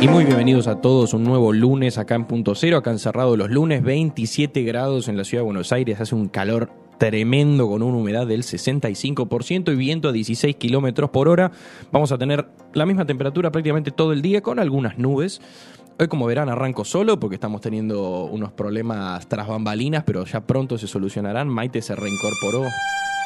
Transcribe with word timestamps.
Y 0.00 0.08
muy 0.08 0.24
bienvenidos 0.24 0.66
a 0.66 0.80
todos 0.80 1.14
un 1.14 1.24
nuevo 1.24 1.52
lunes 1.52 1.98
acá 1.98 2.14
en 2.14 2.26
Punto 2.26 2.54
Cero, 2.54 2.76
acá 2.76 2.90
encerrado 2.90 3.36
los 3.36 3.48
lunes, 3.48 3.82
27 3.82 4.62
grados 4.62 5.08
en 5.08 5.16
la 5.16 5.24
ciudad 5.24 5.42
de 5.42 5.46
Buenos 5.46 5.72
Aires, 5.72 6.00
hace 6.00 6.14
un 6.14 6.28
calor 6.28 6.70
tremendo 6.98 7.68
con 7.68 7.82
una 7.82 7.96
humedad 7.96 8.26
del 8.26 8.42
65% 8.42 9.72
y 9.72 9.76
viento 9.76 10.08
a 10.08 10.12
16 10.12 10.56
kilómetros 10.56 11.10
por 11.10 11.28
hora. 11.28 11.52
Vamos 11.90 12.12
a 12.12 12.18
tener 12.18 12.46
la 12.74 12.86
misma 12.86 13.06
temperatura 13.06 13.50
prácticamente 13.50 13.90
todo 13.92 14.12
el 14.12 14.20
día 14.20 14.42
con 14.42 14.58
algunas 14.58 14.98
nubes. 14.98 15.40
Hoy 15.98 16.08
como 16.08 16.26
verán 16.26 16.48
arranco 16.48 16.84
solo 16.84 17.20
porque 17.20 17.36
estamos 17.36 17.60
teniendo 17.60 18.24
unos 18.24 18.52
problemas 18.52 19.26
tras 19.28 19.46
bambalinas, 19.46 20.02
pero 20.04 20.24
ya 20.24 20.40
pronto 20.44 20.76
se 20.76 20.88
solucionarán. 20.88 21.48
Maite 21.48 21.80
se 21.82 21.94
reincorporó 21.94 22.64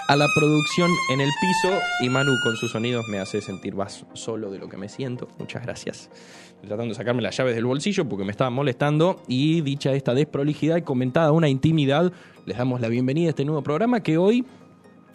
a 0.08 0.16
la 0.16 0.26
producción 0.34 0.90
en 1.10 1.20
el 1.20 1.28
piso 1.38 1.78
y 2.00 2.08
Manu 2.08 2.32
con 2.42 2.56
sus 2.56 2.72
sonidos 2.72 3.06
me 3.08 3.18
hace 3.18 3.42
sentir 3.42 3.74
más 3.74 4.06
solo 4.14 4.50
de 4.50 4.58
lo 4.58 4.66
que 4.66 4.78
me 4.78 4.88
siento. 4.88 5.28
Muchas 5.38 5.62
gracias. 5.62 6.08
Estoy 6.48 6.68
tratando 6.68 6.92
de 6.92 6.94
sacarme 6.94 7.20
las 7.20 7.36
llaves 7.36 7.54
del 7.54 7.66
bolsillo 7.66 8.08
porque 8.08 8.24
me 8.24 8.30
estaban 8.30 8.54
molestando 8.54 9.22
y 9.28 9.60
dicha 9.60 9.92
esta 9.92 10.14
desprolijidad 10.14 10.78
y 10.78 10.82
comentada 10.82 11.30
una 11.30 11.50
intimidad, 11.50 12.10
les 12.46 12.56
damos 12.56 12.80
la 12.80 12.88
bienvenida 12.88 13.26
a 13.26 13.30
este 13.30 13.44
nuevo 13.44 13.62
programa 13.62 14.02
que 14.02 14.16
hoy 14.16 14.46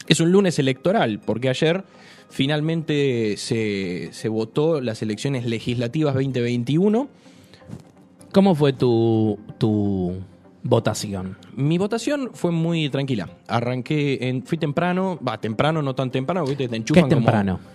es 0.07 0.19
un 0.19 0.31
lunes 0.31 0.59
electoral 0.59 1.19
porque 1.25 1.49
ayer 1.49 1.83
finalmente 2.29 3.35
se, 3.37 4.09
se 4.11 4.29
votó 4.29 4.79
las 4.79 5.01
elecciones 5.01 5.47
legislativas 5.47 6.13
2021. 6.13 7.09
¿Cómo 8.31 8.53
fue 8.53 8.73
tu, 8.73 9.39
tu 9.57 10.21
votación? 10.63 11.37
Mi 11.55 11.77
votación 11.77 12.31
fue 12.33 12.51
muy 12.51 12.89
tranquila. 12.89 13.29
Arranqué, 13.47 14.17
en, 14.29 14.43
fui 14.43 14.57
temprano, 14.57 15.19
va, 15.25 15.37
temprano, 15.39 15.81
no 15.81 15.93
tan 15.93 16.09
temprano, 16.09 16.45
viste, 16.45 16.65
te 16.65 16.69
¿Qué 16.71 16.75
enchufan 16.77 17.03
es 17.03 17.09
temprano? 17.09 17.57
como... 17.57 17.73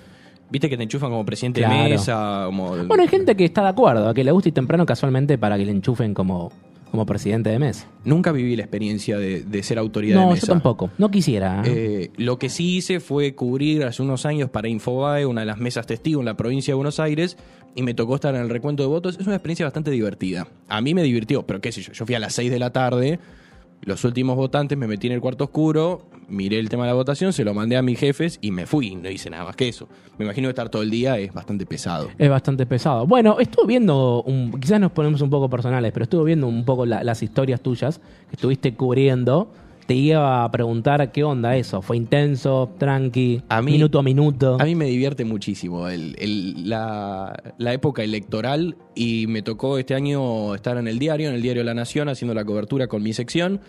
Viste 0.51 0.71
que 0.71 0.79
te 0.79 0.83
enchufan 0.85 1.11
como 1.11 1.27
presidente 1.27 1.61
Claro. 1.61 1.83
de 1.85 1.91
mesa, 1.91 2.43
como... 2.47 2.75
Bueno, 2.87 3.03
hay 3.03 3.09
gente 3.09 3.37
que 3.37 3.45
está 3.45 3.63
de 3.63 3.69
acuerdo, 3.69 4.09
a 4.09 4.15
que 4.15 4.25
le 4.25 4.33
gusta 4.33 4.49
ir 4.49 4.55
temprano 4.55 4.87
casualmente 4.87 5.37
para 5.37 5.59
que 5.59 5.67
le 5.67 5.73
enchufen 5.73 6.15
como, 6.15 6.51
como 6.91 7.07
presidente 7.07 7.51
de 7.51 7.59
mes. 7.59 7.87
Nunca 8.05 8.33
viví 8.33 8.57
la 8.57 8.63
experiencia 8.63 9.19
de, 9.19 9.43
de 9.43 9.63
ser 9.63 9.79
autoridad 9.79 10.19
de 10.19 10.25
No, 10.25 10.31
mesa. 10.33 10.47
yo 10.47 10.53
tampoco. 10.55 10.91
No 10.99 11.11
quisiera. 11.11 11.63
¿eh? 11.65 11.73
Eh, 12.07 12.11
lo 12.17 12.39
que 12.39 12.49
sí 12.49 12.77
hice 12.77 13.01
fue 13.01 13.35
cubrir 13.35 13.85
hace 13.85 14.03
unos 14.03 14.25
años 14.27 14.51
para 14.51 14.69
Infobae, 14.69 15.27
una 15.27 15.43
de 15.43 15.47
las 15.47 15.59
mesas 15.59 15.87
testigos 15.87 16.21
en 16.21 16.27
la 16.27 16.37
provincia 16.37 16.73
de 16.73 16.77
Buenos 16.77 16.99
Aires, 17.01 17.37
y 17.75 17.83
me 17.83 17.95
tocó 17.95 18.15
estar 18.17 18.35
en 18.35 18.41
el 18.41 18.49
recuento 18.49 18.83
de 18.83 18.89
votos. 18.89 19.17
Es 19.21 19.27
una 19.27 19.37
experiencia 19.37 19.67
bastante 19.67 19.91
divertida. 19.91 20.49
A 20.69 20.81
mí 20.81 20.95
me 20.95 21.03
divirtió, 21.03 21.47
pero 21.47 21.61
qué 21.61 21.71
sé 21.73 21.83
yo, 21.83 21.93
yo 21.93 22.07
fui 22.07 22.15
a 22.15 22.19
las 22.19 22.33
6 22.35 22.51
de 22.51 22.59
la 22.59 22.71
tarde, 22.73 23.19
los 23.83 24.05
últimos 24.05 24.37
votantes 24.37 24.77
me 24.77 24.87
metí 24.89 25.07
en 25.07 25.13
el 25.13 25.21
cuarto 25.21 25.45
oscuro, 25.45 26.08
miré 26.29 26.59
el 26.59 26.69
tema 26.69 26.85
de 26.85 26.89
la 26.91 26.95
votación, 26.95 27.33
se 27.33 27.45
lo 27.45 27.55
mandé 27.55 27.77
a 27.77 27.83
mis 27.83 27.99
jefes 27.99 28.39
y 28.41 28.51
me 28.51 28.67
fui, 28.67 28.95
no 28.97 29.09
hice 29.11 29.31
nada 29.31 29.45
más 29.45 29.57
que 29.57 29.69
eso. 29.69 29.89
Me 30.19 30.25
imagino 30.25 30.47
que 30.49 30.51
estar 30.51 30.69
todo 30.69 30.83
el 30.83 30.91
día 30.91 31.19
es 31.19 31.33
bastante 31.33 31.65
pesado. 31.67 32.09
Es 32.19 32.29
bastante 32.29 32.67
pesado. 32.67 33.07
Bueno, 33.07 33.39
estuve 33.41 33.67
viendo, 33.67 34.23
un- 34.25 34.53
quizás 34.61 34.81
nos 34.81 34.93
ponemos 34.93 35.21
un 35.23 35.31
poco 35.31 35.49
personales, 35.49 35.93
pero 35.93 36.05
estuve 36.05 36.25
viendo 36.27 36.47
un 36.47 36.65
poco 36.65 36.85
la- 36.87 37.03
las 37.03 37.23
historias 37.23 37.61
tuyas 37.61 37.99
que 38.29 38.37
estuviste 38.37 38.75
cubriendo. 38.75 39.51
Te 39.87 39.95
iba 39.95 40.45
a 40.45 40.51
preguntar 40.51 41.13
qué 41.13 41.25
onda 41.25 41.57
eso. 41.57 41.81
¿Fue 41.81 41.97
intenso, 41.97 42.71
tranqui, 42.77 43.41
A 43.49 43.63
mí- 43.63 43.73
minuto 43.73 43.99
a 43.99 44.03
minuto? 44.03 44.59
A 44.61 44.65
mí 44.67 44.75
me 44.75 44.85
divierte 44.85 45.25
muchísimo 45.25 45.89
el- 45.89 46.15
el- 46.19 46.69
la, 46.69 47.35
la 47.57 47.73
época 47.73 48.03
electoral 48.03 48.77
y 48.95 49.27
me 49.29 49.41
tocó 49.41 49.79
este 49.79 49.95
año 49.95 50.55
estar 50.55 50.77
en 50.77 50.89
el 50.89 50.99
diario, 50.99 51.31
en 51.31 51.37
el 51.37 51.41
diario 51.41 51.65
La 51.65 51.73
Nación, 51.73 52.11
haciendo 52.11 52.35
la 52.35 52.45
cobertura 52.45 52.87
con 52.87 53.03
mi 53.03 53.15
sección. 53.15 53.61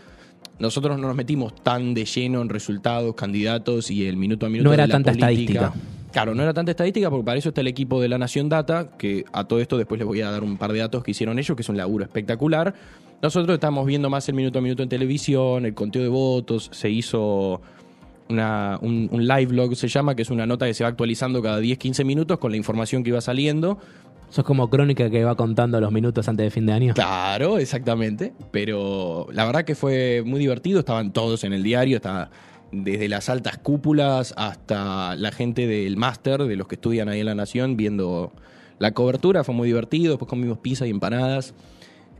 Nosotros 0.60 1.00
no 1.00 1.08
nos 1.08 1.16
metimos 1.16 1.56
tan 1.56 1.94
de 1.94 2.06
lleno 2.06 2.42
en 2.42 2.50
resultados, 2.50 3.16
candidatos 3.16 3.90
y 3.92 4.06
el 4.08 4.18
minuto 4.18 4.46
a 4.46 4.50
minuto. 4.50 4.68
No 4.70 4.74
era 4.74 4.84
de 4.84 4.88
la 4.90 4.94
tanta 4.94 5.12
política. 5.12 5.32
estadística. 5.68 5.74
Claro, 6.12 6.34
no 6.36 6.42
era 6.44 6.54
tanta 6.54 6.72
estadística 6.72 7.10
porque 7.10 7.24
para 7.26 7.38
eso 7.38 7.50
está 7.50 7.62
el 7.62 7.68
equipo 7.68 8.02
de 8.02 8.10
La 8.10 8.18
Nación 8.18 8.50
Data, 8.50 8.90
que 8.98 9.26
a 9.32 9.44
todo 9.44 9.60
esto 9.60 9.78
después 9.78 10.00
les 10.00 10.08
voy 10.08 10.22
a 10.22 10.32
dar 10.32 10.44
un 10.44 10.58
par 10.58 10.74
de 10.74 10.80
datos 10.80 11.04
que 11.04 11.12
hicieron 11.12 11.38
ellos, 11.40 11.56
que 11.56 11.62
es 11.62 11.70
un 11.70 11.78
laburo 11.78 12.04
espectacular. 12.04 12.74
Nosotros 13.22 13.54
estamos 13.54 13.86
viendo 13.86 14.10
más 14.10 14.28
el 14.28 14.36
minuto 14.36 14.60
a 14.60 14.62
minuto 14.62 14.82
en 14.82 14.90
televisión, 14.90 15.66
el 15.66 15.74
conteo 15.76 16.02
de 16.02 16.08
votos, 16.10 16.70
se 16.74 16.90
hizo 16.90 17.62
una- 18.28 18.80
un, 18.82 19.08
un 19.12 19.28
live 19.28 19.46
blog, 19.48 19.76
se 19.76 19.88
llama, 19.88 20.16
que 20.16 20.22
es 20.24 20.30
una 20.30 20.46
nota 20.46 20.66
que 20.66 20.74
se 20.74 20.84
va 20.84 20.90
actualizando 20.90 21.42
cada 21.42 21.62
10-15 21.62 22.04
minutos 22.06 22.38
con 22.40 22.52
la 22.52 22.58
información 22.58 23.04
que 23.04 23.10
iba 23.10 23.22
saliendo. 23.22 23.78
Sos 24.30 24.46
como 24.46 24.70
crónica 24.70 25.10
que 25.10 25.24
va 25.24 25.36
contando 25.36 25.82
los 25.82 25.92
minutos 25.92 26.28
antes 26.30 26.44
de 26.46 26.52
fin 26.52 26.66
de 26.68 26.74
año. 26.74 26.94
Claro, 26.94 27.58
exactamente. 27.58 28.34
Pero 28.52 29.28
la 29.32 29.46
verdad 29.46 29.64
que 29.66 29.74
fue 29.76 30.22
muy 30.26 30.40
divertido. 30.40 30.80
Estaban 30.80 31.12
todos 31.14 31.44
en 31.44 31.54
el 31.54 31.64
diario, 31.64 31.98
estaba 31.98 32.30
desde 32.72 33.10
las 33.10 33.28
altas 33.30 33.58
cúpulas 33.58 34.36
hasta 34.38 35.16
la 35.16 35.32
gente 35.32 35.66
del 35.66 35.98
máster, 35.98 36.44
de 36.44 36.56
los 36.56 36.68
que 36.68 36.76
estudian 36.76 37.10
ahí 37.10 37.22
en 37.22 37.26
la 37.26 37.34
Nación, 37.34 37.76
viendo 37.76 38.32
la 38.78 38.92
cobertura. 38.94 39.44
Fue 39.44 39.56
muy 39.56 39.68
divertido. 39.68 40.12
Después 40.12 40.30
comimos 40.30 40.60
pizza 40.60 40.86
y 40.86 40.92
empanadas. 40.92 41.56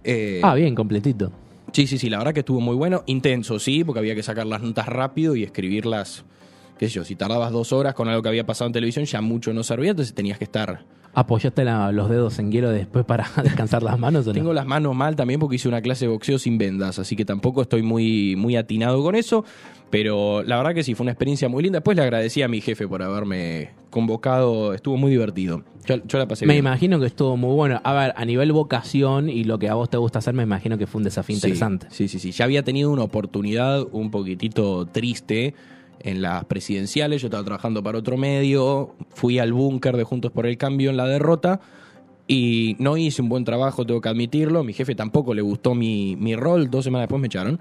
Eh, 0.04 0.42
Ah, 0.44 0.56
bien, 0.56 0.74
completito. 0.74 1.32
Sí, 1.74 1.86
sí, 1.86 2.00
sí, 2.00 2.10
la 2.10 2.18
verdad 2.18 2.34
que 2.34 2.40
estuvo 2.40 2.60
muy 2.60 2.76
bueno. 2.76 3.04
Intenso, 3.06 3.60
sí, 3.60 3.84
porque 3.84 4.00
había 4.00 4.16
que 4.16 4.24
sacar 4.24 4.48
las 4.48 4.64
notas 4.64 4.88
rápido 4.88 5.36
y 5.36 5.44
escribirlas, 5.44 6.26
qué 6.80 6.88
sé 6.88 6.96
yo, 6.96 7.04
si 7.04 7.16
tardabas 7.16 7.52
dos 7.52 7.72
horas 7.72 7.94
con 7.94 8.08
algo 8.10 8.24
que 8.24 8.30
había 8.30 8.48
pasado 8.48 8.66
en 8.66 8.74
televisión, 8.74 9.06
ya 9.06 9.22
mucho 9.22 9.54
no 9.54 9.62
servía, 9.62 9.92
entonces 9.92 10.16
tenías 10.16 10.40
que 10.40 10.46
estar... 10.46 10.86
¿Apoyaste 11.14 11.66
la- 11.66 11.92
los 11.92 12.10
dedos 12.10 12.38
en 12.40 12.52
hielo 12.52 12.70
después 12.70 13.04
para 13.06 13.28
descansar 13.44 13.84
las 13.84 13.98
manos 14.00 14.26
o 14.28 14.30
no? 14.30 14.34
Tengo 14.34 14.54
las 14.54 14.66
manos 14.66 14.96
mal 14.96 15.16
también 15.16 15.40
porque 15.40 15.56
hice 15.56 15.68
una 15.68 15.82
clase 15.82 16.06
de 16.06 16.12
boxeo 16.12 16.38
sin 16.40 16.58
vendas, 16.58 17.00
así 17.00 17.16
que 17.16 17.26
tampoco 17.26 17.62
estoy 17.62 17.82
muy, 17.82 18.36
muy 18.36 18.56
atinado 18.56 19.02
con 19.04 19.16
eso, 19.16 19.44
pero 19.90 20.44
la 20.44 20.58
verdad 20.58 20.74
que 20.76 20.84
sí, 20.84 20.94
fue 20.94 21.04
una 21.06 21.12
experiencia 21.12 21.50
muy 21.50 21.64
linda. 21.64 21.78
Después 21.80 21.98
le 21.98 22.04
agradecí 22.04 22.42
a 22.44 22.48
mi 22.48 22.62
jefe 22.62 22.88
por 22.88 23.02
haberme 23.02 23.72
convocado, 23.90 24.74
estuvo 24.74 24.98
muy 24.98 25.10
divertido. 25.12 25.64
Yo, 25.86 25.96
yo 26.06 26.20
la 26.20 26.28
pasé 26.28 26.46
Me 26.46 26.54
bien. 26.54 26.64
imagino 26.66 27.00
que 27.00 27.08
estuvo 27.08 27.36
muy 27.36 27.56
bueno. 27.56 27.82
A 27.84 27.94
ver, 27.94 28.14
a 28.16 28.24
nivel 28.24 28.52
vocación 28.52 29.30
y 29.30 29.44
lo 29.46 29.58
que 29.58 29.68
a 29.70 29.74
vos 29.74 29.90
te 29.90 29.98
gusta 29.98 30.20
hacer, 30.20 30.36
me 30.36 30.44
imagino 30.44 30.78
que 30.78 30.86
fue 30.86 31.00
un 31.00 31.04
desafío 31.06 31.36
Sí, 31.36 31.38
interesante. 31.48 31.88
Sí, 31.90 32.08
sí, 32.08 32.20
sí. 32.20 32.32
Ya 32.32 32.46
había 32.46 32.62
tenido 32.64 32.92
una 32.92 33.02
oportunidad 33.02 33.84
un 33.92 34.12
poquitito 34.12 34.86
triste 34.86 35.56
en 36.00 36.22
las 36.22 36.46
presidenciales. 36.46 37.22
Yo 37.22 37.28
estaba 37.28 37.44
trabajando 37.44 37.84
para 37.84 37.98
otro 37.98 38.18
medio. 38.18 38.96
Fui 39.10 39.40
al 39.40 39.54
búnker 39.54 39.98
de 39.98 40.04
Juntos 40.04 40.32
por 40.32 40.46
el 40.46 40.58
Cambio 40.58 40.90
en 40.90 40.98
la 40.98 41.06
derrota. 41.06 41.60
Y 42.28 42.76
no 42.80 42.96
hice 42.98 43.22
un 43.22 43.30
buen 43.30 43.44
trabajo, 43.44 43.86
tengo 43.86 44.02
que 44.02 44.10
admitirlo. 44.10 44.64
Mi 44.64 44.74
jefe 44.74 44.96
tampoco 44.96 45.34
le 45.34 45.42
gustó 45.42 45.76
mi, 45.76 46.16
mi 46.16 46.36
rol. 46.36 46.70
Dos 46.70 46.84
semanas 46.84 47.04
después 47.04 47.20
me 47.20 47.28
echaron. 47.28 47.60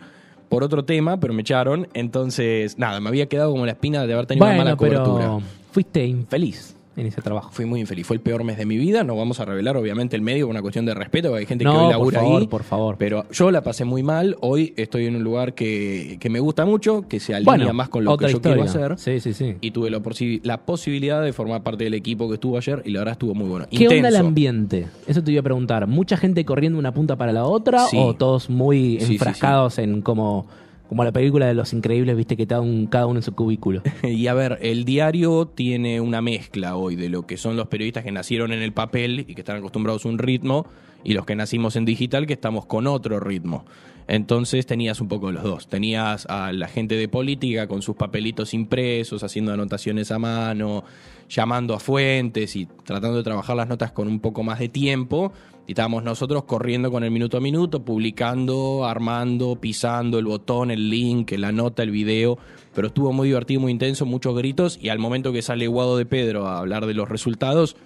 Por 0.49 0.63
otro 0.63 0.85
tema, 0.85 1.19
pero 1.21 1.35
me 1.35 1.43
echaron. 1.43 1.89
Entonces, 1.95 2.79
nada, 2.79 3.01
me 3.01 3.09
había 3.09 3.27
quedado 3.27 3.51
como 3.51 3.67
la 3.67 3.73
espina 3.73 4.07
de 4.07 4.13
haber 4.13 4.27
tenido 4.27 4.47
una 4.47 4.57
mala 4.57 4.77
cobertura. 4.77 5.19
pero 5.19 5.43
fuiste 5.73 6.07
infeliz 6.07 6.78
en 6.99 7.07
ese 7.07 7.23
trabajo. 7.23 7.51
Fui 7.53 7.65
muy 7.65 7.81
infeliz. 7.81 8.07
Fue 8.07 8.17
el 8.17 8.21
peor 8.21 8.45
mes 8.45 8.57
de 8.59 8.67
mi 8.67 8.77
vida. 8.77 9.05
No 9.05 9.17
vamos 9.17 9.41
a 9.41 9.45
revelar, 9.45 9.77
obviamente, 9.77 10.17
el 10.17 10.23
medio 10.23 10.47
por 10.47 10.51
una 10.53 10.63
cuestión 10.63 10.85
de 10.87 10.95
respeto. 10.95 11.29
porque 11.29 11.41
Hay 11.41 11.47
gente 11.47 11.65
que 11.65 11.69
hoy 11.71 11.77
por 11.77 11.91
labura 11.91 12.21
favor, 12.21 12.41
ahí. 12.43 12.47
por 12.49 12.63
favor. 12.65 12.97
Pero 12.99 13.25
yo 13.33 13.51
la 13.51 13.63
pasé 13.63 13.85
muy 13.85 14.03
mal. 14.03 14.37
Hoy 14.41 14.75
estoy 14.77 15.07
en 15.07 15.17
un 15.17 15.25
lugar 15.25 15.55
que, 15.55 16.17
que 16.21 16.29
me 16.31 16.41
gusta 16.41 16.65
mucho, 16.67 17.05
que 17.09 17.21
se 17.21 17.35
alinea 17.35 17.57
Bueno, 17.57 17.73
más 17.73 17.89
con 17.89 18.05
lo 18.05 18.17
que 18.17 18.27
yo 18.27 18.37
historia. 18.39 18.65
quiero 18.65 18.95
hacer. 18.95 18.99
Sí, 18.99 19.21
sí, 19.21 19.33
sí. 19.35 19.57
Y 19.61 19.71
tuve 19.71 19.91
la, 19.91 19.99
posi- 20.01 20.41
la 20.43 20.59
posibilidad 20.59 21.23
de 21.23 21.33
formar 21.33 21.63
parte 21.63 21.85
del 21.85 21.95
equipo 21.95 22.29
que 22.29 22.35
estuvo 22.35 22.57
ayer 22.57 22.83
y 22.85 22.91
la 22.91 23.01
verdad 23.01 23.13
estuvo 23.13 23.35
muy 23.35 23.49
bueno. 23.49 23.67
¿Qué 23.71 23.85
onda 23.87 23.95
el 23.95 24.05
Intenso. 24.15 24.27
ambiente? 24.27 24.87
Eso 25.07 25.23
te 25.23 25.31
iba 25.33 25.41
a 25.41 25.45
preguntar. 25.45 25.87
¿Mucha 25.87 26.17
gente 26.17 26.45
corriendo 26.45 26.79
una 26.79 26.93
punta 26.93 27.17
para 27.17 27.33
la 27.33 27.45
otra 27.45 27.87
Sí. 27.87 27.97
o 27.99 28.15
todos 28.15 28.51
muy 28.51 28.99
enfrascados 29.01 29.79
en 29.79 30.03
como, 30.03 30.47
como 30.89 31.05
la 31.05 31.13
película 31.13 31.47
de 31.47 31.55
Los 31.55 31.73
Increíbles, 31.73 32.17
viste 32.17 32.37
que 32.37 32.43
un- 32.61 32.87
cada 32.87 33.07
uno 33.07 33.19
en 33.19 33.23
su 33.23 33.35
cubículo? 33.35 33.83
Y 34.03 34.27
a 34.27 34.35
ver, 34.35 34.59
el 34.63 34.85
diario 34.85 35.47
tiene 35.47 36.01
una 36.01 36.21
mezcla 36.23 36.77
hoy 36.77 36.97
de 36.97 37.09
lo 37.09 37.27
que 37.27 37.37
son 37.37 37.57
los 37.57 37.69
periodistas 37.69 38.05
que 38.05 38.13
nacieron 38.13 38.53
en 38.53 38.63
el 38.63 38.73
papel 38.73 39.25
y 39.29 39.35
que 39.35 39.41
están 39.43 39.57
acostumbrados 39.59 40.05
a 40.05 40.09
un 40.09 40.19
ritmo 40.19 40.67
y 41.09 41.15
los 41.15 41.25
que 41.25 41.35
nacimos 41.35 41.75
en 41.77 41.87
digital 41.87 42.27
que 42.27 42.35
estamos 42.35 42.67
con 42.67 42.87
otro 42.87 43.19
ritmo. 43.19 43.65
Entonces 44.09 44.67
tenías 44.67 45.01
un 45.01 45.09
poco 45.09 45.33
los 45.33 45.43
dos. 45.43 45.67
Tenías 45.67 46.27
a 46.27 46.53
la 46.53 46.69
gente 46.69 46.97
de 46.97 47.09
política 47.09 47.67
con 47.67 47.81
sus 47.81 47.97
papelitos 47.97 48.53
impresos, 48.53 49.23
haciendo 49.23 49.51
anotaciones 49.51 50.13
a 50.13 50.19
mano, 50.19 50.85
llamando 51.31 51.73
a 51.73 51.81
fuentes 51.81 52.55
y 52.57 52.67
tratando 52.85 53.17
de 53.17 53.23
trabajar 53.23 53.57
las 53.57 53.69
notas 53.69 53.91
con 53.93 54.07
un 54.07 54.21
poco 54.21 54.43
más 54.43 54.59
de 54.59 54.69
tiempo. 54.69 55.33
Y 55.67 55.73
estábamos 55.73 56.05
nosotros 56.05 56.45
corriendo 56.45 56.91
con 56.91 57.03
el 57.05 57.11
minuto 57.11 57.39
a 57.39 57.41
minuto, 57.41 57.83
publicando, 57.83 58.85
armando, 58.85 59.57
pisando 59.57 60.19
el 60.19 60.27
botón, 60.27 60.71
el 60.71 60.91
link, 60.91 61.33
la 61.39 61.53
nota, 61.53 61.83
el 61.83 61.91
video. 61.91 62.37
Pero 62.75 62.89
estuvo 62.89 63.15
muy 63.15 63.29
divertido, 63.29 63.63
muy 63.63 63.73
intenso, 63.73 64.05
muchos 64.05 64.37
gritos. 64.37 64.79
Y 64.79 64.91
al 64.91 64.99
momento 64.99 65.33
que 65.33 65.41
sale 65.41 65.69
Guado 65.69 65.97
de 65.97 66.05
Pedro 66.05 66.47
a 66.49 66.59
hablar 66.59 66.85
de 66.85 66.93
los 66.93 67.09
resultados, 67.09 67.77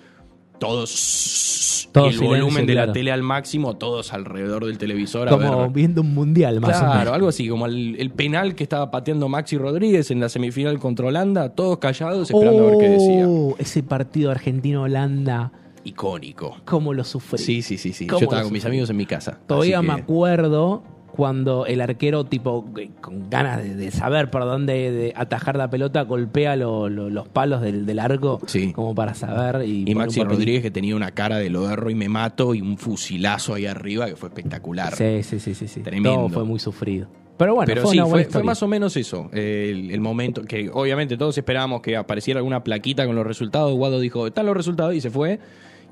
todos, 0.59 1.89
Todo 1.93 2.07
el 2.09 2.19
volumen 2.19 2.67
de 2.67 2.73
claro. 2.75 2.87
la 2.89 2.93
tele 2.93 3.13
al 3.13 3.23
máximo, 3.23 3.77
todos 3.77 4.13
alrededor 4.13 4.65
del 4.67 4.79
televisor. 4.79 5.29
a 5.29 5.33
Como 5.33 5.59
ver. 5.63 5.71
viendo 5.71 6.01
un 6.03 6.15
mundial, 6.15 6.61
más 6.61 6.77
o 6.77 6.81
Claro, 6.81 6.99
menos. 7.01 7.15
algo 7.15 7.29
así, 7.29 7.49
como 7.49 7.67
el, 7.67 7.97
el 7.99 8.11
penal 8.11 8.55
que 8.55 8.63
estaba 8.63 8.91
pateando 8.91 9.29
Maxi 9.29 9.59
Rodríguez 9.59 10.11
en 10.11 10.21
la 10.21 10.29
semifinal 10.29 10.79
contra 10.79 11.07
Holanda, 11.07 11.51
todos 11.51 11.79
callados 11.79 12.31
esperando 12.31 12.67
a 12.67 12.71
ver 12.71 12.79
qué 12.79 12.89
decía. 12.89 13.27
Oh, 13.29 13.57
Ese 13.59 13.83
partido 13.83 14.31
Argentina-Holanda, 14.31 15.53
Icónico. 15.85 16.57
cómo 16.65 16.95
lo 16.95 17.03
sufrí. 17.05 17.39
Sí, 17.39 17.63
sí, 17.63 17.77
sí, 17.77 17.93
sí. 17.93 18.07
Yo 18.07 18.15
¿Cómo 18.15 18.25
estaba 18.25 18.43
con 18.45 18.53
mis 18.53 18.65
amigos 18.65 18.89
en 18.91 18.97
mi 18.97 19.07
casa. 19.07 19.41
Todavía 19.47 19.83
me 19.83 19.93
acuerdo 19.93 20.85
cuando 21.13 21.67
el 21.67 21.81
arquero, 21.81 22.25
tipo, 22.25 22.65
eh, 22.79 22.91
con 23.01 23.29
ganas 23.29 23.63
de, 23.63 23.75
de 23.77 23.91
saber 23.91 24.31
por 24.31 24.45
dónde 24.45 24.91
de 24.91 25.13
atajar 25.15 25.57
la 25.57 25.69
pelota, 25.69 26.03
golpea 26.03 26.57
lo- 26.57 26.89
lo- 26.89 27.11
los 27.11 27.29
palos 27.29 27.61
del, 27.61 27.85
del 27.87 27.99
arco 27.99 28.41
Sí. 28.47 28.73
como 28.73 28.95
para 28.95 29.15
saber. 29.15 29.67
Y, 29.69 29.95
Maxi. 29.95 30.25
Rodríguez 30.25 30.63
que 30.63 30.71
tenía 30.71 30.97
una 30.97 31.11
cara 31.13 31.37
de 31.39 31.51
lo 31.51 31.69
erro 31.71 31.91
y 31.91 31.95
me 31.95 32.09
mato 32.09 32.55
y 32.55 32.63
un 32.63 32.79
fusilazo 32.79 33.55
ahí 33.55 33.67
arriba 33.67 34.07
que 34.07 34.17
fue 34.17 34.29
espectacular. 34.31 34.95
Sí, 34.97 35.23
sí, 35.23 35.39
sí, 35.39 35.55
sí. 35.55 35.69
sí. 35.69 35.81
Tremendo. 35.81 36.15
Todo 36.15 36.29
fue 36.31 36.45
muy 36.45 36.59
sufrido. 36.59 37.09
Pero 37.37 37.55
bueno, 37.55 37.67
Pero 37.67 37.83
fue 37.83 37.91
sí, 37.93 37.99
una 37.99 38.05
buena 38.07 38.25
fue, 38.25 38.33
fue 38.33 38.43
más 38.45 38.63
o 38.63 38.69
menos 38.69 38.97
eso, 38.97 39.29
el, 39.33 39.91
el 39.91 40.01
momento 40.01 40.43
que 40.45 40.71
obviamente 40.73 41.17
todos 41.17 41.37
esperábamos 41.37 41.81
que 41.83 41.97
apareciera 41.97 42.39
alguna 42.39 42.63
plaquita 42.63 43.05
con 43.07 43.17
los 43.17 43.27
resultados. 43.27 43.75
Guado 43.75 44.01
dijo, 44.01 44.27
están 44.27 44.47
los 44.47 44.57
resultados 44.57 44.95
y 44.95 45.01
se 45.01 45.11
fue. 45.11 45.41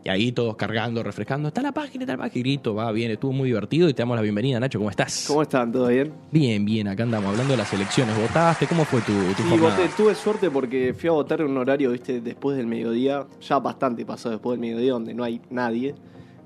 Y 0.02 0.08
ahí 0.08 0.32
todos 0.32 0.56
cargando, 0.56 1.02
refrescando, 1.02 1.48
está 1.48 1.60
la 1.60 1.72
página, 1.72 2.04
está 2.04 2.14
la 2.14 2.22
página. 2.22 2.42
Grito, 2.42 2.74
va 2.74 2.90
bien, 2.90 3.10
estuvo 3.10 3.32
muy 3.32 3.48
divertido 3.48 3.88
y 3.88 3.92
te 3.94 4.02
damos 4.02 4.16
la 4.16 4.22
bienvenida, 4.22 4.58
Nacho, 4.58 4.78
¿cómo 4.78 4.90
estás? 4.90 5.24
¿Cómo 5.26 5.42
están? 5.42 5.70
¿Todo 5.70 5.88
bien? 5.88 6.12
Bien, 6.30 6.64
bien, 6.64 6.88
acá 6.88 7.02
andamos 7.02 7.30
hablando 7.30 7.52
de 7.52 7.58
las 7.58 7.72
elecciones. 7.74 8.16
¿Votaste? 8.18 8.66
¿Cómo 8.66 8.84
fue 8.86 9.00
tu, 9.02 9.12
tu 9.34 9.42
Sí, 9.42 9.58
voté, 9.58 9.88
tuve 9.96 10.14
suerte 10.14 10.50
porque 10.50 10.94
fui 10.94 11.08
a 11.10 11.12
votar 11.12 11.42
en 11.42 11.48
un 11.48 11.58
horario, 11.58 11.90
viste, 11.90 12.20
después 12.20 12.56
del 12.56 12.66
mediodía. 12.66 13.26
Ya 13.42 13.58
bastante 13.58 14.06
pasó 14.06 14.30
después 14.30 14.58
del 14.58 14.60
mediodía, 14.60 14.92
donde 14.92 15.12
no 15.12 15.22
hay 15.22 15.42
nadie. 15.50 15.94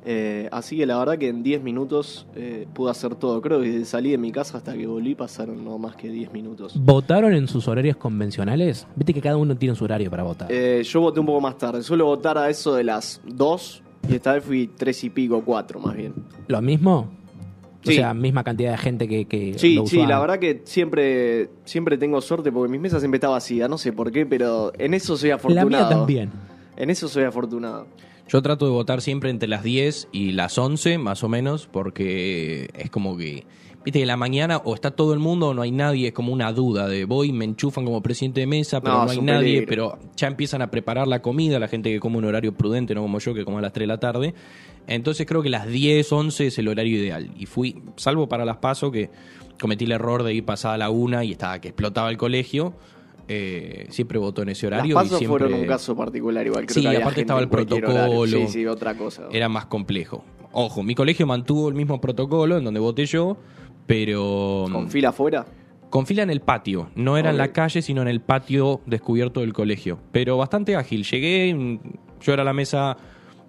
Eh, 0.07 0.49
así 0.53 0.77
que 0.77 0.85
la 0.85 0.99
verdad 0.99 1.17
que 1.17 1.29
en 1.29 1.43
10 1.43 1.63
minutos 1.63 2.27
eh, 2.37 2.67
pude 2.75 2.91
hacer 2.91 3.15
todo. 3.15 3.41
Creo 3.41 3.61
que 3.61 3.71
desde 3.71 3.85
salí 3.87 4.11
de 4.11 4.19
mi 4.19 4.33
casa 4.33 4.59
hasta 4.59 4.75
que 4.75 4.87
volví 4.87 5.15
pasaron 5.15 5.65
no 5.65 5.79
más 5.79 5.97
que 5.97 6.09
10 6.11 6.33
minutos. 6.33 6.75
¿Votaron 6.79 7.33
en 7.35 7.49
sus 7.49 7.69
horarios 7.69 7.97
convencionales? 7.97 8.87
Viste 8.97 9.15
que 9.15 9.21
cada 9.23 9.37
uno 9.39 9.57
tiene 9.57 9.75
su 9.75 9.85
horario 9.85 10.11
para 10.11 10.23
votar. 10.23 10.49
Eh, 10.51 10.83
yo 10.85 11.01
voté 11.01 11.21
un 11.21 11.27
poco 11.27 11.41
más 11.41 11.57
tarde. 11.57 11.83
Suelo 11.83 12.05
votar 12.07 12.37
a 12.37 12.51
eso 12.51 12.75
de 12.75 12.85
las 12.85 13.21
2 13.27 13.83
y 14.11 14.15
esta 14.17 14.35
vez 14.35 14.45
fui 14.45 14.67
3 14.77 15.05
y 15.05 15.11
pico, 15.11 15.43
4 15.43 15.81
más 15.81 15.97
bien. 15.97 16.13
¿Lo 16.49 16.61
mismo? 16.61 17.09
O 17.87 17.91
Sí. 17.91 17.97
sea, 17.97 18.15
misma 18.15 18.43
cantidad 18.45 18.73
de 18.73 18.79
gente 18.79 19.07
que, 19.09 19.27
que 19.27 19.59
Sí, 19.59 19.75
lo 19.75 19.87
sí, 19.87 19.99
la 20.07 20.19
verdad 20.19 20.39
que 20.39 20.63
siempre, 20.65 21.51
siempre 21.65 21.99
tengo 21.99 22.19
suerte 22.23 22.51
porque 22.51 22.71
mi 22.71 22.79
mesa 22.79 22.99
siempre 22.99 23.17
está 23.19 23.29
vacía. 23.29 23.69
No 23.69 23.77
sé 23.79 23.93
por 23.93 24.11
qué, 24.11 24.25
pero 24.27 24.73
en 24.79 24.95
eso 24.95 25.17
soy 25.19 25.31
La 25.31 25.37
afortunado. 25.37 25.69
mía 25.69 25.89
también. 25.89 26.31
En 26.77 26.89
eso 26.91 27.09
soy 27.09 27.25
afortunado. 27.25 27.87
Yo 28.29 28.41
trato 28.43 28.65
de 28.65 28.73
votar 28.73 29.01
siempre 29.03 29.31
entre 29.31 29.49
las 29.49 29.63
10 29.63 30.09
y 30.13 30.33
las 30.33 30.57
11, 30.59 30.99
más 30.99 31.23
o 31.23 31.29
menos, 31.29 31.69
porque 31.71 32.71
es 32.75 32.91
como 32.91 33.17
que, 33.19 33.45
viste, 33.85 34.01
que 34.01 34.07
la 34.07 34.17
mañana 34.17 34.57
o 34.65 34.75
está 34.75 34.91
todo 34.93 35.13
el 35.13 35.19
mundo 35.19 35.49
o 35.49 35.55
no 35.55 35.61
hay 35.63 35.71
nadie, 35.71 36.09
es 36.09 36.15
como 36.15 36.33
una 36.33 36.53
duda 36.53 36.89
de 36.89 37.05
voy, 37.05 37.33
me 37.33 37.45
enchufan 37.45 37.85
como 37.85 38.03
presidente 38.03 38.41
de 38.41 38.47
mesa, 38.47 38.81
pero 38.81 39.05
No, 39.05 39.11
hay 39.11 39.21
nadie, 39.21 39.61
peligro. 39.67 39.67
pero 39.69 39.99
ya 40.17 40.27
empiezan 40.27 40.63
a 40.63 40.71
preparar 40.71 41.07
la 41.07 41.21
comida, 41.21 41.59
la 41.59 41.69
gente 41.69 41.93
que 41.93 42.01
come 42.01 42.17
un 42.17 42.25
horario 42.25 42.55
prudente, 42.55 42.95
no 42.95 43.03
como 43.03 43.19
yo, 43.19 43.35
que 43.35 43.45
como 43.45 43.59
a 43.59 43.63
las 43.63 43.73
3 43.75 43.83
de 43.83 43.87
la 43.89 44.01
tarde. 44.01 44.35
Entonces 44.87 45.27
creo 45.27 45.43
que 45.43 45.51
las 45.51 45.67
10, 45.67 46.11
11 46.11 46.47
es 46.47 46.59
el 46.59 46.69
horario 46.69 46.99
ideal. 46.99 47.31
Y 47.37 47.45
fui, 47.47 47.83
salvo 47.97 48.29
para 48.29 48.45
las 48.47 48.57
paso, 48.57 48.91
que 48.91 49.11
cometí 49.61 49.85
el 49.85 49.93
error 49.93 50.23
de 50.23 50.33
ir 50.35 50.45
pasada 50.45 50.79
la 50.79 50.89
una 50.91 51.25
y 51.25 51.33
estaba 51.33 51.61
que 51.61 51.69
explotaba 51.69 52.11
el 52.11 52.17
colegio. 52.17 52.75
Eh, 53.29 53.87
siempre 53.91 54.19
voto 54.19 54.43
en 54.43 54.51
ese 54.51 54.67
horario. 54.67 54.95
Las 54.95 55.05
y 55.05 55.09
pasos 55.09 55.19
siempre... 55.19 55.39
fueron 55.45 55.61
un 55.61 55.67
caso 55.67 55.97
particular 55.97 56.47
igual. 56.47 56.67
Creo 56.67 56.83
Sí, 56.83 56.89
que 56.89 56.97
aparte 56.97 57.21
estaba 57.23 57.41
el 57.41 57.49
protocolo. 57.49 58.27
Sí, 58.27 58.47
sí, 58.49 58.67
otra 58.67 58.97
cosa. 58.97 59.29
era 59.33 59.49
más 59.49 59.67
complejo. 59.67 60.25
Ojo, 60.53 60.83
mi 60.83 60.95
colegio 60.95 61.27
mantuvo 61.27 61.69
el 61.69 61.75
mismo 61.75 62.01
protocolo 62.01 62.59
en 62.59 62.65
donde 62.65 62.79
voté 62.81 63.07
yo, 63.07 63.37
pero 63.87 64.67
¿Con 64.71 64.89
fila 64.91 65.09
afuera? 65.11 65.45
con 65.91 66.07
fila 66.07 66.23
en 66.25 66.31
el 66.31 66.41
patio. 66.41 66.91
No 66.97 67.17
era 67.17 67.31
en 67.31 67.37
la 67.39 67.53
calle, 67.53 67.81
sino 67.81 68.03
en 68.03 68.09
el 68.09 68.21
patio 68.21 68.81
descubierto 68.87 69.41
del 69.41 69.53
colegio. 69.53 69.99
Pero 70.11 70.37
bastante 70.37 70.75
ágil. 70.75 71.05
Llegué, 71.05 71.55
mm, 71.55 71.79
yo 72.21 72.33
era 72.33 72.43
la 72.43 72.53
mesa 72.53 72.97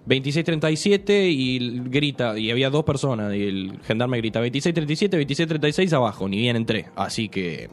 2637 0.06 1.28
y 1.28 1.80
grita, 1.88 2.38
y 2.38 2.50
había 2.52 2.70
dos 2.70 2.84
personas, 2.84 3.34
y 3.34 3.42
el 3.42 3.78
gendarme 3.82 4.18
grita 4.18 4.38
2637, 4.38 5.16
2636 5.16 5.92
abajo, 5.92 6.28
ni 6.28 6.38
bien 6.38 6.54
entré. 6.56 6.86
Así 6.94 7.28
que 7.28 7.68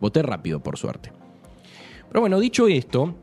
voté 0.00 0.22
rápido, 0.22 0.60
por 0.60 0.76
suerte. 0.78 1.12
Pero 2.08 2.20
bueno, 2.20 2.38
dicho 2.40 2.68
esto, 2.68 3.14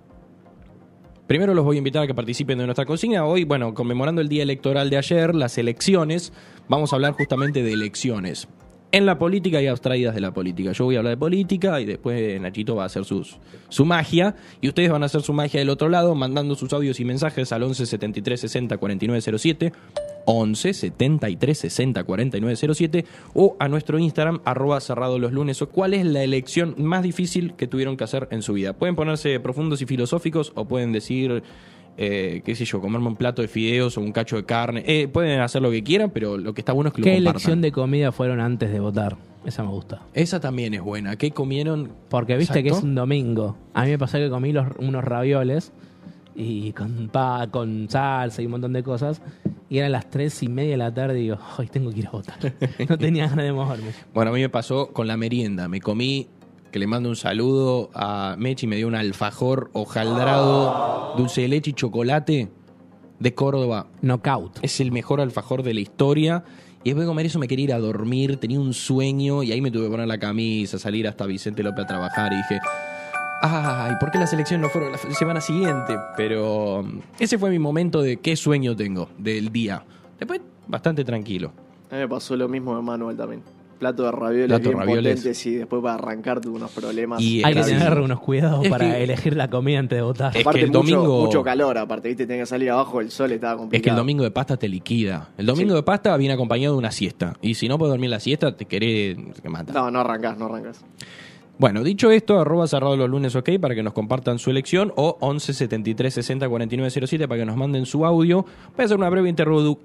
Primero 1.28 1.54
los 1.54 1.64
voy 1.64 1.78
a 1.78 1.80
invitar 1.80 2.04
a 2.04 2.08
que 2.08 2.14
participen 2.14 2.58
de 2.58 2.66
nuestra 2.66 2.86
consigna. 2.86 3.26
Hoy, 3.26 3.46
bueno, 3.46 3.74
conmemorando 3.74 4.20
el 4.20 4.28
día 4.28 4.44
electoral 4.44 4.90
de 4.90 4.98
ayer, 4.98 5.34
las 5.34 5.58
elecciones, 5.58 6.34
vamos 6.68 6.92
a 6.92 6.98
hablar 6.98 7.14
justamente 7.14 7.64
de 7.64 7.72
elecciones. 7.72 8.50
En 8.92 9.06
la 9.06 9.18
política 9.18 9.62
y 9.62 9.68
abstraídas 9.68 10.14
de 10.16 10.22
la 10.22 10.34
política. 10.34 10.74
Yo 10.74 10.84
voy 10.86 10.96
a 10.96 11.00
hablar 11.00 11.14
de 11.14 11.18
política 11.18 11.80
y 11.80 11.86
después 11.86 12.40
Nachito 12.42 12.76
va 12.76 12.84
a 12.84 12.86
hacer 12.88 13.06
sus, 13.06 13.38
su 13.70 13.86
magia. 13.86 14.36
Y 14.60 14.68
ustedes 14.68 14.92
van 14.92 15.02
a 15.02 15.06
hacer 15.06 15.22
su 15.22 15.34
magia 15.34 15.62
del 15.62 15.70
otro 15.70 15.88
lado, 15.88 16.14
mandando 16.14 16.56
sus 16.56 16.72
audios 16.74 17.00
y 17.00 17.06
mensajes 17.06 17.54
al 17.54 17.64
11 17.64 17.86
73 17.86 18.42
60 18.42 18.78
49 18.78 19.40
07. 19.40 19.74
11 20.26 20.74
73 20.74 21.58
60 21.58 22.04
49 22.04 22.56
07 22.76 23.06
o 23.34 23.56
a 23.60 23.68
nuestro 23.68 24.00
Instagram 24.00 24.40
arroba 24.46 24.80
cerrado 24.80 25.20
los 25.20 25.32
lunes 25.34 25.62
o 25.62 25.70
cuál 25.70 25.94
es 25.94 26.06
la 26.06 26.24
elección 26.24 26.76
más 26.78 27.04
difícil 27.04 27.54
que 27.56 27.68
tuvieron 27.68 27.98
que 27.98 28.04
hacer 28.04 28.28
en 28.32 28.42
su 28.42 28.54
vida. 28.54 28.74
Pueden 28.74 28.96
ponerse 28.96 29.40
profundos 29.40 29.82
y 29.82 29.86
filosóficos 29.86 30.52
o 30.56 30.66
pueden 30.66 30.92
decir, 30.92 31.44
eh, 31.98 32.42
qué 32.44 32.56
sé 32.56 32.66
yo, 32.66 32.82
comerme 32.82 33.08
un 33.08 33.16
plato 33.16 33.42
de 33.42 33.48
fideos 33.48 33.98
o 33.98 34.02
un 34.02 34.12
cacho 34.12 34.36
de 34.36 34.46
carne. 34.46 34.84
Eh, 34.88 35.08
pueden 35.08 35.40
hacer 35.42 35.62
lo 35.62 35.70
que 35.72 35.84
quieran, 35.84 36.10
pero 36.12 36.38
lo 36.38 36.54
que 36.54 36.62
está 36.62 36.74
bueno 36.74 36.88
es 36.90 36.94
que 36.96 37.02
lo 37.02 37.06
¿Qué 37.06 37.16
compartan. 37.16 37.36
elección 37.36 37.62
de 37.62 37.72
comida 37.72 38.12
fueron 38.12 38.40
antes 38.40 38.72
de 38.72 38.80
votar? 38.80 39.18
Esa 39.46 39.62
me 39.64 39.70
gusta. 39.70 40.02
Esa 40.14 40.40
también 40.40 40.74
es 40.74 40.82
buena. 40.82 41.18
¿Qué 41.18 41.32
comieron? 41.32 41.92
Porque 42.10 42.38
viste 42.38 42.64
que 42.64 42.70
es 42.70 42.82
un 42.82 42.96
domingo. 42.96 43.58
A 43.74 43.84
mí 43.84 43.92
me 43.92 43.98
pasó 44.00 44.18
que 44.18 44.30
comí 44.30 44.54
los- 44.54 44.68
unos 44.80 45.04
ravioles 45.04 45.74
y 46.36 46.72
con 46.74 47.10
pa, 47.10 47.48
con 47.52 47.88
salsa 47.90 48.42
y 48.42 48.46
un 48.46 48.52
montón 48.52 48.74
de 48.74 48.84
cosas. 48.84 49.22
Y 49.70 49.80
eran 49.80 49.92
las 49.92 50.10
tres 50.10 50.44
y 50.44 50.50
media 50.50 50.72
de 50.72 50.78
la 50.78 50.94
tarde 50.94 51.20
y 51.20 51.24
digo, 51.24 51.38
hoy 51.58 51.68
tengo 51.68 51.92
que 51.92 52.00
ir 52.00 52.08
a 52.08 52.12
votar. 52.12 52.38
No 52.90 52.98
tenía 52.98 53.28
ganas 53.28 53.46
de 53.46 53.54
moverme. 53.54 53.92
Bueno, 54.14 54.32
a 54.32 54.34
mí 54.34 54.42
me 54.42 54.50
pasó 54.50 54.88
con 54.94 55.08
la 55.08 55.18
merienda. 55.18 55.68
Me 55.68 55.82
comí, 55.82 56.28
que 56.72 56.80
le 56.80 56.88
mando 56.88 57.10
un 57.10 57.16
saludo 57.16 57.90
a 57.94 58.36
Mechi, 58.38 58.68
me 58.68 58.76
dio 58.76 58.88
un 58.88 58.96
alfajor 58.96 59.70
hojaldrado, 59.74 61.16
dulce 61.18 61.42
de 61.42 61.48
leche 61.48 61.72
y 61.72 61.74
chocolate 61.74 62.52
de 63.20 63.34
Córdoba. 63.34 63.88
Knockout. 64.02 64.60
Es 64.62 64.80
el 64.80 64.92
mejor 64.92 65.22
alfajor 65.22 65.64
de 65.64 65.74
la 65.74 65.80
historia. 65.80 66.44
Y 66.84 66.90
después 66.90 67.06
de 67.06 67.10
comer 67.10 67.26
eso 67.26 67.40
me 67.40 67.48
quería 67.48 67.64
ir 67.64 67.74
a 67.74 67.80
dormir, 67.80 68.38
tenía 68.38 68.60
un 68.60 68.74
sueño 68.74 69.42
y 69.42 69.54
ahí 69.54 69.62
me 69.62 69.72
tuve 69.72 69.86
que 69.86 69.92
poner 69.92 70.08
la 70.08 70.18
camisa, 70.18 70.78
salir 70.78 71.08
hasta 71.08 71.26
Vicente 71.26 71.64
López 71.64 71.86
a 71.86 71.88
trabajar 71.88 72.34
y 72.34 72.36
dije, 72.36 72.60
ay, 73.44 73.94
¿por 74.00 74.10
qué 74.12 74.18
las 74.18 74.32
elecciones 74.34 74.62
no 74.64 74.70
fueron 74.70 74.92
la 74.92 74.98
semana 74.98 75.42
siguiente? 75.42 75.96
Pero 76.18 76.80
um, 76.80 77.02
ese 77.20 77.38
fue 77.38 77.50
mi 77.50 77.60
momento 77.60 78.02
de 78.02 78.18
qué 78.18 78.36
sueño 78.36 78.76
tengo 78.76 79.10
del 79.18 79.52
día. 79.52 79.84
Después, 80.18 80.42
bastante 80.68 81.04
tranquilo. 81.04 81.52
A 81.92 81.96
mí 81.96 82.02
me 82.02 82.08
pasó 82.08 82.36
lo 82.36 82.48
mismo 82.48 82.76
de 82.76 82.82
Manuel 82.82 83.18
también. 83.18 83.42
Plato 83.80 84.04
de 84.04 84.12
ravioles 84.12 84.48
Plato 84.48 84.64
de 84.64 84.70
bien 84.70 84.80
ravioles. 84.80 85.16
potentes 85.20 85.46
y 85.46 85.56
después 85.56 85.82
para 85.82 85.96
arrancar 85.96 86.40
tuve 86.40 86.56
unos 86.56 86.72
problemas. 86.72 87.20
Y 87.22 87.44
Hay 87.44 87.54
que 87.54 87.64
tener 87.64 88.00
unos 88.00 88.22
cuidados 88.22 88.64
Es 88.64 88.70
para 88.72 88.86
que- 88.94 89.04
elegir 89.04 89.36
la 89.36 89.50
comida 89.50 89.80
antes 89.80 89.98
de 89.98 90.02
votar. 90.02 90.36
Es 90.38 90.42
Aparte 90.42 90.60
que 90.60 90.66
el 90.66 90.72
mucho, 90.72 90.96
domingo- 90.96 91.26
mucho 91.26 91.44
calor, 91.44 91.78
aparte, 91.78 92.08
viste, 92.08 92.26
tenía 92.26 92.44
que 92.44 92.48
salir 92.48 92.72
abajo, 92.72 93.02
el 93.02 93.12
sol 93.12 93.34
estaba 93.34 93.58
complicado. 93.58 93.78
Es 93.78 93.84
que 93.84 93.90
el 93.90 93.96
domingo 93.98 94.24
de 94.24 94.32
pasta 94.32 94.56
te 94.56 94.70
liquida. 94.70 95.32
El 95.38 95.46
domingo 95.48 95.72
Sí. 95.72 95.76
de 95.76 95.84
pasta 95.84 96.16
viene 96.16 96.34
acompañado 96.36 96.76
de 96.76 96.80
una 96.80 96.92
siesta. 96.92 97.34
Y 97.42 97.56
si 97.56 97.68
no 97.68 97.78
puedes 97.78 97.92
dormir 97.92 98.10
la 98.10 98.22
siesta, 98.22 98.56
te 98.56 98.64
querés 98.66 99.18
te 99.42 99.50
mata. 99.50 99.74
No, 99.74 99.92
no 99.92 100.00
arrancás, 100.00 100.38
no 100.38 100.46
arrancás. 100.46 100.80
Bueno, 101.64 101.82
dicho 101.82 102.12
esto, 102.12 102.42
arroba 102.42 102.68
cerrado 102.68 102.98
los 102.98 103.10
lunes 103.10 103.38
ok 103.38 103.52
para 103.58 103.74
que 103.74 103.84
nos 103.84 103.94
compartan 103.94 104.38
su 104.38 104.52
elección 104.52 104.92
o 104.98 105.16
11 105.22 105.54
73 105.54 106.14
60 106.14 106.50
49 106.50 107.08
07 107.08 107.26
para 107.26 107.40
que 107.40 107.46
nos 107.46 107.56
manden 107.56 107.86
su 107.86 108.06
audio. 108.06 108.42
Voy 108.42 108.82
a 108.82 108.84
hacer 108.84 108.98
una 108.98 109.10
breve 109.10 109.34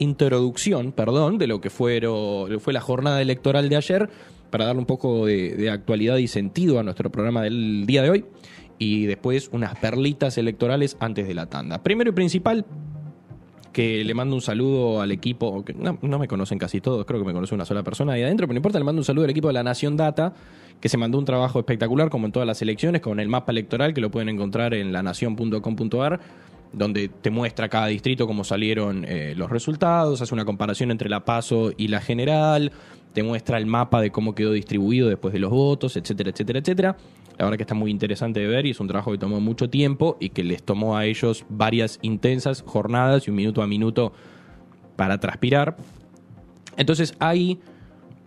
introducción 0.00 0.90
perdón, 0.90 1.38
de 1.38 1.46
lo 1.46 1.60
que 1.60 1.70
fue 1.70 2.00
la 2.00 2.80
jornada 2.80 3.22
electoral 3.22 3.68
de 3.68 3.76
ayer 3.76 4.10
para 4.50 4.64
darle 4.64 4.80
un 4.80 4.86
poco 4.86 5.24
de 5.26 5.70
actualidad 5.70 6.16
y 6.16 6.26
sentido 6.26 6.80
a 6.80 6.82
nuestro 6.82 7.12
programa 7.12 7.42
del 7.42 7.86
día 7.86 8.02
de 8.02 8.10
hoy. 8.10 8.24
Y 8.80 9.06
después 9.06 9.48
unas 9.52 9.78
perlitas 9.78 10.36
electorales 10.36 10.96
antes 10.98 11.28
de 11.28 11.34
la 11.34 11.46
tanda. 11.46 11.84
Primero 11.84 12.10
y 12.10 12.12
principal, 12.12 12.66
que 13.72 14.04
le 14.04 14.14
mando 14.14 14.34
un 14.34 14.40
saludo 14.40 15.00
al 15.00 15.12
equipo, 15.12 15.64
que 15.64 15.74
no, 15.74 16.18
me 16.18 16.28
conocen 16.28 16.58
casi 16.58 16.80
todos, 16.80 17.04
creo 17.06 17.20
que 17.20 17.26
me 17.26 17.32
conoce 17.32 17.54
una 17.54 17.64
sola 17.64 17.82
persona 17.82 18.14
ahí 18.14 18.22
adentro, 18.22 18.46
pero 18.46 18.54
no 18.54 18.58
importa, 18.58 18.78
le 18.78 18.84
mando 18.84 19.00
un 19.00 19.04
saludo 19.04 19.24
al 19.24 19.30
equipo 19.30 19.48
de 19.48 19.54
la 19.54 19.62
Nación 19.62 19.96
Data, 19.96 20.34
que 20.80 20.88
se 20.88 20.96
mandó 20.96 21.18
un 21.18 21.24
trabajo 21.24 21.58
espectacular, 21.58 22.10
como 22.10 22.26
en 22.26 22.32
todas 22.32 22.46
las 22.46 22.62
elecciones, 22.62 23.02
con 23.02 23.20
el 23.20 23.28
mapa 23.28 23.52
electoral, 23.52 23.94
que 23.94 24.00
lo 24.00 24.10
pueden 24.10 24.28
encontrar 24.28 24.74
en 24.74 24.92
lanación.com.ar, 24.92 26.20
donde 26.72 27.08
te 27.08 27.30
muestra 27.30 27.68
cada 27.68 27.86
distrito 27.86 28.26
cómo 28.26 28.44
salieron 28.44 29.04
eh, 29.06 29.34
los 29.36 29.50
resultados, 29.50 30.20
hace 30.20 30.34
una 30.34 30.44
comparación 30.44 30.90
entre 30.90 31.08
la 31.08 31.24
PASO 31.24 31.72
y 31.76 31.88
la 31.88 32.00
general, 32.00 32.72
te 33.12 33.22
muestra 33.22 33.58
el 33.58 33.66
mapa 33.66 34.00
de 34.00 34.10
cómo 34.10 34.34
quedó 34.34 34.52
distribuido 34.52 35.08
después 35.08 35.32
de 35.32 35.40
los 35.40 35.50
votos, 35.50 35.96
etcétera, 35.96 36.30
etcétera, 36.30 36.58
etcétera. 36.60 36.96
La 37.38 37.44
verdad 37.44 37.56
que 37.56 37.62
está 37.62 37.74
muy 37.74 37.90
interesante 37.90 38.40
de 38.40 38.48
ver 38.48 38.66
y 38.66 38.70
es 38.70 38.80
un 38.80 38.88
trabajo 38.88 39.12
que 39.12 39.18
tomó 39.18 39.40
mucho 39.40 39.70
tiempo 39.70 40.16
y 40.18 40.30
que 40.30 40.42
les 40.42 40.62
tomó 40.62 40.96
a 40.96 41.06
ellos 41.06 41.46
varias 41.48 42.00
intensas 42.02 42.62
jornadas 42.66 43.26
y 43.26 43.30
un 43.30 43.36
minuto 43.36 43.62
a 43.62 43.66
minuto 43.66 44.12
para 44.96 45.18
transpirar. 45.18 45.76
Entonces 46.76 47.14
hay 47.20 47.60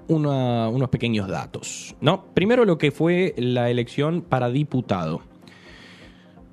unos 0.07 0.89
pequeños 0.89 1.27
datos. 1.27 1.95
¿no? 1.99 2.25
Primero 2.33 2.65
lo 2.65 2.77
que 2.77 2.91
fue 2.91 3.33
la 3.37 3.69
elección 3.69 4.21
para 4.21 4.49
diputado. 4.49 5.21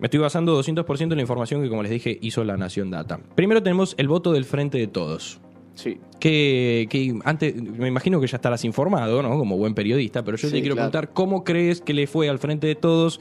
Me 0.00 0.06
estoy 0.06 0.20
basando 0.20 0.60
200% 0.60 1.02
en 1.02 1.16
la 1.16 1.22
información 1.22 1.62
que, 1.62 1.68
como 1.68 1.82
les 1.82 1.90
dije, 1.90 2.18
hizo 2.22 2.44
la 2.44 2.56
Nación 2.56 2.90
Data. 2.90 3.18
Primero 3.34 3.62
tenemos 3.62 3.94
el 3.98 4.06
voto 4.06 4.32
del 4.32 4.44
Frente 4.44 4.78
de 4.78 4.86
Todos. 4.86 5.40
Sí. 5.78 5.97
Que, 6.18 6.88
que 6.90 7.16
antes, 7.25 7.54
me 7.54 7.87
imagino 7.87 8.20
que 8.20 8.26
ya 8.26 8.37
estarás 8.38 8.64
informado, 8.64 9.23
¿no? 9.23 9.38
Como 9.38 9.56
buen 9.56 9.75
periodista, 9.75 10.25
pero 10.25 10.37
yo 10.37 10.49
Sí, 10.49 10.54
te 10.54 10.61
quiero 10.61 10.75
claro. 10.75 10.90
preguntar, 10.90 11.14
¿cómo 11.14 11.44
crees 11.44 11.80
que 11.80 11.94
le 11.94 12.08
fue 12.08 12.28
al 12.28 12.40
frente 12.40 12.66
de 12.66 12.75
todos 12.75 13.20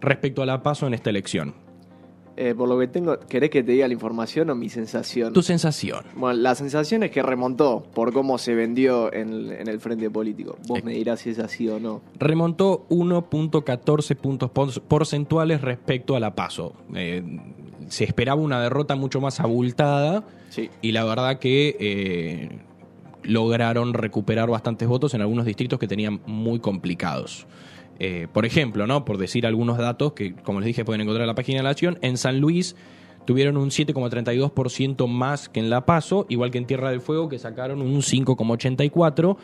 respecto 0.00 0.42
a 0.42 0.46
la 0.46 0.64
paso 0.64 0.88
en 0.88 0.94
esta 0.94 1.10
elección? 1.10 1.54
Eh, 2.38 2.54
por 2.54 2.68
lo 2.68 2.76
que 2.78 2.86
tengo, 2.88 3.18
¿querés 3.20 3.48
que 3.50 3.62
te 3.62 3.70
diga 3.72 3.86
la 3.86 3.94
información 3.94 4.50
o 4.50 4.54
mi 4.56 4.68
sensación? 4.68 5.32
Tu 5.32 5.40
sensación. 5.42 6.04
Bueno, 6.16 6.38
la 6.40 6.54
sensación 6.56 7.02
es 7.04 7.10
que 7.12 7.22
remontó 7.22 7.84
por 7.94 8.12
cómo 8.12 8.36
se 8.36 8.54
vendió 8.54 9.10
en 9.14 9.30
el, 9.32 9.52
en 9.52 9.68
el 9.68 9.78
frente 9.80 10.10
político. 10.10 10.58
Vos 10.66 10.80
Eh. 10.80 10.82
me 10.84 10.92
dirás 10.92 11.20
si 11.20 11.30
es 11.30 11.38
así 11.38 11.66
o 11.68 11.78
no. 11.80 12.02
remontó 12.18 12.84
1.14 12.90 14.16
puntos 14.16 14.50
porcentuales 14.50 15.60
respecto 15.62 16.14
a 16.16 16.20
la 16.20 16.34
paso. 16.34 16.74
Eh, 16.94 17.22
se 17.88 18.04
esperaba 18.04 18.40
una 18.40 18.60
derrota 18.60 18.94
mucho 18.96 19.20
más 19.20 19.40
abultada 19.40 20.24
Sí. 20.50 20.70
y 20.82 20.92
la 20.92 21.04
verdad 21.04 21.38
que 21.38 21.76
eh, 21.80 22.58
lograron 23.22 23.94
recuperar 23.94 24.48
bastantes 24.48 24.88
votos 24.88 25.14
en 25.14 25.20
algunos 25.20 25.44
distritos 25.44 25.78
que 25.78 25.88
tenían 25.88 26.20
muy 26.26 26.58
complicados. 26.60 27.46
Eh, 27.98 28.28
por 28.32 28.44
ejemplo, 28.46 28.86
¿no? 28.86 29.04
por 29.04 29.18
decir 29.18 29.46
algunos 29.46 29.78
datos 29.78 30.12
que, 30.12 30.34
como 30.34 30.60
les 30.60 30.66
dije, 30.66 30.84
pueden 30.84 31.00
encontrar 31.00 31.22
en 31.22 31.28
la 31.28 31.34
página 31.34 31.58
de 31.58 31.62
la 31.64 31.70
Nación, 31.70 31.98
en 32.02 32.16
San 32.18 32.40
Luis 32.40 32.76
tuvieron 33.24 33.56
un 33.56 33.70
7,32% 33.70 35.08
más 35.08 35.48
que 35.48 35.60
en 35.60 35.68
La 35.70 35.84
Paso, 35.86 36.26
igual 36.28 36.50
que 36.50 36.58
en 36.58 36.66
Tierra 36.66 36.90
del 36.90 37.00
Fuego, 37.00 37.28
que 37.28 37.38
sacaron 37.38 37.82
un 37.82 38.02
5,84%, 38.02 39.36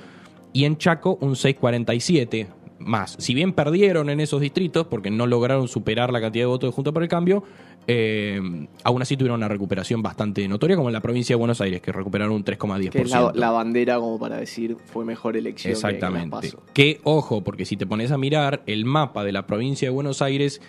y 0.53 0.65
en 0.67 0.77
Chaco 0.77 1.19
un 1.21 1.33
6,47% 1.35 2.47
más. 2.85 3.17
Si 3.19 3.35
bien 3.35 3.53
perdieron 3.53 4.11
en 4.11 4.21
esos 4.21 4.41
distritos, 4.41 4.87
porque 4.87 5.11
no 5.11 5.27
lograron 5.27 5.69
superar 5.69 6.13
la 6.13 6.21
cantidad 6.21 6.43
de 6.43 6.47
votos 6.47 6.71
de 6.71 6.75
Junto 6.75 6.93
por 6.93 7.03
el 7.03 7.09
Cambio, 7.09 7.43
eh, 7.89 8.41
aún 8.85 9.03
así 9.03 9.17
tuvieron 9.17 9.39
una 9.41 9.49
recuperación 9.49 10.03
bastante 10.03 10.47
notoria, 10.47 10.77
como 10.77 10.89
en 10.89 10.93
la 10.93 11.01
provincia 11.01 11.35
de 11.35 11.39
Buenos 11.39 11.61
Aires, 11.61 11.81
que 11.81 11.91
recuperaron 11.93 12.35
un 12.35 12.45
3,10%. 12.45 12.91
Que 12.91 13.03
es 13.03 13.11
la, 13.11 13.33
la 13.35 13.51
bandera 13.51 13.97
como 13.99 14.19
para 14.19 14.37
decir 14.37 14.77
fue 14.87 15.05
mejor 15.05 15.37
elección. 15.37 15.75
que- 15.75 15.81
que 15.81 15.87
Exactamente. 15.87 16.31
PASO. 16.31 16.63
Que, 16.73 17.01
ojo, 17.05 17.43
porque 17.43 17.65
si 17.65 17.77
te 17.77 17.87
pones 17.87 18.11
a 18.13 18.19
mirar 18.19 18.63
el 18.67 18.85
mapa 18.85 19.25
de 19.25 19.33
la 19.33 19.47
provincia 19.47 19.89
de 19.89 19.93
Buenos 19.93 20.23
Aires, 20.23 20.61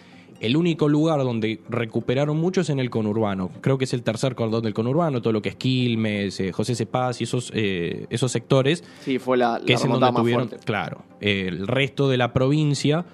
el 0.43 0.57
único 0.57 0.89
lugar 0.89 1.19
donde 1.19 1.61
recuperaron 1.69 2.37
mucho 2.37 2.61
es 2.61 2.69
en 2.69 2.79
el 2.79 2.89
conurbano. 2.89 3.49
Creo 3.61 3.77
que 3.77 3.85
es 3.85 3.93
el 3.93 4.03
tercer 4.03 4.35
cordón 4.35 4.61
del 4.63 4.73
conurbano, 4.73 5.21
todo 5.21 5.33
lo 5.33 5.41
que 5.41 5.49
es 5.49 5.55
Quilmes, 5.55 6.39
eh, 6.39 6.51
José 6.51 6.75
Cepaz 6.75 7.21
y 7.21 7.23
esos, 7.23 7.51
eh, 7.55 8.05
esos 8.09 8.31
sectores, 8.31 8.83
Sí, 9.01 9.19
fue 9.19 9.37
la, 9.37 9.57
la 9.59 9.65
que 9.65 9.73
es 9.73 9.83
en 9.83 9.91
donde 9.91 10.05
más 10.11 10.15
tuvieron, 10.21 10.49
fuerte. 10.49 10.65
claro, 10.65 11.03
el 11.21 11.65
resto 11.67 12.09
de 12.09 12.17
la 12.17 12.33
provincia 12.33 13.05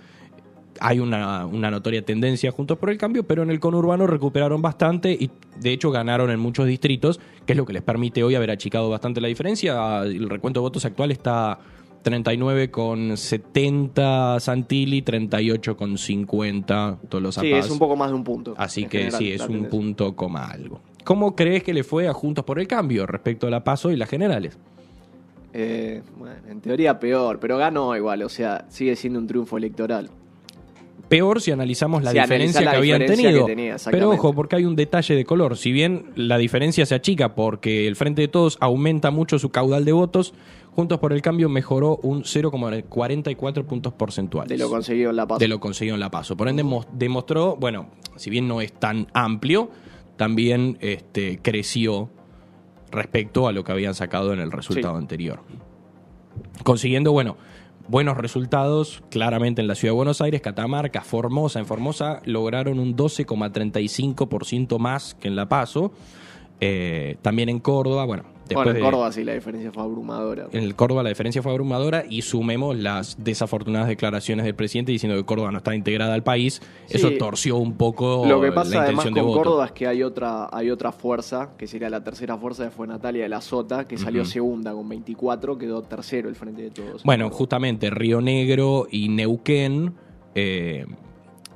hay 0.82 1.00
una, 1.00 1.46
una 1.46 1.70
notoria 1.70 2.04
tendencia 2.04 2.52
juntos 2.52 2.78
por 2.78 2.90
el 2.90 2.98
cambio, 2.98 3.24
pero 3.24 3.44
en 3.44 3.52
el 3.52 3.60
conurbano 3.60 4.08
recuperaron 4.08 4.62
bastante 4.62 5.12
y 5.12 5.30
de 5.60 5.72
hecho 5.72 5.92
ganaron 5.92 6.32
en 6.32 6.40
muchos 6.40 6.68
distritos, 6.68 7.20
que 7.46 7.54
es 7.54 7.58
lo 7.58 7.66
que 7.66 7.74
les 7.74 7.82
permite 7.84 8.24
hoy 8.24 8.36
haber 8.36 8.50
achicado 8.50 8.90
bastante 8.90 9.20
la 9.22 9.28
diferencia. 9.28 10.04
El 10.04 10.30
recuento 10.30 10.62
de 10.62 10.64
votos 10.64 10.86
actual 10.86 11.12
está 11.12 11.60
39,70 12.04 14.40
Santilli, 14.40 15.02
38,50 15.04 16.98
Tolosa 17.10 17.42
Sí, 17.42 17.52
Paz. 17.52 17.66
es 17.66 17.72
un 17.72 17.80
poco 17.80 17.96
más 17.96 18.10
de 18.10 18.16
un 18.16 18.24
punto. 18.24 18.54
Así 18.58 18.86
que 18.86 19.00
general, 19.00 19.20
sí, 19.20 19.32
es 19.32 19.42
un 19.42 19.48
tendencia. 19.48 19.70
punto 19.70 20.16
coma 20.16 20.48
algo. 20.50 20.82
¿Cómo 21.04 21.36
crees 21.36 21.64
que 21.64 21.74
le 21.74 21.84
fue 21.84 22.08
a 22.08 22.14
Juntos 22.14 22.46
por 22.46 22.60
el 22.60 22.68
Cambio 22.68 23.06
respecto 23.06 23.48
a 23.48 23.50
la 23.50 23.64
PASO 23.64 23.92
y 23.92 23.96
las 23.96 24.10
generales? 24.10 24.58
Eh, 25.54 26.02
bueno, 26.18 26.36
en 26.48 26.62
teoría 26.62 27.00
peor, 27.00 27.40
pero 27.40 27.58
ganó 27.58 27.96
igual, 27.96 28.22
o 28.22 28.30
sea, 28.30 28.66
sigue 28.70 28.96
siendo 28.96 29.20
un 29.20 29.28
triunfo 29.28 29.58
electoral. 29.58 30.10
Peor 31.08 31.42
si 31.42 31.50
analizamos 31.50 32.04
la 32.04 32.12
Si 32.12 32.20
diferencia 32.20 32.62
la 32.62 32.72
que 32.72 32.78
habían 32.78 33.00
diferencia 33.00 33.30
tenido. 33.30 33.46
que 33.48 33.52
tenía, 33.56 33.78
Pero 33.90 34.12
ojo, 34.12 34.34
porque 34.36 34.58
hay 34.58 34.66
un 34.66 34.76
detalle 34.76 35.16
de 35.16 35.26
color. 35.26 35.58
Si 35.58 35.72
bien 35.72 36.12
la 36.16 36.38
diferencia 36.38 36.86
se 36.86 36.94
achica 36.94 37.34
porque 37.34 37.88
el 37.88 37.96
Frente 37.96 38.22
de 38.22 38.28
Todos 38.28 38.58
aumenta 38.62 39.10
mucho 39.10 39.40
su 39.40 39.50
caudal 39.50 39.86
de 39.86 39.92
votos, 39.92 40.36
Juntos 40.80 41.00
por 41.00 41.12
el 41.12 41.22
Cambio 41.22 41.50
mejoró 41.50 41.98
un 42.04 42.24
0,44 42.24 43.66
puntos 43.66 43.92
porcentuales. 43.92 44.48
De 44.48 44.58
lo 44.64 44.70
conseguido 44.70 45.10
en 45.10 45.18
La 45.18 45.28
Paz. 45.28 45.38
de 45.40 45.50
lo 45.50 45.60
conseguido 45.60 45.96
en 45.96 46.00
La 46.00 46.10
Paso. 46.10 46.38
Por 46.38 46.48
ende, 46.48 46.64
mos- 46.64 46.88
demostró, 46.94 47.58
bueno, 47.58 47.88
si 48.16 48.30
bien 48.30 48.48
no 48.48 48.62
es 48.62 48.72
tan 48.72 49.08
amplio, 49.14 49.70
también 50.16 50.78
este, 50.80 51.40
creció 51.42 52.10
respecto 52.92 53.50
a 53.50 53.52
lo 53.52 53.66
que 53.66 53.74
habían 53.74 53.94
sacado 53.94 54.32
en 54.32 54.40
el 54.40 54.54
resultado 54.54 54.94
Sí. 54.96 55.02
anterior. 55.02 55.42
Consiguiendo, 56.64 57.12
bueno, 57.12 57.36
buenos 57.90 58.16
resultados 58.16 59.04
claramente 59.10 59.60
en 59.62 59.68
la 59.68 59.76
ciudad 59.76 59.92
de 59.92 59.98
Buenos 59.98 60.22
Aires, 60.22 60.40
Catamarca, 60.40 61.02
Formosa. 61.02 61.60
En 61.60 61.66
Formosa 61.66 62.22
lograron 62.24 62.80
un 62.80 62.96
12,35% 62.96 64.80
más 64.80 65.14
que 65.16 65.28
en 65.28 65.36
La 65.36 65.50
Paso. 65.50 65.92
Eh, 66.62 67.18
también 67.22 67.50
en 67.50 67.60
Córdoba, 67.60 68.06
bueno, 68.06 68.24
después 68.50 68.56
bueno, 68.66 68.70
en 68.72 68.76
de- 68.76 68.82
Córdoba 68.82 69.12
sí 69.12 69.24
la 69.24 69.34
diferencia 69.34 69.72
fue 69.72 69.84
abrumadora. 69.84 70.48
en 70.52 70.64
el 70.64 70.76
Córdoba 70.76 71.04
la 71.04 71.10
diferencia 71.10 71.42
fue 71.42 71.52
abrumadora 71.52 72.04
y 72.10 72.22
sumemos 72.24 72.76
las 72.78 73.24
desafortunadas 73.24 73.88
declaraciones 73.88 74.46
del 74.46 74.56
presidente 74.56 74.92
diciendo 74.92 75.18
que 75.18 75.24
Córdoba 75.24 75.52
no 75.52 75.60
está 75.60 75.74
integrada 75.76 76.14
al 76.14 76.24
país. 76.24 76.62
Sí. 76.88 76.98
Eso 76.98 77.12
torció 77.18 77.58
un 77.58 77.78
poco 77.78 78.26
Lo 78.28 78.42
que 78.42 78.48
la 78.50 78.56
pasa 78.56 78.82
además 78.84 79.06
con. 79.06 79.14
Córdoba 79.14 79.66
es 79.68 79.72
que 79.72 79.88
hay 79.88 80.04
otra, 80.04 80.50
hay 80.52 80.70
otra 80.72 80.92
fuerza, 80.92 81.52
que 81.58 81.68
sería 81.68 81.90
la 81.90 82.04
tercera 82.04 82.38
fuerza, 82.38 82.66
que 82.66 82.72
fue 82.72 82.88
Natalia 82.88 83.24
de 83.24 83.30
la 83.30 83.42
Sota, 83.42 83.88
que 83.88 83.98
salió 83.98 84.26
segunda 84.26 84.74
con 84.74 84.90
24, 84.90 85.58
quedó 85.58 85.82
tercero 85.84 86.28
el 86.30 86.36
frente 86.36 86.64
de 86.64 86.72
todos. 86.72 87.04
Bueno, 87.04 87.30
justamente 87.30 87.90
Río 87.90 88.20
Negro 88.22 88.88
y 88.90 89.10
Neuquén 89.10 89.94
eh, 90.36 90.86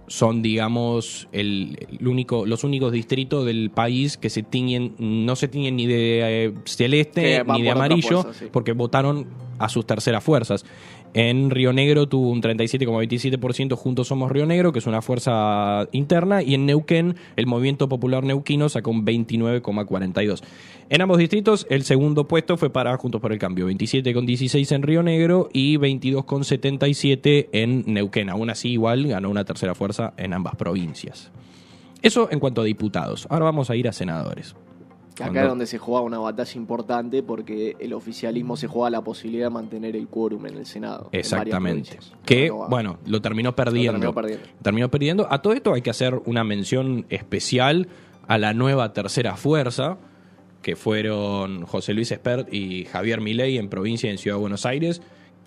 son, 0.07 0.41
digamos, 0.41 1.27
el, 1.31 1.87
el 1.99 2.07
único, 2.07 2.45
los 2.45 2.63
únicos 2.63 2.91
distritos 2.91 3.45
del 3.45 3.71
país 3.71 4.17
que 4.17 4.29
se 4.29 4.43
tiñen, 4.43 4.95
no 4.99 5.35
se 5.35 5.47
tiñen 5.47 5.75
ni 5.75 5.87
de 5.87 6.45
eh, 6.45 6.53
celeste 6.65 7.43
ni 7.45 7.61
de 7.61 7.69
amarillo, 7.71 8.23
fuerza, 8.23 8.39
sí. 8.39 8.45
porque 8.51 8.73
votaron 8.73 9.27
a 9.59 9.69
sus 9.69 9.85
terceras 9.85 10.23
fuerzas. 10.23 10.65
En 11.13 11.51
Río 11.51 11.73
Negro 11.73 12.07
tuvo 12.07 12.29
un 12.29 12.41
37,27% 12.41 13.75
Juntos 13.75 14.07
Somos 14.07 14.31
Río 14.31 14.47
Negro, 14.47 14.71
que 14.71 14.79
es 14.79 14.87
una 14.87 15.01
fuerza 15.01 15.87
interna, 15.91 16.41
y 16.41 16.55
en 16.55 16.65
Neuquén 16.65 17.15
el 17.35 17.45
Movimiento 17.45 17.87
Popular 17.87 18.23
Neuquino 18.23 18.67
sacó 18.67 18.89
un 18.89 19.05
29,42%. 19.05 20.41
En 20.89 21.01
ambos 21.01 21.19
distritos 21.19 21.67
el 21.69 21.83
segundo 21.83 22.27
puesto 22.27 22.57
fue 22.57 22.71
para 22.71 22.97
Juntos 22.97 23.21
por 23.21 23.31
el 23.31 23.39
Cambio, 23.39 23.69
27,16 23.69 24.71
en 24.75 24.81
Río 24.81 25.03
Negro 25.03 25.49
y 25.53 25.77
22,77 25.77 27.49
en 27.51 27.83
Neuquén. 27.85 28.29
Aún 28.29 28.49
así 28.49 28.69
igual 28.71 29.07
ganó 29.07 29.29
una 29.29 29.45
tercera 29.45 29.75
fuerza 29.75 30.13
en 30.17 30.33
ambas 30.33 30.55
provincias. 30.55 31.31
Eso 32.01 32.27
en 32.31 32.39
cuanto 32.39 32.61
a 32.61 32.65
diputados. 32.65 33.27
Ahora 33.29 33.45
vamos 33.45 33.69
a 33.69 33.75
ir 33.75 33.87
a 33.87 33.93
senadores. 33.93 34.55
Que 35.15 35.23
acá 35.23 35.43
es 35.43 35.47
donde 35.49 35.67
se 35.67 35.77
jugaba 35.77 36.05
una 36.05 36.17
batalla 36.17 36.51
importante 36.59 37.21
porque 37.21 37.75
el 37.79 37.93
oficialismo 37.93 38.57
se 38.57 38.67
jugaba 38.67 38.89
la 38.89 39.01
posibilidad 39.03 39.45
de 39.47 39.49
mantener 39.51 39.95
el 39.95 40.07
quórum 40.07 40.47
en 40.47 40.57
el 40.57 40.65
Senado. 40.65 41.09
Exactamente. 41.11 41.99
Que, 42.25 42.47
No 42.49 42.67
bueno, 42.67 42.97
lo 43.05 43.21
terminó 43.21 43.49
Lo 43.49 43.55
perdiendo. 43.55 43.91
terminó 43.99 44.13
perdiendo. 44.13 44.45
terminó 44.61 44.89
perdiendo. 44.89 45.27
A 45.31 45.41
todo 45.41 45.53
esto 45.53 45.73
hay 45.73 45.81
que 45.83 45.91
hacer 45.91 46.19
una 46.25 46.43
mención 46.43 47.05
especial 47.09 47.87
a 48.27 48.37
la 48.39 48.53
nueva 48.53 48.93
tercera 48.93 49.35
fuerza, 49.35 49.97
que 50.63 50.75
fueron 50.75 51.65
José 51.65 51.93
Luis 51.93 52.11
Espert 52.11 52.51
y 52.53 52.85
Javier 52.85 53.21
Milei 53.21 53.57
en 53.57 53.69
provincia 53.69 54.07
y 54.07 54.11
en 54.13 54.17
Ciudad 54.17 54.37
de 54.37 54.41
Buenos 54.41 54.65
Aires, 54.65 55.01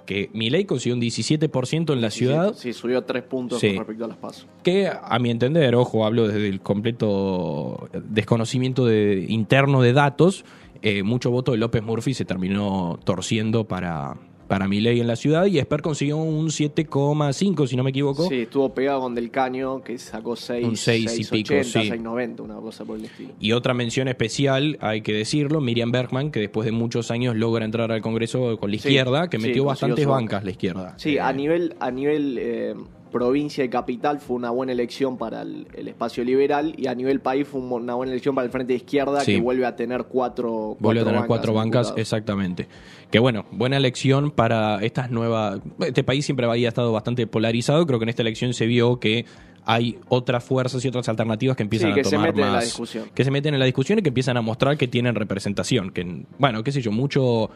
que 0.07 0.31
Milei 0.33 0.65
consiguió 0.65 0.95
un 0.95 1.01
17% 1.03 1.93
en 1.93 2.01
la 2.01 2.11
ciudad, 2.11 2.55
Sí, 2.55 2.73
subió 2.73 3.03
tres 3.05 3.25
puntos 3.25 3.61
Sí. 3.61 3.69
con 3.71 3.79
respecto 3.79 4.05
a 4.05 4.09
las 4.09 4.17
pasos. 4.17 4.47
que 4.63 4.89
a 4.89 5.19
mi 5.19 5.31
entender, 5.31 5.75
ojo, 5.75 6.07
hablo 6.07 6.29
desde 6.29 6.49
el 6.49 6.61
completo 6.61 7.89
desconocimiento 8.09 8.87
de, 8.87 9.27
interno 9.29 9.83
de 9.83 9.93
datos, 9.93 10.45
eh, 10.83 11.03
mucho 11.03 11.31
voto 11.31 11.53
de 11.53 11.59
López 11.59 11.83
Murphy 11.83 12.15
se 12.15 12.25
terminó 12.25 12.99
torciendo 13.05 13.65
para, 13.65 14.17
para 14.49 14.69
Milei 14.69 15.01
en 15.01 15.07
la 15.07 15.17
ciudad 15.17 15.47
y 15.47 15.59
Espert 15.59 15.83
consiguió 15.83 16.17
un 16.19 16.47
7,5, 16.49 17.67
si 17.67 17.77
no 17.77 17.83
me 17.83 17.91
equivoco. 17.91 18.29
Sí, 18.29 18.43
estuvo 18.43 18.73
pegado 18.73 19.01
con 19.01 19.15
Del 19.15 19.31
Caño, 19.31 19.83
que 19.83 19.99
sacó 19.99 20.37
6, 20.37 20.65
Un 20.67 20.77
seis 20.77 21.13
y 21.19 21.25
pico, 21.25 21.49
680, 21.55 21.65
sí. 21.65 21.73
690, 21.89 22.43
una 22.43 22.57
cosa 22.57 22.85
por 22.85 22.99
el 22.99 23.05
estilo. 23.07 23.31
Y 23.41 23.53
otra 23.53 23.75
mención 23.75 24.09
especial, 24.09 24.79
hay 24.81 25.01
que 25.03 25.13
decirlo, 25.13 25.61
Miriam 25.61 25.91
Bergman, 25.91 26.31
que 26.31 26.41
después 26.41 26.65
de 26.65 26.73
muchos 26.73 27.11
años 27.11 27.37
logra 27.37 27.65
entrar 27.65 27.91
al 27.93 28.01
Congreso 28.03 28.57
con 28.59 28.71
la 28.71 28.79
Sí, 28.79 28.89
izquierda, 28.89 29.29
que 29.29 29.39
metió 29.39 29.65
bastantes 29.65 30.07
bancas 30.07 30.45
la 30.45 30.51
izquierda. 30.51 30.95
Sí, 30.99 31.17
Eh, 31.17 31.21
a 31.21 31.33
nivel, 31.33 31.75
a 31.81 31.91
nivel 31.91 32.37
eh, 32.39 32.75
provincia 33.19 33.65
y 33.65 33.69
capital 33.69 34.21
fue 34.21 34.37
una 34.37 34.51
buena 34.51 34.73
elección 34.73 35.19
para 35.19 35.43
el, 35.43 35.67
el 35.75 35.89
espacio 35.89 36.25
liberal 36.25 36.75
y 36.77 36.87
a 36.87 36.95
nivel 36.95 37.21
país 37.21 37.47
fue 37.49 37.61
un- 37.61 37.73
una 37.73 37.95
buena 37.95 38.13
elección 38.13 38.35
para 38.35 38.47
el 38.47 38.51
frente 38.53 38.73
de 38.73 38.79
izquierda 38.79 39.21
Sí. 39.21 39.35
que 39.37 39.41
vuelve 39.41 39.67
a 39.67 39.75
tener 39.77 40.05
cuatro, 40.05 40.77
Vuelve 40.81 41.01
a 41.03 41.05
tener 41.05 41.27
cuatro 41.27 41.53
bancas, 41.55 41.87
diputados. 41.89 41.99
exactamente. 42.01 42.69
Que 43.11 43.19
bueno, 43.19 43.47
buena 43.53 43.77
elección 43.77 44.31
para 44.31 44.83
estas 44.85 45.11
nuevas... 45.11 45.61
Este 45.81 46.03
país 46.05 46.25
siempre 46.25 46.47
había 46.47 46.69
estado 46.69 46.93
bastante 46.93 47.27
polarizado, 47.27 47.87
creo 47.87 47.99
que 47.99 48.05
en 48.05 48.09
esta 48.11 48.23
elección 48.23 48.53
se 48.53 48.67
vio 48.67 48.99
que 48.99 49.25
hay 49.69 49.99
otras 50.09 50.45
fuerzas 50.45 50.85
y 50.85 50.89
otras 50.89 51.09
alternativas 51.09 51.57
que 51.57 51.65
empiezan 51.65 51.91
Sí, 51.91 51.95
que 51.95 52.01
a 52.03 52.05
se 52.05 52.11
tomar 52.17 52.29
meten 52.29 52.45
en 52.45 52.51
la 52.51 52.57
más... 52.57 52.65
discusión. 52.67 53.05
Que 53.15 53.25
se 53.25 53.31
meten 53.33 53.55
en 53.55 53.61
la 53.61 53.67
discusión 53.67 53.99
y 53.99 54.03
que 54.03 54.09
empiezan 54.11 54.37
a 54.37 54.41
mostrar 54.41 54.77
que 54.77 54.87
tienen 54.87 55.15
representación. 55.17 55.91
Que, 55.91 56.25
bueno, 56.39 56.63
qué 56.63 56.71
sé 56.71 56.81
yo, 56.83 56.93
mucho 56.93 57.51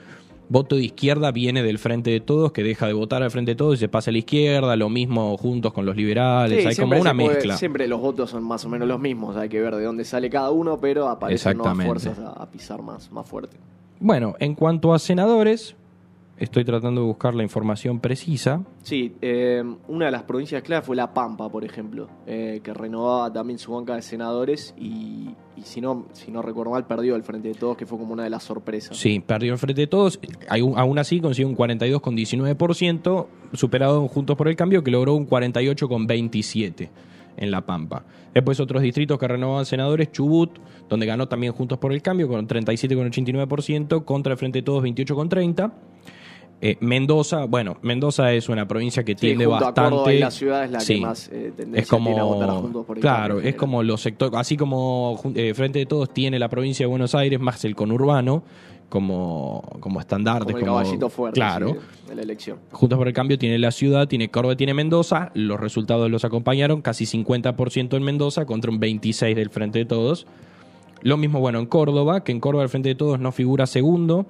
voto 0.50 0.76
de 0.76 0.82
izquierda 0.82 1.30
viene 1.32 1.62
del 1.62 1.78
Frente 1.78 2.10
de 2.10 2.20
Todos, 2.20 2.52
que 2.52 2.62
deja 2.62 2.86
de 2.86 2.92
votar 2.92 3.22
al 3.22 3.30
Frente 3.30 3.52
de 3.52 3.54
Todos 3.54 3.76
y 3.76 3.78
se 3.78 3.88
pasa 3.88 4.10
a 4.10 4.12
la 4.12 4.18
izquierda, 4.18 4.76
lo 4.76 4.90
mismo 4.90 5.34
juntos 5.38 5.72
con 5.72 5.86
los 5.86 5.96
liberales, 5.96 6.60
Sí, 6.62 6.68
hay 6.68 6.76
como 6.76 7.00
una 7.00 7.14
puede- 7.14 7.28
mezcla. 7.28 7.56
siempre 7.56 7.88
los 7.88 8.00
votos 8.00 8.28
son 8.30 8.42
más 8.44 8.62
o 8.64 8.68
menos 8.68 8.86
los 8.86 9.00
mismos, 9.00 9.36
hay 9.36 9.48
que 9.48 9.60
ver 9.60 9.74
de 9.76 9.84
dónde 9.84 10.04
sale 10.04 10.28
cada 10.28 10.50
uno, 10.50 10.78
pero 10.80 11.08
aparecen 11.08 11.56
nuevas 11.56 11.86
fuerzas 11.86 12.18
a, 12.18 12.30
a 12.42 12.50
pisar 12.50 12.82
más, 12.82 13.10
más 13.10 13.26
fuerte. 13.26 13.56
Bueno, 14.00 14.34
en 14.40 14.54
cuanto 14.54 14.92
a 14.92 14.98
senadores, 14.98 15.76
estoy 16.40 16.64
tratando 16.64 17.02
de 17.02 17.06
buscar 17.06 17.34
la 17.34 17.42
información 17.42 18.00
precisa. 18.00 18.64
Sí, 18.82 19.14
eh, 19.20 19.62
una 19.88 20.06
de 20.06 20.10
las 20.10 20.22
provincias 20.22 20.62
clave 20.62 20.82
fue 20.84 20.96
La 20.96 21.12
Pampa, 21.12 21.48
por 21.50 21.64
ejemplo, 21.64 22.08
eh, 22.26 22.60
que 22.64 22.72
renovaba 22.72 23.32
también 23.32 23.58
su 23.58 23.72
banca 23.72 23.94
de 23.94 24.02
senadores 24.02 24.74
y, 24.76 25.28
y 25.56 25.62
si 25.62 25.82
no 25.82 26.06
si 26.12 26.32
no 26.32 26.40
recuerdo 26.40 26.72
mal, 26.72 26.86
perdió 26.86 27.14
el 27.14 27.22
Frente 27.22 27.48
de 27.48 27.54
Todos, 27.54 27.76
que 27.76 27.84
fue 27.84 27.98
como 27.98 28.14
una 28.14 28.24
de 28.24 28.30
las 28.30 28.42
sorpresas. 28.42 28.96
Sí, 28.96 29.20
perdió 29.20 29.52
el 29.52 29.58
frente 29.58 29.82
de 29.82 29.86
todos. 29.86 30.18
Aún 30.48 30.98
así 30.98 31.20
consiguió 31.20 31.48
un 31.48 31.56
42,19%, 31.56 33.26
superado 33.52 34.00
en 34.00 34.08
Juntos 34.08 34.36
por 34.36 34.48
el 34.48 34.56
Cambio, 34.56 34.82
que 34.82 34.90
logró 34.90 35.14
un 35.14 35.28
48,27% 35.28 36.88
en 37.36 37.50
La 37.50 37.64
Pampa. 37.66 38.04
Después 38.34 38.60
otros 38.60 38.82
distritos 38.82 39.18
que 39.18 39.28
renovaban 39.28 39.66
senadores, 39.66 40.10
Chubut, 40.10 40.58
donde 40.88 41.06
ganó 41.06 41.28
también 41.28 41.52
Juntos 41.52 41.78
por 41.78 41.92
el 41.92 42.00
Cambio, 42.00 42.28
con 42.28 42.48
37,89%, 42.48 44.04
contra 44.04 44.32
el 44.32 44.38
Frente 44.38 44.60
de 44.60 44.62
Todos 44.62 44.82
28,30%. 44.82 45.72
Eh, 46.62 46.76
Mendoza, 46.80 47.46
bueno, 47.46 47.78
Mendoza 47.80 48.34
es 48.34 48.50
una 48.50 48.68
provincia 48.68 49.02
que 49.02 49.12
Sí, 49.12 49.18
tiende 49.28 49.46
junto 49.46 49.64
a 49.64 49.68
bastante. 49.68 49.90
Córdoba 49.90 50.12
y 50.12 50.18
la 50.18 50.30
ciudad 50.30 50.64
es 50.64 50.70
la 50.70 50.80
Sí. 50.80 50.94
que 50.96 51.00
más 51.00 51.28
eh, 51.32 51.52
tendencia 51.56 51.80
es 51.82 51.88
como 51.88 52.06
tiene 52.06 52.20
a 52.20 52.24
votar 52.24 52.50
a 52.50 52.52
Juntos 52.54 52.84
por 52.84 53.00
claro 53.00 53.40
es 53.40 53.54
como 53.54 53.82
los 53.82 54.02
sectores 54.02 54.38
así 54.38 54.58
como 54.58 55.18
eh, 55.34 55.54
frente 55.54 55.78
de 55.78 55.86
todos 55.86 56.12
tiene 56.12 56.38
la 56.38 56.50
provincia 56.50 56.84
de 56.84 56.88
Buenos 56.88 57.14
Aires 57.14 57.40
más 57.40 57.64
el 57.64 57.74
conurbano 57.74 58.42
como 58.90 59.62
como 59.80 60.00
estandarte 60.00 60.52
como 60.52 60.58
el 60.58 60.64
caballito 60.66 61.08
fuerte 61.08 61.36
claro 61.40 61.70
sí, 61.74 62.08
de 62.10 62.14
la 62.16 62.22
elección. 62.22 62.58
Juntos 62.72 62.98
por 62.98 63.08
el 63.08 63.14
Cambio 63.14 63.38
tiene 63.38 63.58
la 63.58 63.70
ciudad, 63.70 64.06
tiene 64.08 64.30
Córdoba, 64.30 64.56
tiene 64.56 64.74
Mendoza. 64.74 65.30
Los 65.34 65.60
resultados 65.60 66.10
los 66.10 66.24
acompañaron, 66.24 66.82
casi 66.82 67.04
50% 67.06 67.96
en 67.96 68.02
Mendoza 68.02 68.44
contra 68.46 68.70
un 68.70 68.80
26% 68.80 69.34
del 69.36 69.48
Frente 69.50 69.78
de 69.78 69.84
Todos. 69.84 70.26
Lo 71.02 71.16
mismo, 71.16 71.38
bueno, 71.40 71.60
en 71.60 71.66
Córdoba, 71.66 72.24
que 72.24 72.32
en 72.32 72.40
Córdoba 72.40 72.64
el 72.64 72.68
Frente 72.68 72.88
de 72.90 72.94
Todos 72.96 73.20
no 73.20 73.30
figura 73.30 73.66
segundo. 73.68 74.26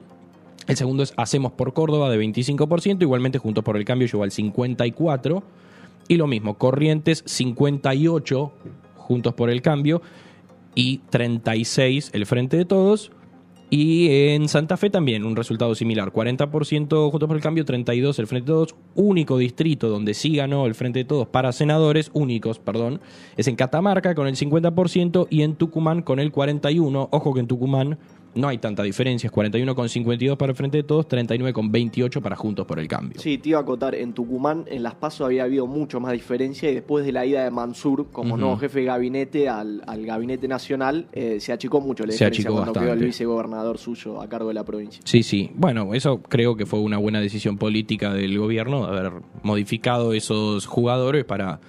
El 0.67 0.77
segundo 0.77 1.03
es 1.03 1.15
Hacemos 1.17 1.53
por 1.53 1.73
Córdoba 1.73 2.11
de 2.11 2.19
25%, 2.19 3.03
igualmente 3.03 3.39
Juntos 3.39 3.65
por 3.65 3.77
el 3.77 3.85
Cambio 3.85 4.07
llegó 4.07 4.23
al 4.23 4.31
54%. 4.31 5.43
Y 6.09 6.17
lo 6.17 6.27
mismo, 6.27 6.59
Corrientes 6.59 7.23
58 7.27 8.53
Juntos 8.97 9.35
por 9.35 9.51
el 9.51 9.63
Cambio 9.63 10.03
y 10.75 10.99
36 11.11 12.11
el 12.13 12.27
Frente 12.27 12.57
de 12.57 12.65
Todos. 12.65 13.11
Y 13.73 14.09
en 14.11 14.49
Santa 14.49 14.77
Fe 14.77 14.91
también 14.91 15.25
un 15.25 15.37
resultado 15.37 15.77
similar, 15.77 16.13
40% 16.13 17.11
Juntos 17.11 17.27
por 17.29 17.37
el 17.37 17.43
Cambio, 17.43 17.65
32 17.65 18.19
el 18.19 18.27
Frente 18.27 18.51
de 18.51 18.55
Todos, 18.57 18.75
único 18.97 19.39
distrito 19.39 19.89
donde 19.89 20.15
sí 20.15 20.35
ganó 20.35 20.67
el 20.67 20.75
Frente 20.75 20.99
de 20.99 21.05
Todos 21.05 21.29
para 21.29 21.53
senadores, 21.53 22.11
únicos, 22.13 22.59
perdón, 22.59 23.01
es 23.37 23.47
en 23.47 23.55
Catamarca 23.55 24.17
con 24.17 24.27
el 24.27 24.35
50% 24.35 25.29
y 25.31 25.43
en 25.43 25.55
Tucumán 25.55 26.03
con 26.03 26.19
el 26.19 26.33
41%, 26.33 27.09
ojo 27.13 27.33
que 27.33 27.41
en 27.41 27.47
Tucumán 27.47 27.99
no 28.35 28.49
hay 28.49 28.59
tanta 28.59 28.83
diferencia, 28.83 29.27
es 29.29 29.33
41,52 29.33 30.37
para 30.37 30.51
el 30.51 30.57
Frente 30.57 30.79
de 30.79 30.83
Todos, 30.85 31.09
39,28 31.09 32.21
para 32.21 32.37
Juntos 32.37 32.67
por 32.67 32.79
el 32.79 32.89
Cambio. 32.89 33.21
Sí, 33.21 33.39
te 33.39 33.51
iba 33.51 33.59
a 33.59 33.63
acotar, 33.63 33.95
en 33.95 34.13
Tucumán 34.13 34.65
en 34.69 34.83
las 34.83 34.95
PASO 34.95 35.25
había 35.25 35.45
habido 35.45 35.67
mucho 35.67 36.01
más 36.01 36.13
diferencia 36.13 36.71
y 36.71 36.75
después 36.75 37.05
de 37.05 37.13
la 37.13 37.27
ida 37.27 37.45
de 37.45 37.51
Mansur 37.51 38.07
como 38.13 38.37
nuevo 38.37 38.57
jefe 38.57 38.81
de 38.81 38.85
gabinete 38.87 39.49
al, 39.49 39.83
al 39.87 40.05
gabinete 40.07 40.49
nacional, 40.49 41.07
eh, 41.13 41.39
se 41.41 41.53
achicó 41.53 41.81
mucho 41.81 42.05
la 42.05 42.13
Se 42.13 42.25
diferencia 42.25 42.43
achicó 42.43 42.55
cuando 42.55 42.73
quedó 42.73 42.83
bastante. 42.83 43.03
el 43.05 43.07
vicegobernador 43.09 43.79
suyo 43.79 44.21
a 44.21 44.29
cargo 44.29 44.49
de 44.49 44.55
la 44.55 44.65
provincia. 44.65 45.01
Sí, 45.05 45.23
sí. 45.23 45.51
Bueno, 45.55 45.95
eso 45.95 46.21
creo 46.23 46.57
que 46.57 46.67
fue 46.67 46.81
una 46.81 46.99
buena 46.99 47.21
decisión 47.21 47.59
política 47.59 48.13
del 48.15 48.39
gobierno, 48.39 48.87
de 48.87 48.99
haber 48.99 49.13
modificado 49.43 50.13
esos 50.13 50.67
jugadores 50.67 51.25
para, 51.25 51.61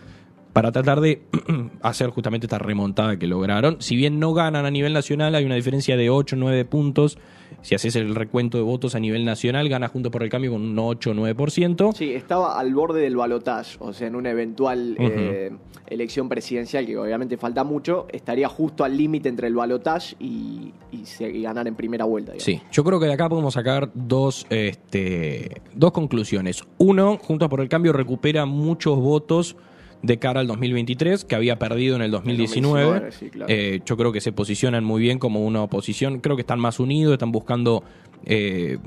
para 0.54 0.72
tratar 0.72 1.02
de 1.02 1.22
hacer 1.82 2.10
justamente 2.10 2.46
esta 2.46 2.60
remontada 2.60 3.18
que 3.18 3.28
lograron. 3.28 3.78
Si 3.80 3.96
bien 3.96 4.20
no 4.20 4.34
ganan 4.34 4.66
a 4.66 4.72
nivel 4.72 4.94
nacional, 4.94 5.36
hay 5.36 5.46
una 5.46 5.56
diferencia 5.56 5.96
de 5.98 6.10
8 6.10 6.36
o 6.36 6.40
9 6.40 6.66
puntos. 6.66 7.18
Si 7.62 7.76
haces 7.76 7.96
el 7.96 8.16
recuento 8.16 8.58
de 8.58 8.64
votos 8.64 8.96
a 8.96 9.00
nivel 9.00 9.24
nacional, 9.26 9.70
gana 9.70 9.88
Juntos 9.88 10.12
por 10.12 10.24
el 10.24 10.30
Cambio 10.30 10.52
con 10.52 10.62
un 10.62 10.80
8 10.80 11.12
o 11.12 11.14
9%. 11.14 11.94
Sí, 11.94 12.12
estaba 12.14 12.60
al 12.60 12.74
borde 12.74 13.02
del 13.02 13.16
balotaje, 13.16 13.78
o 13.80 13.94
sea, 13.94 14.08
en 14.08 14.16
una 14.16 14.32
eventual 14.32 14.96
eh, 14.98 15.52
elección 15.88 16.28
presidencial, 16.28 16.86
que 16.86 16.98
obviamente 16.98 17.38
falta 17.38 17.64
mucho, 17.64 18.08
estaría 18.12 18.48
justo 18.48 18.84
al 18.84 18.98
límite 18.98 19.30
entre 19.30 19.48
el 19.48 19.56
balotaje 19.56 20.16
y, 20.20 20.74
y, 20.92 21.04
y 21.24 21.42
ganar 21.42 21.68
en 21.68 21.76
primera 21.76 22.06
vuelta. 22.06 22.32
digamos. 22.32 22.44
Sí, 22.44 22.62
yo 22.72 22.84
creo 22.84 23.00
que 23.00 23.06
de 23.06 23.14
acá 23.14 23.30
podemos 23.30 23.54
sacar 23.54 23.92
dos, 23.94 24.48
este, 24.50 25.62
dos 25.76 25.92
conclusiones. 25.92 26.64
Uno, 26.78 27.18
Juntos 27.18 27.50
por 27.50 27.62
el 27.62 27.70
Cambio 27.70 27.94
recupera 27.94 28.46
muchos 28.46 28.98
votos 28.98 29.56
de 30.04 30.20
cara 30.20 30.40
al 30.40 30.48
2023, 30.48 31.26
que 31.26 31.36
había 31.36 31.60
perdido 31.60 31.96
en 31.96 32.02
el 32.02 32.12
2019. 32.12 32.84
2019, 32.84 33.12
sí, 33.12 33.30
claro. 33.30 33.54
Eh, 33.54 33.82
yo 33.86 33.98
creo 33.98 34.12
que 34.12 34.22
se 34.22 34.32
posicionan 34.32 34.84
muy 34.84 35.02
bien 35.02 35.20
como 35.20 35.46
una 35.46 35.62
oposición. 35.62 36.20
Creo 36.20 36.36
que 36.36 36.42
están 36.42 36.60
más 36.60 36.80
unidos, 36.80 37.14
están 37.14 37.32
buscando 37.32 37.84
eh, 38.26 38.78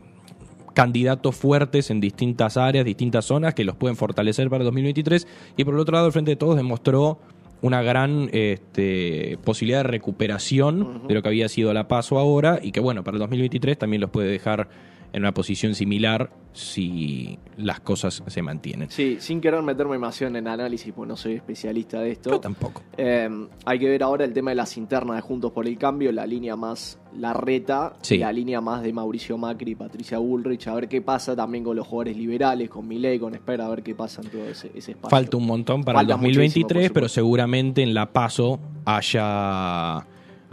candidatos 0.74 1.36
fuertes 1.36 1.90
en 1.90 2.00
distintas 2.00 2.56
áreas, 2.56 2.84
distintas 2.84 3.24
zonas, 3.24 3.54
que 3.54 3.64
los 3.64 3.76
pueden 3.76 3.96
fortalecer 3.96 4.50
para 4.50 4.62
el 4.62 4.66
2023. 4.66 5.26
Y 5.56 5.64
por 5.64 5.74
el 5.74 5.80
otro 5.80 5.94
lado, 5.94 6.06
el 6.06 6.12
Frente 6.12 6.32
de 6.32 6.36
Todos 6.36 6.56
demostró 6.56 7.18
una 7.62 7.82
gran 7.82 8.28
este, 8.32 9.38
posibilidad 9.42 9.78
de 9.78 9.84
recuperación 9.84 11.08
de 11.08 11.14
lo 11.14 11.22
que 11.22 11.28
había 11.28 11.48
sido 11.48 11.72
la 11.72 11.88
paso 11.88 12.18
ahora 12.18 12.58
y 12.62 12.72
que 12.72 12.80
bueno, 12.80 13.02
para 13.04 13.14
el 13.14 13.20
2023 13.20 13.78
también 13.78 14.02
los 14.02 14.10
puede 14.10 14.28
dejar 14.28 14.68
en 15.14 15.22
una 15.22 15.32
posición 15.32 15.76
similar 15.76 16.30
si 16.52 17.38
las 17.56 17.78
cosas 17.80 18.22
se 18.26 18.42
mantienen. 18.42 18.90
Sí, 18.90 19.16
sin 19.20 19.40
querer 19.40 19.62
meterme 19.62 19.92
demasiado 19.92 20.36
en 20.36 20.46
análisis, 20.48 20.92
pues 20.92 21.08
no 21.08 21.16
soy 21.16 21.34
especialista 21.34 22.00
de 22.00 22.10
esto. 22.10 22.30
Yo 22.30 22.40
tampoco. 22.40 22.82
Eh, 22.96 23.28
hay 23.64 23.78
que 23.78 23.88
ver 23.88 24.02
ahora 24.02 24.24
el 24.24 24.32
tema 24.32 24.50
de 24.50 24.56
las 24.56 24.76
internas 24.76 25.16
de 25.16 25.22
Juntos 25.22 25.52
por 25.52 25.68
el 25.68 25.78
Cambio, 25.78 26.10
la 26.10 26.26
línea 26.26 26.56
más 26.56 26.98
la 27.16 27.32
reta, 27.32 27.92
Sí. 28.02 28.18
la 28.18 28.32
línea 28.32 28.60
más 28.60 28.82
de 28.82 28.92
Mauricio 28.92 29.38
Macri 29.38 29.72
y 29.72 29.74
Patricia 29.76 30.18
Bullrich, 30.18 30.66
a 30.66 30.74
ver 30.74 30.88
qué 30.88 31.00
pasa 31.00 31.36
también 31.36 31.62
con 31.62 31.76
los 31.76 31.86
jugadores 31.86 32.16
liberales, 32.16 32.68
con 32.68 32.86
Milei, 32.88 33.20
con 33.20 33.34
Espera, 33.34 33.66
a 33.66 33.68
ver 33.68 33.84
qué 33.84 33.94
pasa 33.94 34.20
en 34.20 34.30
todo 34.30 34.44
ese, 34.48 34.72
ese 34.74 34.92
espacio. 34.92 35.10
Falta 35.10 35.36
un 35.36 35.46
montón 35.46 35.84
para 35.84 36.00
Falta 36.00 36.14
el 36.14 36.20
2023, 36.20 36.64
muchísimo, 36.64 36.88
por 36.88 36.92
pero 36.94 37.08
seguramente 37.08 37.82
en 37.84 37.94
la 37.94 38.12
paso 38.12 38.58
haya, 38.84 39.98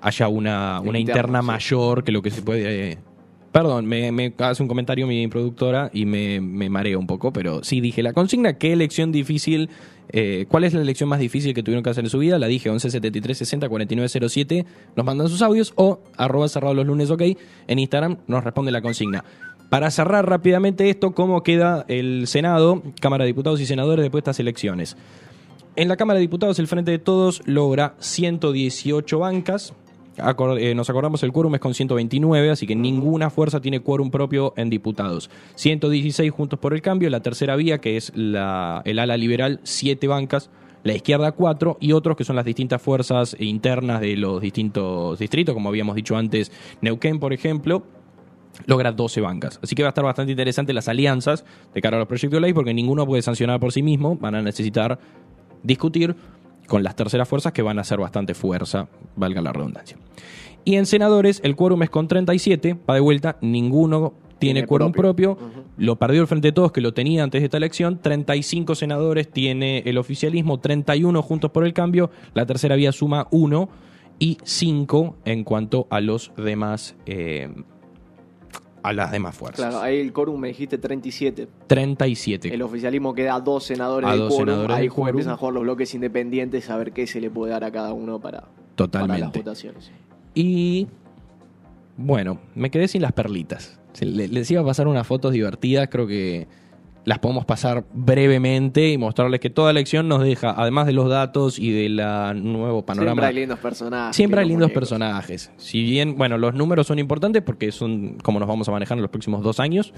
haya 0.01 0.27
una, 0.27 0.79
una 0.81 0.99
Interna, 0.99 1.21
interna 1.21 1.41
sí. 1.41 1.47
mayor 1.47 2.03
que 2.03 2.11
lo 2.11 2.21
que 2.21 2.29
se 2.29 2.41
puede... 2.43 2.99
Perdón, 3.51 3.85
me, 3.85 4.11
me 4.11 4.33
hace 4.37 4.63
un 4.63 4.69
comentario 4.69 5.05
mi 5.07 5.27
productora 5.27 5.89
y 5.93 6.05
me, 6.05 6.39
me 6.39 6.69
mareo 6.69 6.97
un 6.99 7.07
poco, 7.07 7.33
pero 7.33 7.63
sí 7.63 7.81
dije 7.81 8.01
la 8.01 8.13
consigna, 8.13 8.57
¿qué 8.57 8.71
elección 8.71 9.11
difícil? 9.11 9.69
eh, 10.13 10.45
¿Cuál 10.49 10.65
es 10.65 10.73
la 10.73 10.81
elección 10.81 11.07
más 11.09 11.19
difícil 11.19 11.53
que 11.53 11.63
tuvieron 11.63 11.83
que 11.83 11.89
hacer 11.89 12.03
en 12.03 12.09
su 12.09 12.19
vida? 12.19 12.37
La 12.37 12.47
dije 12.47 12.69
11 12.69 12.91
73 12.91 13.37
60 13.37 13.69
49 13.69 14.29
07. 14.29 14.65
Nos 14.95 15.05
mandan 15.05 15.29
sus 15.29 15.41
audios 15.41 15.73
o 15.75 15.99
arroba 16.17 16.47
cerrado 16.49 16.73
los 16.73 16.85
lunes, 16.85 17.09
ok. 17.09 17.23
En 17.67 17.79
Instagram 17.79 18.17
nos 18.27 18.43
responde 18.43 18.71
la 18.71 18.81
consigna. 18.81 19.23
Para 19.69 19.89
cerrar 19.89 20.27
rápidamente 20.27 20.89
esto, 20.89 21.11
¿cómo 21.13 21.43
queda 21.43 21.85
el 21.87 22.27
Senado, 22.27 22.83
Cámara 22.99 23.23
de 23.23 23.29
Diputados 23.29 23.61
y 23.61 23.65
Senadores 23.65 24.03
después 24.03 24.21
de 24.21 24.31
estas 24.31 24.39
elecciones? 24.41 24.97
En 25.77 25.87
la 25.87 25.95
Cámara 25.95 26.17
de 26.17 26.21
Diputados, 26.21 26.59
el 26.59 26.67
Frente 26.67 26.91
de 26.91 26.99
Todos 26.99 27.41
logra 27.45 27.95
118 27.99 29.19
bancas. 29.19 29.73
Eh, 30.59 30.75
nos 30.75 30.89
acordamos, 30.89 31.23
el 31.23 31.31
quórum 31.31 31.55
es 31.55 31.61
con 31.61 31.73
129, 31.73 32.51
así 32.51 32.67
que 32.67 32.75
ninguna 32.75 33.29
fuerza 33.29 33.59
tiene 33.59 33.79
quórum 33.79 34.11
propio 34.11 34.53
en 34.55 34.69
diputados. 34.69 35.29
116 35.55 36.31
juntos 36.31 36.59
por 36.59 36.73
el 36.73 36.81
cambio, 36.81 37.09
la 37.09 37.21
tercera 37.21 37.55
vía, 37.55 37.79
que 37.79 37.97
es 37.97 38.11
la, 38.15 38.81
el 38.85 38.99
ala 38.99 39.17
liberal, 39.17 39.59
7 39.63 40.07
bancas, 40.07 40.49
la 40.83 40.93
izquierda 40.93 41.31
4 41.31 41.77
y 41.79 41.91
otros 41.93 42.17
que 42.17 42.23
son 42.23 42.35
las 42.35 42.45
distintas 42.45 42.81
fuerzas 42.81 43.35
internas 43.39 44.01
de 44.01 44.15
los 44.17 44.41
distintos 44.41 45.19
distritos, 45.19 45.53
como 45.53 45.69
habíamos 45.69 45.95
dicho 45.95 46.15
antes, 46.15 46.51
Neuquén, 46.81 47.19
por 47.19 47.33
ejemplo, 47.33 47.83
logra 48.65 48.91
12 48.91 49.21
bancas. 49.21 49.59
Así 49.61 49.75
que 49.75 49.83
va 49.83 49.89
a 49.89 49.91
estar 49.91 50.03
bastante 50.03 50.31
interesante 50.31 50.73
las 50.73 50.87
alianzas 50.87 51.45
de 51.73 51.81
cara 51.81 51.97
a 51.97 51.99
los 51.99 52.07
proyectos 52.07 52.37
de 52.37 52.41
ley, 52.41 52.53
porque 52.53 52.73
ninguno 52.73 53.05
puede 53.05 53.21
sancionar 53.21 53.59
por 53.59 53.71
sí 53.71 53.81
mismo, 53.81 54.15
van 54.17 54.35
a 54.35 54.41
necesitar 54.41 54.99
discutir 55.63 56.15
con 56.71 56.83
las 56.83 56.95
terceras 56.95 57.27
fuerzas 57.27 57.51
que 57.51 57.61
van 57.61 57.79
a 57.79 57.81
hacer 57.81 57.99
bastante 57.99 58.33
fuerza, 58.33 58.87
valga 59.17 59.41
la 59.41 59.51
redundancia. 59.51 59.97
Y 60.63 60.77
en 60.77 60.85
senadores, 60.85 61.41
el 61.43 61.57
quórum 61.57 61.83
es 61.83 61.89
con 61.89 62.07
37, 62.07 62.77
va 62.89 62.93
de 62.93 63.01
vuelta, 63.01 63.35
ninguno 63.41 64.13
tiene 64.39 64.65
quórum 64.65 64.93
propio. 64.93 65.37
lo 65.75 65.97
perdió 65.97 66.21
el 66.21 66.27
Frente 66.27 66.47
de 66.47 66.51
Todos, 66.53 66.71
que 66.71 66.79
lo 66.79 66.93
tenía 66.93 67.23
antes 67.23 67.41
de 67.41 67.45
esta 67.47 67.57
elección, 67.57 67.99
35 68.01 68.75
senadores 68.75 69.29
tiene 69.29 69.79
el 69.79 69.97
oficialismo, 69.97 70.61
31 70.61 71.21
juntos 71.21 71.51
por 71.51 71.65
el 71.65 71.73
cambio, 71.73 72.09
la 72.33 72.45
tercera 72.45 72.77
vía 72.77 72.93
suma 72.93 73.27
1 73.31 73.67
y 74.19 74.37
5 74.41 75.17
en 75.25 75.43
cuanto 75.43 75.87
a 75.89 75.99
los 75.99 76.31
demás, 76.37 76.95
eh, 77.05 77.49
a 78.83 78.93
las 78.93 79.11
demás 79.11 79.35
fuerzas. 79.35 79.57
Claro, 79.69 79.81
ahí 79.81 79.99
el 79.99 80.11
quórum 80.13 80.39
me 80.39 80.47
dijiste 80.49 80.77
37. 80.77 81.47
37. 81.67 82.53
El 82.53 82.61
oficialismo 82.61 83.13
queda 83.13 83.35
a 83.35 83.39
dos 83.39 83.63
senadores 83.63 84.07
A 84.07 84.11
del 84.11 84.19
dos 84.21 84.33
quórum. 84.33 84.47
senadores 84.47 84.75
Ahí 84.77 84.81
del 84.83 84.91
jue- 84.91 84.95
quórum. 84.95 85.09
empiezan 85.09 85.33
a 85.33 85.37
jugar 85.37 85.53
los 85.53 85.63
bloques 85.63 85.93
independientes 85.93 86.69
a 86.69 86.77
ver 86.77 86.91
qué 86.91 87.05
se 87.07 87.21
le 87.21 87.29
puede 87.29 87.51
dar 87.51 87.63
a 87.63 87.71
cada 87.71 87.93
uno 87.93 88.19
para, 88.19 88.39
para 88.41 88.47
las 88.51 88.75
Totalmente. 88.75 89.39
votaciones. 89.39 89.91
Y 90.33 90.87
bueno, 91.97 92.39
me 92.55 92.71
quedé 92.71 92.87
sin 92.87 93.01
las 93.01 93.11
perlitas. 93.13 93.79
Les 93.99 94.49
iba 94.49 94.61
a 94.61 94.65
pasar 94.65 94.87
unas 94.87 95.05
fotos 95.05 95.33
divertidas, 95.33 95.89
creo 95.89 96.07
que, 96.07 96.47
las 97.03 97.19
podemos 97.19 97.45
pasar 97.45 97.83
brevemente 97.93 98.89
y 98.89 98.97
mostrarles 98.97 99.39
que 99.39 99.49
toda 99.49 99.71
elección 99.71 100.07
nos 100.07 100.23
deja, 100.23 100.53
además 100.55 100.85
de 100.85 100.93
los 100.93 101.09
datos 101.09 101.57
y 101.57 101.71
del 101.71 101.95
nuevo 102.43 102.85
panorama. 102.85 103.13
Siempre 103.13 103.25
hay 103.25 103.35
lindos 103.35 103.59
personajes. 103.59 104.15
Siempre 104.15 104.39
hay 104.41 104.47
lindos 104.47 104.67
muñecos. 104.67 104.79
personajes. 104.79 105.51
Si 105.57 105.83
bien, 105.83 106.17
bueno, 106.17 106.37
los 106.37 106.53
números 106.53 106.87
son 106.87 106.99
importantes 106.99 107.41
porque 107.41 107.71
son 107.71 108.17
como 108.23 108.39
nos 108.39 108.47
vamos 108.47 108.67
a 108.67 108.71
manejar 108.71 108.97
en 108.97 109.01
los 109.01 109.11
próximos 109.11 109.43
dos 109.43 109.59
años. 109.59 109.93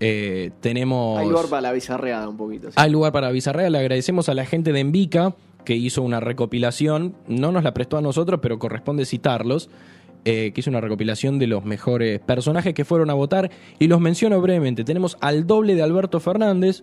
Eh, 0.00 0.52
tenemos. 0.60 1.18
Hay 1.18 1.28
lugar 1.28 1.46
para 1.46 1.62
la 1.62 1.72
bizarreada 1.72 2.28
un 2.28 2.36
poquito. 2.36 2.68
sí. 2.68 2.74
Hay 2.76 2.90
lugar 2.90 3.12
para 3.12 3.30
Bizarrea. 3.30 3.68
Le 3.70 3.78
agradecemos 3.78 4.28
a 4.28 4.34
la 4.34 4.46
gente 4.46 4.72
de 4.72 4.80
Envica 4.80 5.34
que 5.64 5.74
hizo 5.74 6.02
una 6.02 6.20
recopilación. 6.20 7.14
No 7.26 7.52
nos 7.52 7.64
la 7.64 7.74
prestó 7.74 7.96
a 7.96 8.00
nosotros, 8.00 8.40
pero 8.40 8.58
corresponde 8.58 9.04
citarlos. 9.06 9.70
Eh, 10.24 10.52
que 10.54 10.60
hizo 10.60 10.70
una 10.70 10.80
recopilación 10.80 11.38
de 11.38 11.46
los 11.46 11.64
mejores 11.64 12.20
personajes 12.20 12.74
que 12.74 12.84
fueron 12.84 13.10
a 13.10 13.14
votar. 13.14 13.50
Y 13.78 13.86
los 13.88 14.00
menciono 14.00 14.40
brevemente. 14.40 14.84
Tenemos 14.84 15.16
al 15.20 15.46
doble 15.46 15.74
de 15.74 15.82
Alberto 15.82 16.20
Fernández. 16.20 16.82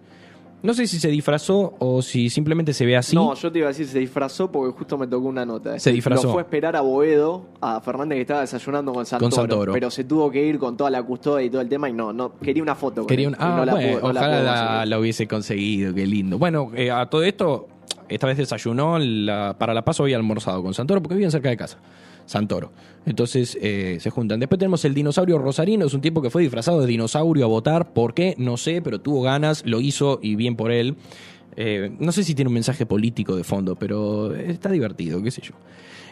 No 0.63 0.73
sé 0.73 0.87
si 0.87 0.97
se 0.99 1.09
disfrazó 1.09 1.75
o 1.77 2.01
si 2.01 2.29
simplemente 2.31 2.73
se 2.73 2.87
ve 2.87 2.97
así. 2.97 3.15
No, 3.15 3.35
yo 3.35 3.51
te 3.51 3.59
iba 3.59 3.67
a 3.67 3.69
decir, 3.69 3.85
se 3.85 3.99
disfrazó 3.99 4.51
porque 4.51 4.75
justo 4.75 4.97
me 4.97 5.05
tocó 5.05 5.27
una 5.27 5.45
nota. 5.45 5.77
Se 5.77 5.91
disfrazó. 5.91 6.23
Lo 6.23 6.31
fue 6.33 6.41
a 6.41 6.45
esperar 6.45 6.75
a 6.75 6.81
Boedo, 6.81 7.45
a 7.61 7.79
Fernández 7.81 8.15
que 8.15 8.21
estaba 8.21 8.41
desayunando 8.41 8.91
con 8.91 9.05
Santoro. 9.05 9.31
Santoro. 9.31 9.73
Pero 9.73 9.91
se 9.91 10.05
tuvo 10.05 10.31
que 10.31 10.43
ir 10.43 10.57
con 10.57 10.75
toda 10.75 10.89
la 10.89 11.03
custodia 11.03 11.45
y 11.45 11.51
todo 11.51 11.61
el 11.61 11.69
tema 11.69 11.87
y 11.87 11.93
no, 11.93 12.13
no 12.13 12.39
quería 12.39 12.63
una 12.63 12.73
foto. 12.73 13.01
con 13.01 13.07
Quería 13.07 13.27
un- 13.27 13.35
ah, 13.37 13.55
no 13.57 13.65
la 13.65 13.71
no 13.73 13.97
ojalá 14.09 14.85
la, 14.85 14.99
hubiese 14.99 15.27
conseguido, 15.27 15.93
qué 15.93 16.07
lindo. 16.07 16.39
Bueno, 16.39 16.71
eh, 16.73 16.89
a 16.89 17.05
todo 17.07 17.21
esto, 17.23 17.67
esta 18.09 18.25
vez 18.25 18.37
desayunó, 18.37 18.97
la- 18.97 19.55
para 19.59 19.71
la 19.75 19.85
paso 19.85 20.01
había 20.01 20.17
almorzado 20.17 20.63
con 20.63 20.73
Santoro 20.73 20.99
porque 20.99 21.13
vivían 21.13 21.31
cerca 21.31 21.49
de 21.49 21.57
casa. 21.57 21.77
Santoro. 22.25 22.71
Entonces 23.05 23.57
eh, 23.61 23.97
se 23.99 24.09
juntan. 24.09 24.39
Después 24.39 24.57
tenemos 24.59 24.83
el 24.85 24.93
dinosaurio 24.93 25.37
Rosarino, 25.37 25.85
es 25.85 25.93
un 25.93 26.01
tipo 26.01 26.21
que 26.21 26.29
fue 26.29 26.41
disfrazado 26.41 26.81
de 26.81 26.87
dinosaurio 26.87 27.45
a 27.45 27.47
votar. 27.47 27.93
¿Por 27.93 28.13
qué? 28.13 28.35
No 28.37 28.57
sé, 28.57 28.81
pero 28.81 28.99
tuvo 28.99 29.21
ganas, 29.21 29.63
lo 29.65 29.79
hizo 29.79 30.19
y 30.21 30.35
bien 30.35 30.55
por 30.55 30.71
él. 30.71 30.95
Eh, 31.55 31.91
no 31.99 32.11
sé 32.11 32.23
si 32.23 32.35
tiene 32.35 32.49
un 32.49 32.55
mensaje 32.55 32.85
político 32.85 33.35
de 33.35 33.43
fondo, 33.43 33.75
pero 33.75 34.33
está 34.35 34.69
divertido, 34.69 35.21
qué 35.21 35.31
sé 35.31 35.41
yo. 35.41 35.53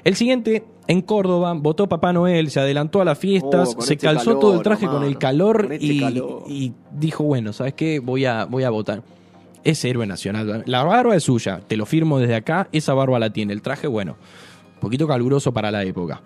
El 0.04 0.16
siguiente, 0.16 0.66
en 0.88 1.02
Córdoba, 1.02 1.54
votó 1.54 1.88
Papá 1.88 2.12
Noel, 2.14 2.50
se 2.52 2.60
adelantó 2.60 3.02
a 3.02 3.06
las 3.06 3.18
fiestas, 3.18 3.74
Oh, 3.78 3.82
se 3.82 3.94
este 3.94 4.06
calzó 4.06 4.26
calor, 4.26 4.40
todo 4.40 4.56
el 4.56 4.62
traje 4.62 4.86
con 4.86 5.04
el 5.04 5.18
calor, 5.18 5.64
con 5.64 5.72
este 5.74 5.86
y, 5.86 6.00
calor. 6.00 6.44
y 6.48 6.74
dijo, 6.92 7.24
bueno, 7.24 7.54
¿sabes 7.54 7.74
qué? 7.74 8.00
Voy 8.00 8.26
a, 8.26 8.46
voy 8.46 8.64
a 8.64 8.70
votar. 8.70 9.02
Es 9.64 9.84
héroe 9.86 10.06
nacional. 10.06 10.64
La 10.66 10.84
barba 10.84 11.16
es 11.16 11.24
suya, 11.24 11.62
te 11.66 11.78
lo 11.78 11.86
firmo 11.86 12.20
desde 12.20 12.36
acá, 12.36 12.68
esa 12.74 12.94
barba 12.94 13.18
la 13.18 13.32
tiene. 13.32 13.54
El 13.54 13.62
traje, 13.62 13.88
bueno, 13.88 14.18
poquito 14.84 15.08
caluroso 15.08 15.52
para 15.52 15.72
la 15.72 15.84
época. 15.84 16.22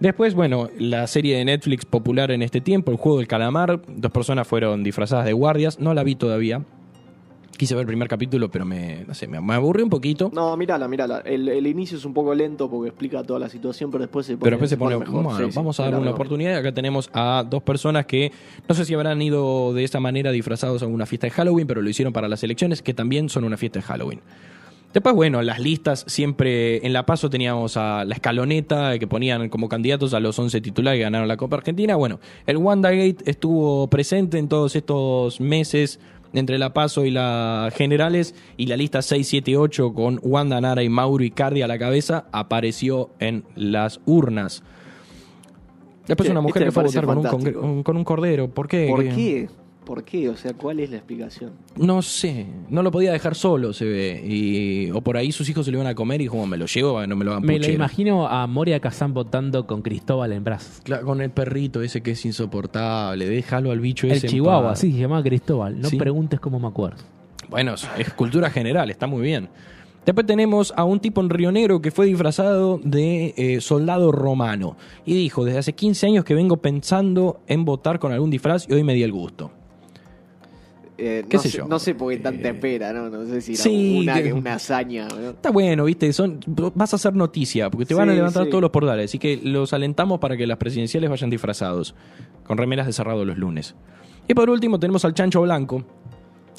Después, 0.00 0.34
bueno, 0.34 0.68
la 0.78 1.06
serie 1.08 1.36
de 1.36 1.44
Netflix 1.44 1.84
popular 1.84 2.30
en 2.30 2.42
este 2.42 2.60
tiempo, 2.60 2.90
El 2.92 2.98
Juego 2.98 3.18
del 3.18 3.26
Calamar, 3.26 3.80
dos 3.88 4.12
personas 4.12 4.46
fueron 4.46 4.84
disfrazadas 4.84 5.24
de 5.24 5.32
guardias, 5.32 5.80
no 5.80 5.92
la 5.92 6.04
vi 6.04 6.14
todavía. 6.14 6.62
Quise 7.56 7.74
ver 7.74 7.80
el 7.80 7.86
primer 7.88 8.06
capítulo, 8.06 8.48
pero 8.48 8.64
me, 8.64 9.04
no 9.08 9.14
sé, 9.14 9.26
me, 9.26 9.40
me 9.40 9.54
aburrió 9.54 9.84
un 9.84 9.90
poquito. 9.90 10.30
No, 10.32 10.56
mírala, 10.56 10.86
mírala. 10.86 11.18
El, 11.24 11.48
el 11.48 11.66
inicio 11.66 11.98
es 11.98 12.04
un 12.04 12.14
poco 12.14 12.32
lento 12.32 12.70
porque 12.70 12.90
explica 12.90 13.24
toda 13.24 13.40
la 13.40 13.48
situación, 13.48 13.90
pero 13.90 14.02
después 14.02 14.24
se 14.26 14.34
pone, 14.36 14.44
Pero 14.44 14.54
después 14.56 14.70
se 14.70 14.76
pone, 14.76 14.96
mejor. 14.96 15.24
bueno, 15.24 15.36
Sí, 15.36 15.44
sí, 15.50 15.56
vamos 15.56 15.80
a 15.80 15.82
me 15.82 15.86
dar 15.90 15.94
la 15.94 16.02
una 16.02 16.10
oportunidad. 16.12 16.54
Acá 16.58 16.70
tenemos 16.70 17.10
a 17.12 17.44
dos 17.50 17.64
personas 17.64 18.06
que 18.06 18.30
no 18.68 18.76
sé 18.76 18.84
si 18.84 18.94
habrán 18.94 19.20
ido 19.20 19.74
de 19.74 19.82
esa 19.82 19.98
manera 19.98 20.30
disfrazados 20.30 20.84
a 20.84 20.86
una 20.86 21.04
fiesta 21.06 21.26
de 21.26 21.32
Halloween, 21.32 21.66
pero 21.66 21.82
lo 21.82 21.90
hicieron 21.90 22.12
para 22.12 22.28
las 22.28 22.44
elecciones, 22.44 22.80
que 22.80 22.94
también 22.94 23.28
son 23.28 23.42
una 23.42 23.56
fiesta 23.56 23.80
de 23.80 23.82
Halloween. 23.86 24.20
Después, 24.92 25.14
bueno, 25.14 25.42
las 25.42 25.60
listas 25.60 26.04
siempre 26.08 26.84
en 26.86 26.92
La 26.94 27.04
Paso 27.04 27.28
teníamos 27.28 27.76
a 27.76 28.04
la 28.06 28.14
escaloneta 28.14 28.98
que 28.98 29.06
ponían 29.06 29.48
como 29.50 29.68
candidatos 29.68 30.14
a 30.14 30.20
los 30.20 30.38
11 30.38 30.60
titulares 30.62 30.98
que 30.98 31.02
ganaron 31.04 31.28
la 31.28 31.36
Copa 31.36 31.56
Argentina. 31.56 31.94
Bueno, 31.94 32.20
el 32.46 32.56
WandaGate 32.56 33.18
estuvo 33.26 33.86
presente 33.88 34.38
en 34.38 34.48
todos 34.48 34.74
estos 34.76 35.40
meses 35.42 36.00
entre 36.32 36.58
La 36.58 36.72
Paso 36.72 37.04
y 37.04 37.10
las 37.10 37.72
generales 37.74 38.34
y 38.56 38.66
la 38.66 38.76
lista 38.78 39.02
6, 39.02 39.28
7, 39.28 39.56
8 39.58 39.92
con 39.92 40.20
Wanda 40.22 40.60
Nara 40.60 40.82
y 40.82 40.88
Mauro 40.88 41.22
Icardi 41.22 41.60
a 41.62 41.66
la 41.68 41.78
cabeza 41.78 42.24
apareció 42.32 43.10
en 43.18 43.44
las 43.56 44.00
urnas. 44.06 44.62
Después 46.06 46.30
una 46.30 46.40
mujer 46.40 46.62
este 46.62 46.68
que 46.68 46.72
fue 46.72 46.82
a 46.82 46.86
votar 47.14 47.30
con 47.30 47.40
un- 47.64 47.82
con 47.82 47.96
un 47.98 48.04
cordero. 48.04 48.48
¿Por 48.48 48.66
qué? 48.68 48.86
¿Por 48.88 49.04
qué? 49.14 49.48
¿Por 49.88 50.04
qué? 50.04 50.28
O 50.28 50.36
sea, 50.36 50.52
¿cuál 50.52 50.80
es 50.80 50.90
la 50.90 50.96
explicación? 50.98 51.52
No 51.76 52.02
sé, 52.02 52.46
no 52.68 52.82
lo 52.82 52.90
podía 52.90 53.10
dejar 53.10 53.34
solo, 53.34 53.72
se 53.72 53.86
ve. 53.86 54.22
Y, 54.22 54.90
o 54.90 55.00
por 55.00 55.16
ahí 55.16 55.32
sus 55.32 55.48
hijos 55.48 55.64
se 55.64 55.72
lo 55.72 55.78
iban 55.78 55.86
a 55.86 55.94
comer 55.94 56.20
y 56.20 56.24
dijo, 56.24 56.46
me 56.46 56.58
lo 56.58 56.66
llevo 56.66 57.06
no 57.06 57.16
me 57.16 57.24
lo 57.24 57.30
hagan 57.30 57.42
Me 57.46 57.54
lo 57.54 57.58
puchero". 57.60 57.74
imagino 57.74 58.28
a 58.28 58.46
Moria 58.46 58.80
Kazan 58.80 59.14
votando 59.14 59.66
con 59.66 59.80
Cristóbal 59.80 60.32
en 60.34 60.44
brazos. 60.44 60.82
Claro, 60.82 61.06
con 61.06 61.22
el 61.22 61.30
perrito 61.30 61.80
ese 61.80 62.02
que 62.02 62.10
es 62.10 62.24
insoportable, 62.26 63.26
déjalo 63.26 63.70
al 63.70 63.80
bicho 63.80 64.06
El 64.06 64.12
ese. 64.12 64.26
en 64.26 64.32
Chihuahua, 64.34 64.68
paz. 64.70 64.80
sí, 64.80 64.92
se 64.92 64.98
llamaba 64.98 65.22
Cristóbal. 65.22 65.80
No 65.80 65.88
Sí. 65.88 65.96
preguntes 65.96 66.38
cómo 66.38 66.60
me 66.60 66.68
acuerdo. 66.68 66.98
Bueno, 67.48 67.72
es, 67.72 67.88
es 67.96 68.12
cultura 68.12 68.50
general, 68.50 68.90
está 68.90 69.06
muy 69.06 69.22
bien. 69.22 69.48
Después 70.04 70.26
tenemos 70.26 70.72
a 70.76 70.84
un 70.84 71.00
tipo 71.00 71.22
en 71.22 71.30
Río 71.30 71.50
Negro 71.50 71.80
que 71.80 71.90
fue 71.90 72.04
disfrazado 72.04 72.78
de 72.84 73.32
eh, 73.38 73.60
soldado 73.62 74.12
romano. 74.12 74.76
Y 75.06 75.14
dijo, 75.14 75.46
desde 75.46 75.58
hace 75.60 75.72
15 75.72 76.06
años 76.08 76.24
que 76.26 76.34
vengo 76.34 76.58
pensando 76.58 77.40
en 77.46 77.64
votar 77.64 77.98
con 77.98 78.12
algún 78.12 78.30
disfraz 78.30 78.66
y 78.68 78.74
hoy 78.74 78.84
me 78.84 78.92
di 78.94 79.02
el 79.02 79.12
gusto. 79.12 79.50
Eh, 81.00 81.24
¿Qué 81.28 81.36
no, 81.36 81.42
sé 81.44 81.50
sé, 81.50 81.58
yo? 81.58 81.66
no 81.68 81.78
sé 81.78 81.94
por 81.94 82.12
qué 82.12 82.18
tanta 82.18 82.48
Eh, 82.48 82.52
espera, 82.52 82.92
¿no? 82.92 83.08
No 83.08 83.24
sé 83.24 83.40
si 83.40 83.52
era 83.54 83.62
sí, 83.62 83.98
una, 84.02 84.20
que- 84.20 84.32
una 84.32 84.54
hazaña. 84.54 85.06
¿no? 85.08 85.30
Está 85.30 85.50
bueno, 85.50 85.84
viste, 85.84 86.12
son, 86.12 86.40
vas 86.74 86.92
a 86.92 86.96
hacer 86.96 87.14
noticia, 87.14 87.70
porque 87.70 87.86
te 87.86 87.94
van 87.94 88.10
a 88.10 88.14
levantar 88.14 88.44
sí. 88.44 88.50
todos 88.50 88.62
los 88.62 88.70
portales. 88.72 89.04
Así 89.10 89.18
que 89.20 89.36
los 89.42 89.72
alentamos 89.72 90.18
para 90.18 90.36
que 90.36 90.44
las 90.46 90.58
presidenciales 90.58 91.08
vayan 91.08 91.30
disfrazados, 91.30 91.94
con 92.44 92.58
remeras 92.58 92.86
de 92.86 92.92
cerrado 92.92 93.24
los 93.24 93.38
lunes. 93.38 93.76
Y 94.26 94.34
por 94.34 94.50
último 94.50 94.78
tenemos 94.80 95.04
al 95.04 95.14
Chancho 95.14 95.40
Blanco. 95.42 95.84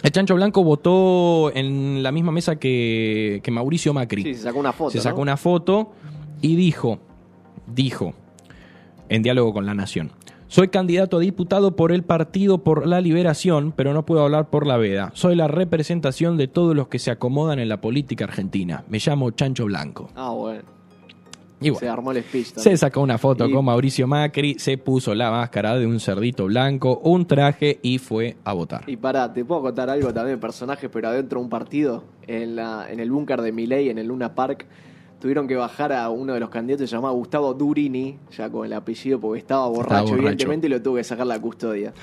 El 0.01 0.11
Chancho 0.11 0.35
Blanco 0.35 0.63
votó 0.63 1.51
en 1.53 2.01
la 2.01 2.13
misma 2.13 2.31
mesa 2.31 2.55
que, 2.57 3.41
que 3.43 3.51
Mauricio 3.51 3.93
Macri. 3.93 4.23
Sí, 4.23 4.35
se 4.35 4.43
sacó 4.43 4.59
una 4.59 4.71
foto. 4.71 4.91
Se 4.91 5.01
sacó 5.01 5.17
¿no? 5.17 5.23
una 5.23 5.35
foto 5.37 5.91
y 6.41 6.55
dijo, 6.55 6.99
dijo, 7.67 8.13
en 9.09 9.21
diálogo 9.21 9.51
con 9.53 9.65
la 9.65 9.73
Nación, 9.73 10.11
soy 10.49 10.67
candidato 10.69 11.17
a 11.17 11.19
diputado 11.21 11.75
por 11.75 11.91
el 11.91 12.03
Partido 12.03 12.57
por 12.63 12.85
la 12.87 12.99
Liberación, 13.01 13.71
pero 13.75 13.93
no 13.93 14.03
puedo 14.05 14.23
hablar 14.23 14.49
por 14.49 14.65
la 14.67 14.77
veda. 14.77 15.11
Soy 15.13 15.35
la 15.35 15.47
representación 15.47 16.37
de 16.37 16.47
todos 16.47 16.75
los 16.75 16.87
que 16.87 16.97
se 16.99 17.11
acomodan 17.11 17.59
en 17.59 17.69
la 17.69 17.79
política 17.81 18.25
argentina. 18.25 18.83
Me 18.89 18.97
llamo 18.99 19.29
Chancho 19.31 19.65
Blanco. 19.65 20.09
Ah, 20.15 20.31
bueno. 20.31 20.63
Y 21.61 21.75
Se 21.75 21.89
armó 21.89 22.11
el 22.13 22.23
speech 22.23 22.47
se 22.55 22.77
sacó 22.77 23.01
una 23.01 23.17
foto 23.17 23.45
Y- 23.45 23.51
con 23.51 23.65
Mauricio 23.65 24.07
Macri, 24.07 24.55
se 24.57 24.77
puso 24.77 25.13
la 25.13 25.29
máscara 25.29 25.77
de 25.77 25.85
un 25.85 25.99
cerdito 25.99 26.45
blanco, 26.45 26.99
un 27.03 27.27
traje 27.27 27.79
y 27.83 27.97
fue 27.97 28.37
a 28.45 28.53
votar. 28.53 28.83
Y 28.87 28.95
pará, 28.95 29.31
te 29.33 29.43
puedo 29.43 29.61
contar 29.63 29.89
algo 29.89 30.13
también 30.13 30.37
de 30.37 30.41
personajes, 30.41 30.89
pero 30.91 31.09
adentro 31.09 31.37
de 31.39 31.43
un 31.43 31.49
partido, 31.49 32.05
en, 32.27 32.55
la, 32.55 32.87
en 32.89 32.99
el 33.01 33.11
búnker 33.11 33.41
de 33.41 33.51
Milei, 33.51 33.89
en 33.89 33.97
el 33.97 34.07
Luna 34.07 34.33
Park, 34.33 34.65
tuvieron 35.19 35.47
que 35.47 35.55
bajar 35.55 35.91
a 35.91 36.09
uno 36.09 36.33
de 36.33 36.39
los 36.39 36.49
candidatos 36.49 36.89
llamado 36.89 37.13
Gustavo 37.15 37.53
Durini, 37.53 38.17
ya 38.37 38.49
con 38.49 38.65
el 38.65 38.73
apellido, 38.73 39.19
porque 39.19 39.39
estaba 39.39 39.67
borracho, 39.67 40.05
borracho. 40.05 40.15
evidentemente, 40.15 40.67
y 40.67 40.69
lo 40.69 40.81
tuvo 40.81 40.95
que 40.95 41.03
sacar 41.03 41.27
la 41.27 41.39
custodia. 41.39 41.93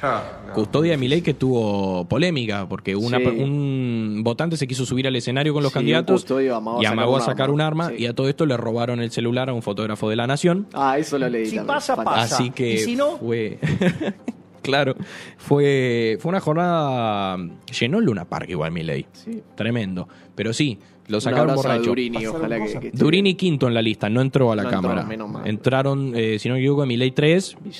Custodia 0.55 0.93
de 0.93 0.99
Milei 0.99 1.23
que 1.23 1.35
tuvo 1.35 2.05
polémica, 2.07 2.69
porque 2.69 2.95
una- 2.95 3.19
Sí. 3.19 3.25
un 3.27 4.21
votante 4.23 4.57
se 4.57 4.67
quiso 4.67 4.85
subir 4.85 5.07
al 5.07 5.17
escenario 5.17 5.55
con 5.55 5.63
los 5.63 5.73
Sí, 5.73 5.79
candidatos 5.79 6.21
custodio 6.23 6.57
amagó 6.57 6.81
y 6.81 6.85
sacar 6.85 6.93
amagó 6.99 7.13
a 7.15 7.19
un 7.19 7.25
sacar 7.25 7.45
arma. 7.45 7.55
un 7.55 7.61
arma 7.63 7.89
Sí. 7.89 7.95
y 8.01 8.07
a 8.07 8.15
todo 8.15 8.29
esto 8.29 8.45
le 8.47 8.57
robaron 8.57 9.01
el 9.01 9.11
celular 9.11 9.49
a 9.49 9.55
un 9.55 9.63
fotógrafo 9.63 10.09
de 10.11 10.17
la 10.17 10.27
Nación. 10.27 10.67
Ah, 10.75 10.99
eso 10.99 11.19
lo 11.19 11.29
leí 11.29 11.47
Si 11.47 11.57
también. 11.57 11.75
pasa, 11.75 11.97
pasa. 11.97 12.35
Así 12.37 12.51
que 12.51 12.75
¿Y 12.75 12.79
si 12.79 12.97
no? 12.97 13.17
fue... 13.17 13.59
claro, 14.67 14.95
fue, 15.39 16.19
fue 16.21 16.29
una 16.29 16.41
jornada... 16.41 17.37
Llenó 17.79 17.99
el 17.99 18.05
Luna 18.05 18.25
Park 18.25 18.51
igual 18.51 18.73
Milei. 18.73 19.07
Sí. 19.13 19.43
Tremendo. 19.55 20.09
Pero 20.35 20.53
sí, 20.53 20.79
lo 21.09 21.21
sacaron 21.21 21.55
borracho. 21.55 21.85
Durini, 21.85 22.27
ojalá 22.27 22.59
que, 22.59 22.65
esté 22.65 22.91
Durini 22.93 23.35
quinto 23.35 23.69
en 23.69 23.75
la 23.75 23.83
lista, 23.83 24.09
no 24.11 24.21
entró 24.21 24.53
a 24.53 24.57
la 24.57 24.65
No 24.65 24.69
entró, 24.71 24.83
cámara. 24.83 25.07
menos 25.07 25.31
mal. 25.31 25.47
Entraron, 25.47 26.13
eh, 26.15 26.39
si 26.39 26.49
no 26.49 26.55
me 26.55 26.61
equivoco, 26.61 26.85
Milei 26.85 27.13
3, 27.13 27.57
bien. 27.61 27.73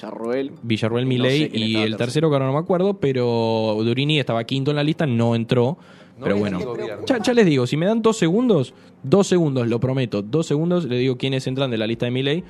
Villarroel. 0.63 1.05
No 1.05 1.09
Milei 1.09 1.51
sé 1.51 1.59
y 1.59 1.75
el 1.77 1.83
tercero. 1.83 1.97
tercero 1.97 2.29
que 2.31 2.35
ahora 2.37 2.47
no 2.47 2.53
me 2.53 2.59
acuerdo, 2.59 2.95
pero 3.01 3.77
Durini 3.83 4.19
estaba 4.21 4.45
quinto 4.45 4.71
en 4.71 4.77
la 4.77 4.85
lista, 4.85 5.07
no 5.07 5.35
entró. 5.35 5.77
pero 6.23 6.37
bueno, 6.37 6.61
ya, 7.07 7.19
ya 7.19 7.35
les 7.35 7.47
digo, 7.47 7.67
si 7.67 7.77
me 7.77 7.87
dan 7.87 8.01
dos 8.01 8.17
segundos, 8.17 8.75
dos 9.03 9.27
segundos, 9.27 9.67
lo 9.69 9.81
prometo, 9.81 10.23
dos 10.23 10.47
segundos, 10.47 10.85
le 10.85 10.97
digo 10.99 11.17
quiénes 11.19 11.47
entran 11.47 11.71
de 11.71 11.79
la 11.79 11.87
lista 11.87 12.07
de 12.07 12.13
Milei 12.13 12.45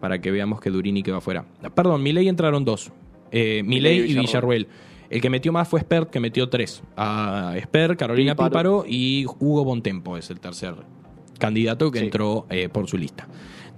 para 0.00 0.20
que 0.20 0.30
veamos 0.30 0.60
que 0.60 0.68
Durini 0.70 1.02
queda 1.02 1.18
afuera. 1.18 1.44
Perdón, 1.74 2.02
Milei 2.02 2.28
entraron 2.28 2.64
dos, 2.64 2.92
eh, 3.32 3.62
Milei 3.64 3.98
y 4.10 4.14
Villarruel. 4.14 4.68
El 5.10 5.20
que 5.20 5.28
metió 5.28 5.52
más 5.52 5.68
fue 5.68 5.80
Spert, 5.80 6.08
que 6.10 6.20
metió 6.20 6.48
tres. 6.48 6.82
A 6.96 7.54
Spert, 7.62 7.98
Carolina 7.98 8.32
Píparo. 8.34 8.48
Píparo 8.50 8.84
y 8.88 9.26
Hugo 9.40 9.64
Bontempo 9.64 10.16
es 10.16 10.30
el 10.30 10.38
tercer 10.40 10.74
candidato 11.38 11.90
que 11.90 11.98
Sí. 11.98 12.04
entró 12.06 12.46
eh, 12.48 12.68
por 12.68 12.86
su 12.88 12.96
lista. 12.96 13.26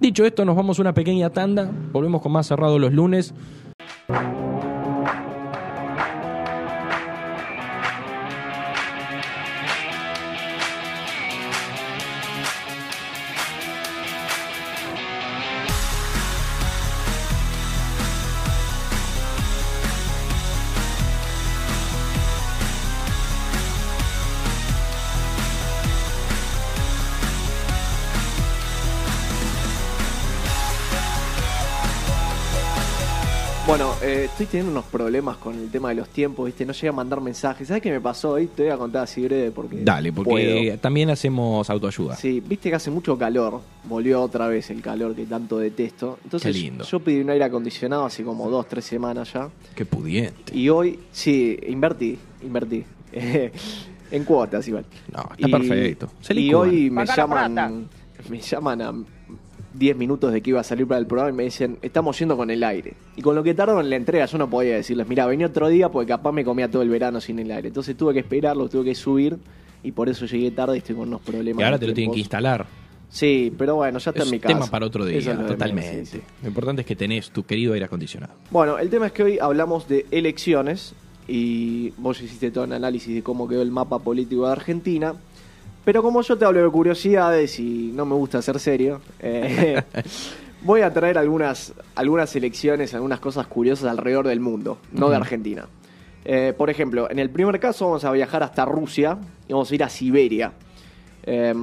Dicho 0.00 0.24
esto, 0.24 0.44
nos 0.44 0.54
vamos 0.54 0.78
a 0.78 0.82
una 0.82 0.92
pequeña 0.94 1.30
tanda. 1.30 1.70
Volvemos 1.92 2.20
con 2.20 2.30
más 2.32 2.46
cerrado 2.46 2.78
los 2.78 2.92
lunes. 2.92 3.32
Bueno, 33.76 33.92
eh, 34.04 34.26
estoy 34.26 34.46
teniendo 34.46 34.70
unos 34.70 34.84
problemas 34.84 35.36
con 35.38 35.58
el 35.58 35.68
tema 35.68 35.88
de 35.88 35.96
los 35.96 36.08
tiempos, 36.08 36.46
¿viste? 36.46 36.64
No 36.64 36.72
llega 36.72 36.90
a 36.90 36.92
mandar 36.92 37.20
mensajes. 37.20 37.66
¿Sabes 37.66 37.82
qué 37.82 37.90
me 37.90 38.00
pasó 38.00 38.30
hoy? 38.30 38.46
Te 38.46 38.62
voy 38.62 38.70
a 38.70 38.76
contar 38.76 39.02
así 39.02 39.24
breve 39.24 39.50
porque. 39.50 39.82
Dale, 39.82 40.12
porque 40.12 40.30
puedo. 40.30 40.78
también 40.78 41.10
hacemos 41.10 41.68
autoayuda. 41.68 42.14
Sí, 42.14 42.38
viste 42.38 42.70
que 42.70 42.76
hace 42.76 42.92
mucho 42.92 43.18
calor. 43.18 43.62
Volvió 43.82 44.22
otra 44.22 44.46
vez 44.46 44.70
el 44.70 44.80
calor 44.80 45.16
que 45.16 45.26
tanto 45.26 45.58
detesto. 45.58 46.20
Entonces, 46.22 46.54
Qué 46.54 46.62
lindo. 46.62 46.84
yo 46.84 47.00
pedí 47.00 47.20
un 47.20 47.30
aire 47.30 47.46
acondicionado 47.46 48.04
hace 48.04 48.22
como 48.22 48.48
dos, 48.48 48.68
tres 48.68 48.84
semanas 48.84 49.32
ya. 49.32 49.50
Qué 49.74 49.84
pudiente. 49.84 50.56
Y 50.56 50.68
hoy, 50.68 51.00
sí, 51.10 51.58
invertí, 51.66 52.16
invertí. 52.44 52.84
en 54.12 54.24
cuotas 54.24 54.68
igual. 54.68 54.86
No, 55.12 55.28
está 55.36 55.48
perfecto. 55.48 56.10
Se 56.20 56.32
y 56.32 56.54
hoy 56.54 56.90
me 56.92 57.04
llaman, 57.06 57.88
me 58.30 58.38
llaman 58.38 58.82
a 58.82 58.92
10 59.74 59.96
minutos 59.96 60.32
de 60.32 60.40
que 60.40 60.50
iba 60.50 60.60
a 60.60 60.64
salir 60.64 60.86
para 60.86 60.98
el 61.00 61.06
programa 61.06 61.30
y 61.30 61.34
me 61.34 61.42
dicen, 61.44 61.78
estamos 61.82 62.18
yendo 62.18 62.36
con 62.36 62.50
el 62.50 62.62
aire. 62.64 62.94
Y 63.16 63.22
con 63.22 63.34
lo 63.34 63.42
que 63.42 63.54
tardo 63.54 63.80
en 63.80 63.90
la 63.90 63.96
entrega, 63.96 64.24
yo 64.26 64.38
no 64.38 64.48
podía 64.48 64.76
decirles, 64.76 65.06
mira, 65.08 65.26
vení 65.26 65.44
otro 65.44 65.68
día 65.68 65.88
porque 65.90 66.08
capaz 66.08 66.32
me 66.32 66.44
comía 66.44 66.70
todo 66.70 66.82
el 66.82 66.88
verano 66.88 67.20
sin 67.20 67.38
el 67.40 67.50
aire. 67.50 67.68
Entonces 67.68 67.96
tuve 67.96 68.12
que 68.14 68.20
esperarlo, 68.20 68.68
tuve 68.68 68.84
que 68.84 68.94
subir 68.94 69.36
y 69.82 69.92
por 69.92 70.08
eso 70.08 70.26
llegué 70.26 70.50
tarde 70.52 70.76
y 70.76 70.78
estoy 70.78 70.94
con 70.96 71.08
unos 71.08 71.20
problemas. 71.20 71.60
Y 71.60 71.64
ahora 71.64 71.78
te 71.78 71.86
lo 71.86 71.92
tienen 71.94 72.12
que 72.14 72.20
instalar. 72.20 72.66
Sí, 73.10 73.52
pero 73.56 73.76
bueno, 73.76 73.98
ya 73.98 74.10
está 74.10 74.22
Es 74.22 74.28
en 74.28 74.32
mi 74.32 74.40
casa. 74.40 74.54
tema 74.54 74.66
para 74.66 74.86
otro 74.86 75.04
día, 75.04 75.18
es 75.18 75.26
lo 75.26 75.46
totalmente. 75.46 75.92
menos, 75.92 76.08
sí, 76.08 76.18
sí. 76.18 76.24
Lo 76.42 76.48
importante 76.48 76.82
es 76.82 76.86
que 76.86 76.96
tenés 76.96 77.30
tu 77.30 77.44
querido 77.44 77.72
aire 77.74 77.84
acondicionado. 77.86 78.32
Bueno, 78.50 78.78
el 78.78 78.90
tema 78.90 79.06
es 79.06 79.12
que 79.12 79.22
hoy 79.22 79.38
hablamos 79.38 79.86
de 79.86 80.06
elecciones 80.10 80.94
y 81.28 81.90
vos 81.96 82.20
hiciste 82.20 82.50
todo 82.50 82.64
un 82.64 82.72
análisis 82.72 83.14
de 83.14 83.22
cómo 83.22 83.46
quedó 83.48 83.62
el 83.62 83.70
mapa 83.70 83.98
político 84.00 84.46
de 84.46 84.52
Argentina. 84.52 85.14
Pero 85.84 86.02
como 86.02 86.22
yo 86.22 86.36
te 86.38 86.44
hablo 86.44 86.62
de 86.62 86.70
curiosidades 86.70 87.58
y 87.60 87.92
no 87.94 88.06
me 88.06 88.14
gusta 88.14 88.40
ser 88.40 88.58
serio, 88.58 89.00
eh, 89.20 89.82
voy 90.62 90.80
a 90.80 90.92
traer 90.92 91.18
algunas, 91.18 91.74
algunas 91.94 92.34
elecciones, 92.36 92.94
algunas 92.94 93.20
cosas 93.20 93.46
curiosas 93.46 93.90
alrededor 93.90 94.26
del 94.26 94.40
mundo, 94.40 94.78
no 94.92 95.10
de. 95.10 95.16
Argentina. 95.16 95.66
Eh, 96.24 96.54
por 96.56 96.70
ejemplo, 96.70 97.10
en 97.10 97.18
el 97.18 97.28
primer 97.28 97.60
caso 97.60 97.86
vamos 97.86 98.04
a 98.04 98.12
viajar 98.12 98.42
hasta 98.42 98.64
Rusia 98.64 99.18
y 99.46 99.52
vamos 99.52 99.70
a 99.70 99.74
ir 99.74 99.84
a 99.84 99.88
Siberia. 99.90 100.52
Eh, 101.24 101.54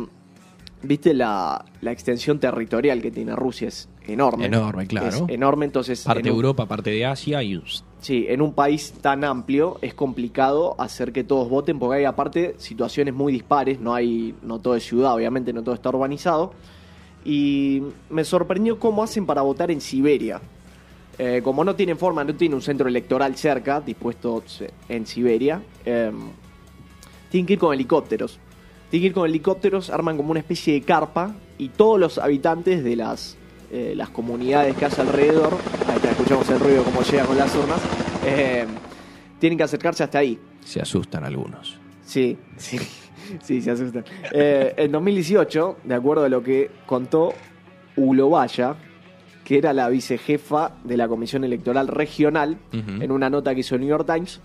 Viste 0.83 1.13
la, 1.13 1.63
la 1.81 1.91
extensión 1.91 2.39
territorial 2.39 3.01
que 3.01 3.11
tiene 3.11 3.35
Rusia, 3.35 3.67
es 3.67 3.87
enorme. 4.11 4.45
Enorme, 4.45 4.87
claro. 4.87 5.07
Es 5.07 5.23
enorme, 5.27 5.65
entonces... 5.65 6.03
Parte 6.03 6.23
de 6.23 6.29
Europa, 6.29 6.65
parte 6.65 6.91
de 6.91 7.05
Asia 7.05 7.41
y 7.43 7.61
Sí, 8.01 8.25
en 8.29 8.41
un 8.41 8.53
país 8.53 8.93
tan 9.01 9.23
amplio 9.23 9.77
es 9.81 9.93
complicado 9.93 10.75
hacer 10.79 11.11
que 11.11 11.23
todos 11.23 11.49
voten 11.49 11.77
porque 11.77 11.99
hay 11.99 12.05
aparte 12.05 12.55
situaciones 12.57 13.13
muy 13.13 13.31
dispares, 13.31 13.79
no 13.79 13.93
hay 13.93 14.33
no 14.41 14.59
todo 14.59 14.75
es 14.75 14.83
ciudad, 14.83 15.13
obviamente 15.13 15.53
no 15.53 15.61
todo 15.61 15.75
está 15.75 15.89
urbanizado. 15.89 16.53
Y 17.23 17.83
me 18.09 18.23
sorprendió 18.23 18.79
cómo 18.79 19.03
hacen 19.03 19.27
para 19.27 19.43
votar 19.43 19.69
en 19.69 19.81
Siberia. 19.81 20.41
Eh, 21.19 21.41
como 21.43 21.63
no 21.63 21.75
tienen 21.75 21.97
forma, 21.97 22.23
no 22.23 22.33
tienen 22.33 22.55
un 22.55 22.63
centro 22.63 22.87
electoral 22.87 23.35
cerca, 23.35 23.79
dispuesto 23.79 24.43
en 24.89 25.05
Siberia, 25.05 25.61
eh, 25.85 26.11
tienen 27.29 27.45
que 27.45 27.53
ir 27.53 27.59
con 27.59 27.73
helicópteros. 27.73 28.39
Tienen 28.89 29.03
que 29.03 29.07
ir 29.07 29.13
con 29.13 29.29
helicópteros, 29.29 29.91
arman 29.91 30.17
como 30.17 30.31
una 30.31 30.39
especie 30.39 30.73
de 30.73 30.81
carpa 30.81 31.35
y 31.59 31.69
todos 31.69 31.99
los 31.99 32.17
habitantes 32.17 32.83
de 32.83 32.95
las, 32.95 33.37
eh, 33.71 33.93
las 33.95 34.09
comunidades 34.09 34.75
que 34.75 34.85
hay 34.85 34.91
alrededor, 34.97 35.57
ahí 35.87 35.95
está, 35.95 36.11
escuchamos 36.11 36.49
el 36.49 36.59
ruido 36.59 36.83
como 36.83 37.01
llega 37.03 37.23
con 37.23 37.37
las 37.37 37.55
urnas, 37.55 37.79
eh, 38.25 38.65
tienen 39.39 39.57
que 39.57 39.63
acercarse 39.63 40.03
hasta 40.03 40.19
ahí. 40.19 40.37
se 40.65 40.81
asustan 40.81 41.23
algunos. 41.23 41.79
Sí, 42.03 42.37
sí, 42.57 42.77
sí, 43.41 43.61
se 43.61 43.71
asustan. 43.71 44.03
Eh, 44.33 44.73
en 44.75 44.91
2018, 44.91 45.77
de 45.85 45.95
acuerdo 45.95 46.25
a 46.25 46.29
lo 46.29 46.43
que 46.43 46.69
contó 46.85 47.33
Ulovaya, 47.95 48.75
que 49.45 49.57
era 49.57 49.71
la 49.71 49.87
vicejefa 49.87 50.73
de 50.83 50.97
la 50.97 51.07
Comisión 51.07 51.43
Electoral 51.45 51.87
Regional, 51.87 52.57
en 52.73 53.11
una 53.11 53.29
nota 53.29 53.53
que 53.53 53.61
hizo 53.61 53.75
el 53.75 53.81
New 53.81 53.89
York 53.89 54.05
Times, 54.05 54.41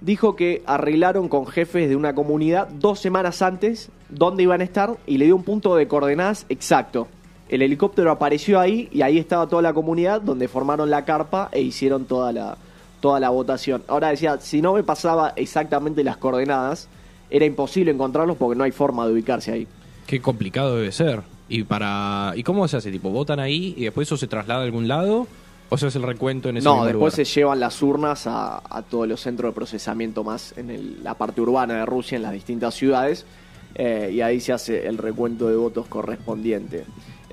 dijo 0.00 0.36
que 0.36 0.62
arreglaron 0.66 1.28
con 1.28 1.46
jefes 1.46 1.88
de 1.88 1.96
una 1.96 2.14
comunidad 2.14 2.68
dos 2.68 3.00
semanas 3.00 3.40
antes 3.40 3.90
dónde 4.10 4.42
iban 4.42 4.60
a 4.60 4.64
estar 4.64 4.96
y 5.06 5.18
le 5.18 5.24
dio 5.26 5.36
un 5.36 5.44
punto 5.44 5.76
de 5.76 5.88
coordenadas 5.88 6.46
exacto. 6.48 7.08
El 7.48 7.62
helicóptero 7.62 8.10
apareció 8.10 8.58
ahí 8.58 8.88
y 8.90 9.02
ahí 9.02 9.18
estaba 9.18 9.46
toda 9.46 9.62
la 9.62 9.72
comunidad 9.74 10.20
donde 10.22 10.48
formaron 10.48 10.90
la 10.90 11.04
carpa 11.04 11.48
e 11.52 11.60
hicieron 11.60 12.04
toda 12.06 12.32
la, 12.32 12.56
toda 13.00 13.20
la 13.20 13.28
votación. 13.30 13.82
Ahora 13.86 14.08
decía, 14.08 14.38
si 14.40 14.62
no 14.62 14.72
me 14.74 14.82
pasaba 14.82 15.32
exactamente 15.36 16.02
las 16.02 16.16
coordenadas, 16.16 16.88
era 17.30 17.44
imposible 17.44 17.90
encontrarlos 17.90 18.36
porque 18.38 18.56
no 18.56 18.64
hay 18.64 18.72
forma 18.72 19.06
de 19.06 19.12
ubicarse 19.12 19.52
ahí. 19.52 19.66
Qué 20.06 20.20
complicado 20.20 20.76
debe 20.76 20.90
ser. 20.92 21.22
¿Y 21.48 21.64
para 21.64 22.32
y 22.36 22.42
cómo 22.42 22.66
se 22.68 22.78
hace? 22.78 22.90
Tipo, 22.90 23.10
votan 23.10 23.38
ahí 23.40 23.74
y 23.76 23.84
después 23.84 24.08
eso 24.08 24.16
se 24.16 24.26
traslada 24.26 24.60
a 24.62 24.64
algún 24.64 24.88
lado 24.88 25.26
o 25.68 25.76
se 25.76 25.86
hace 25.86 25.98
el 25.98 26.04
recuento 26.04 26.48
en 26.48 26.56
ese 26.56 26.64
No, 26.64 26.84
después 26.86 26.94
lugar? 26.94 27.12
se 27.12 27.24
llevan 27.26 27.60
las 27.60 27.82
urnas 27.82 28.26
a, 28.26 28.62
a 28.74 28.82
todos 28.82 29.06
los 29.06 29.20
centros 29.20 29.50
de 29.52 29.54
procesamiento 29.54 30.24
más 30.24 30.54
en 30.56 30.70
el- 30.70 31.04
la 31.04 31.14
parte 31.14 31.42
urbana 31.42 31.74
de 31.74 31.86
Rusia, 31.86 32.16
en 32.16 32.22
las 32.22 32.32
distintas 32.32 32.74
ciudades, 32.74 33.26
eh, 33.74 34.10
y 34.14 34.20
ahí 34.22 34.40
se 34.40 34.52
hace 34.54 34.86
el 34.86 34.96
recuento 34.96 35.48
de 35.48 35.56
votos 35.56 35.86
correspondiente. 35.86 36.84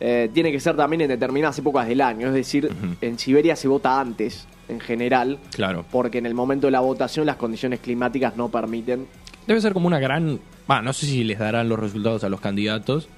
Eh, 0.04 0.32
tiene 0.34 0.52
que 0.52 0.60
ser 0.60 0.76
también 0.76 1.02
en 1.02 1.10
determinadas 1.10 1.60
épocas 1.60 1.88
del 1.88 2.02
año, 2.02 2.28
es 2.30 2.34
decir, 2.34 2.70
en 3.02 3.20
Siberia 3.20 3.56
se 3.56 3.68
vota 3.68 4.00
antes, 4.00 4.48
en 4.68 4.80
general, 4.80 5.38
Claro. 5.54 5.86
porque 5.92 6.18
en 6.18 6.26
el 6.26 6.34
momento 6.34 6.66
de 6.66 6.72
la 6.72 6.80
votación 6.80 7.28
las 7.28 7.36
condiciones 7.36 7.80
climáticas 7.82 8.36
no 8.36 8.50
permiten. 8.50 9.06
Debe 9.46 9.62
ser 9.62 9.74
como 9.74 9.86
una 9.86 10.00
gran, 10.00 10.40
bah, 10.68 10.82
no 10.82 10.92
sé 10.94 11.06
si 11.06 11.24
les 11.24 11.38
darán 11.38 11.70
los 11.70 11.78
resultados 11.80 12.24
a 12.24 12.30
los 12.30 12.42
candidatos, 12.42 13.10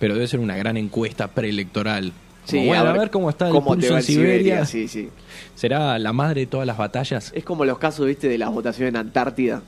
pero 0.00 0.14
debe 0.14 0.26
ser 0.26 0.40
una 0.40 0.56
gran 0.56 0.76
encuesta 0.76 1.28
preelectoral. 1.28 2.12
Como, 2.50 2.66
bueno, 2.66 2.82
a 2.88 2.92
ver, 2.92 3.10
cómo 3.12 3.30
está 3.30 3.46
el 3.46 3.52
cómo 3.52 3.72
pulso 3.74 3.96
en 3.96 4.02
Siberia. 4.02 4.64
Sí, 4.66 4.88
sí. 4.88 5.08
¿Será 5.54 5.96
la 6.00 6.12
madre 6.12 6.40
de 6.40 6.46
todas 6.48 6.66
las 6.66 6.76
batallas? 6.76 7.30
Es 7.32 7.44
como 7.44 7.64
los 7.64 7.78
casos, 7.78 8.06
viste, 8.08 8.28
de 8.28 8.38
las 8.38 8.50
votaciones 8.50 8.88
en 8.92 8.96
Antártida, 8.96 9.62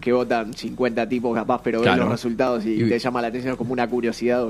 que 0.00 0.12
votan 0.14 0.54
50 0.54 1.06
tipos 1.10 1.34
capaz, 1.34 1.60
pero 1.62 1.82
ven 1.82 1.98
los 1.98 2.08
resultados 2.08 2.64
y, 2.64 2.82
Y- 2.82 2.88
te 2.88 2.98
llama 2.98 3.20
la 3.20 3.28
atención 3.28 3.52
es 3.52 3.58
como 3.58 3.74
una 3.74 3.86
curiosidad. 3.86 4.46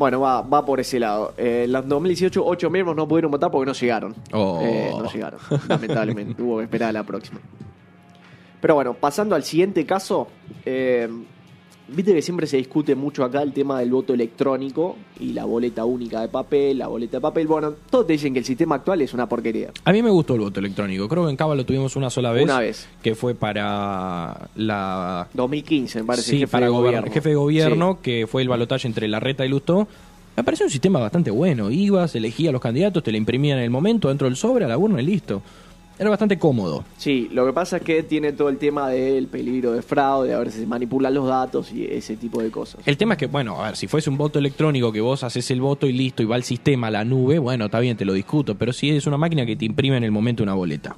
Bueno, 0.00 0.18
va, 0.18 0.40
va 0.40 0.64
por 0.64 0.80
ese 0.80 0.98
lado. 0.98 1.34
Eh, 1.36 1.64
en 1.66 1.72
los 1.72 1.86
2018, 1.86 2.42
ocho 2.42 2.70
miembros 2.70 2.96
no 2.96 3.06
pudieron 3.06 3.30
votar 3.30 3.50
porque 3.50 3.66
no 3.66 3.74
llegaron. 3.74 4.14
Oh. 4.32 4.58
Eh, 4.62 4.90
no 4.96 5.04
llegaron, 5.12 5.38
lamentablemente. 5.68 6.40
Hubo 6.42 6.56
que 6.56 6.64
esperar 6.64 6.88
a 6.88 6.92
la 6.92 7.02
próxima. 7.02 7.38
Pero 8.62 8.76
bueno, 8.76 8.94
pasando 8.94 9.34
al 9.34 9.44
siguiente 9.44 9.84
caso, 9.84 10.28
eh, 10.64 11.06
viste 11.94 12.14
que 12.14 12.22
siempre 12.22 12.46
se 12.46 12.56
discute 12.56 12.94
mucho 12.94 13.24
acá 13.24 13.42
el 13.42 13.52
tema 13.52 13.80
del 13.80 13.90
voto 13.90 14.14
electrónico 14.14 14.96
y 15.18 15.32
la 15.32 15.44
boleta 15.44 15.84
única 15.84 16.20
de 16.20 16.28
papel, 16.28 16.78
la 16.78 16.88
boleta 16.88 17.18
de 17.18 17.20
papel. 17.20 17.46
Bueno, 17.46 17.74
todos 17.90 18.06
te 18.06 18.12
dicen 18.14 18.32
que 18.32 18.38
el 18.38 18.44
sistema 18.44 18.76
actual 18.76 19.02
es 19.02 19.12
una 19.14 19.28
porquería. 19.28 19.70
A 19.84 19.92
mí 19.92 20.02
me 20.02 20.10
gustó 20.10 20.34
el 20.34 20.40
voto 20.40 20.60
electrónico. 20.60 21.08
Creo 21.08 21.24
que 21.24 21.30
en 21.30 21.36
Cava 21.36 21.54
lo 21.54 21.64
tuvimos 21.64 21.96
una 21.96 22.10
sola 22.10 22.32
vez. 22.32 22.44
Una 22.44 22.60
vez. 22.60 22.88
Que 23.02 23.14
fue 23.14 23.34
para 23.34 24.48
la 24.56 25.28
2015, 25.34 26.00
me 26.00 26.04
parece, 26.04 26.30
sí, 26.30 26.38
jefe 26.38 26.50
para 26.50 26.66
de 26.66 26.72
gobierno. 26.72 27.10
jefe 27.10 27.28
de 27.30 27.34
gobierno, 27.34 27.98
que 28.00 28.26
fue 28.26 28.42
el 28.42 28.48
balotaje 28.48 28.86
entre 28.86 29.08
Larreta 29.08 29.44
y 29.44 29.48
Lustó. 29.48 29.88
Me 30.36 30.44
pareció 30.44 30.66
un 30.66 30.70
sistema 30.70 31.00
bastante 31.00 31.30
bueno. 31.30 31.70
Ibas, 31.70 32.14
elegías 32.14 32.50
a 32.50 32.52
los 32.52 32.62
candidatos, 32.62 33.02
te 33.02 33.10
la 33.10 33.18
imprimían 33.18 33.58
en 33.58 33.64
el 33.64 33.70
momento, 33.70 34.08
dentro 34.08 34.26
del 34.26 34.36
sobre, 34.36 34.64
a 34.64 34.68
la 34.68 34.78
urna 34.78 35.02
y 35.02 35.06
listo. 35.06 35.42
Era 36.00 36.08
bastante 36.08 36.38
cómodo. 36.38 36.82
Sí, 36.96 37.28
lo 37.30 37.44
que 37.44 37.52
pasa 37.52 37.76
es 37.76 37.82
que 37.82 38.02
tiene 38.02 38.32
todo 38.32 38.48
el 38.48 38.56
tema 38.56 38.88
del 38.88 39.26
peligro 39.26 39.72
de 39.72 39.82
fraude, 39.82 40.32
a 40.32 40.38
ver 40.38 40.50
si 40.50 40.60
se 40.60 40.66
manipulan 40.66 41.12
los 41.12 41.28
datos 41.28 41.70
y 41.72 41.84
ese 41.84 42.16
tipo 42.16 42.42
de 42.42 42.50
cosas. 42.50 42.80
El 42.86 42.96
tema 42.96 43.14
es 43.14 43.18
que, 43.18 43.26
bueno, 43.26 43.60
a 43.60 43.66
ver, 43.66 43.76
si 43.76 43.86
fuese 43.86 44.08
un 44.08 44.16
voto 44.16 44.38
electrónico 44.38 44.90
que 44.92 45.02
vos 45.02 45.22
haces 45.24 45.50
el 45.50 45.60
voto 45.60 45.86
y 45.86 45.92
listo, 45.92 46.22
y 46.22 46.24
va 46.24 46.36
al 46.36 46.42
sistema, 46.42 46.86
a 46.86 46.90
la 46.90 47.04
nube, 47.04 47.38
bueno, 47.38 47.66
está 47.66 47.80
bien, 47.80 47.98
te 47.98 48.06
lo 48.06 48.14
discuto. 48.14 48.54
Pero 48.54 48.72
si 48.72 48.88
es 48.88 49.06
una 49.06 49.18
máquina 49.18 49.44
que 49.44 49.56
te 49.56 49.66
imprime 49.66 49.98
en 49.98 50.04
el 50.04 50.10
momento 50.10 50.42
una 50.42 50.54
boleta. 50.54 50.96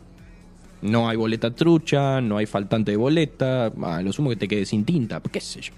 No 0.82 1.08
hay 1.08 1.16
boleta 1.16 1.50
trucha, 1.50 2.20
no 2.20 2.36
hay 2.36 2.46
faltante 2.46 2.92
de 2.92 2.96
boleta, 2.96 3.72
ah, 3.82 4.00
lo 4.02 4.12
sumo 4.12 4.30
que 4.30 4.36
te 4.36 4.46
quede 4.46 4.64
sin 4.64 4.84
tinta, 4.84 5.20
qué 5.20 5.40
sé 5.40 5.62
yo. 5.62 5.72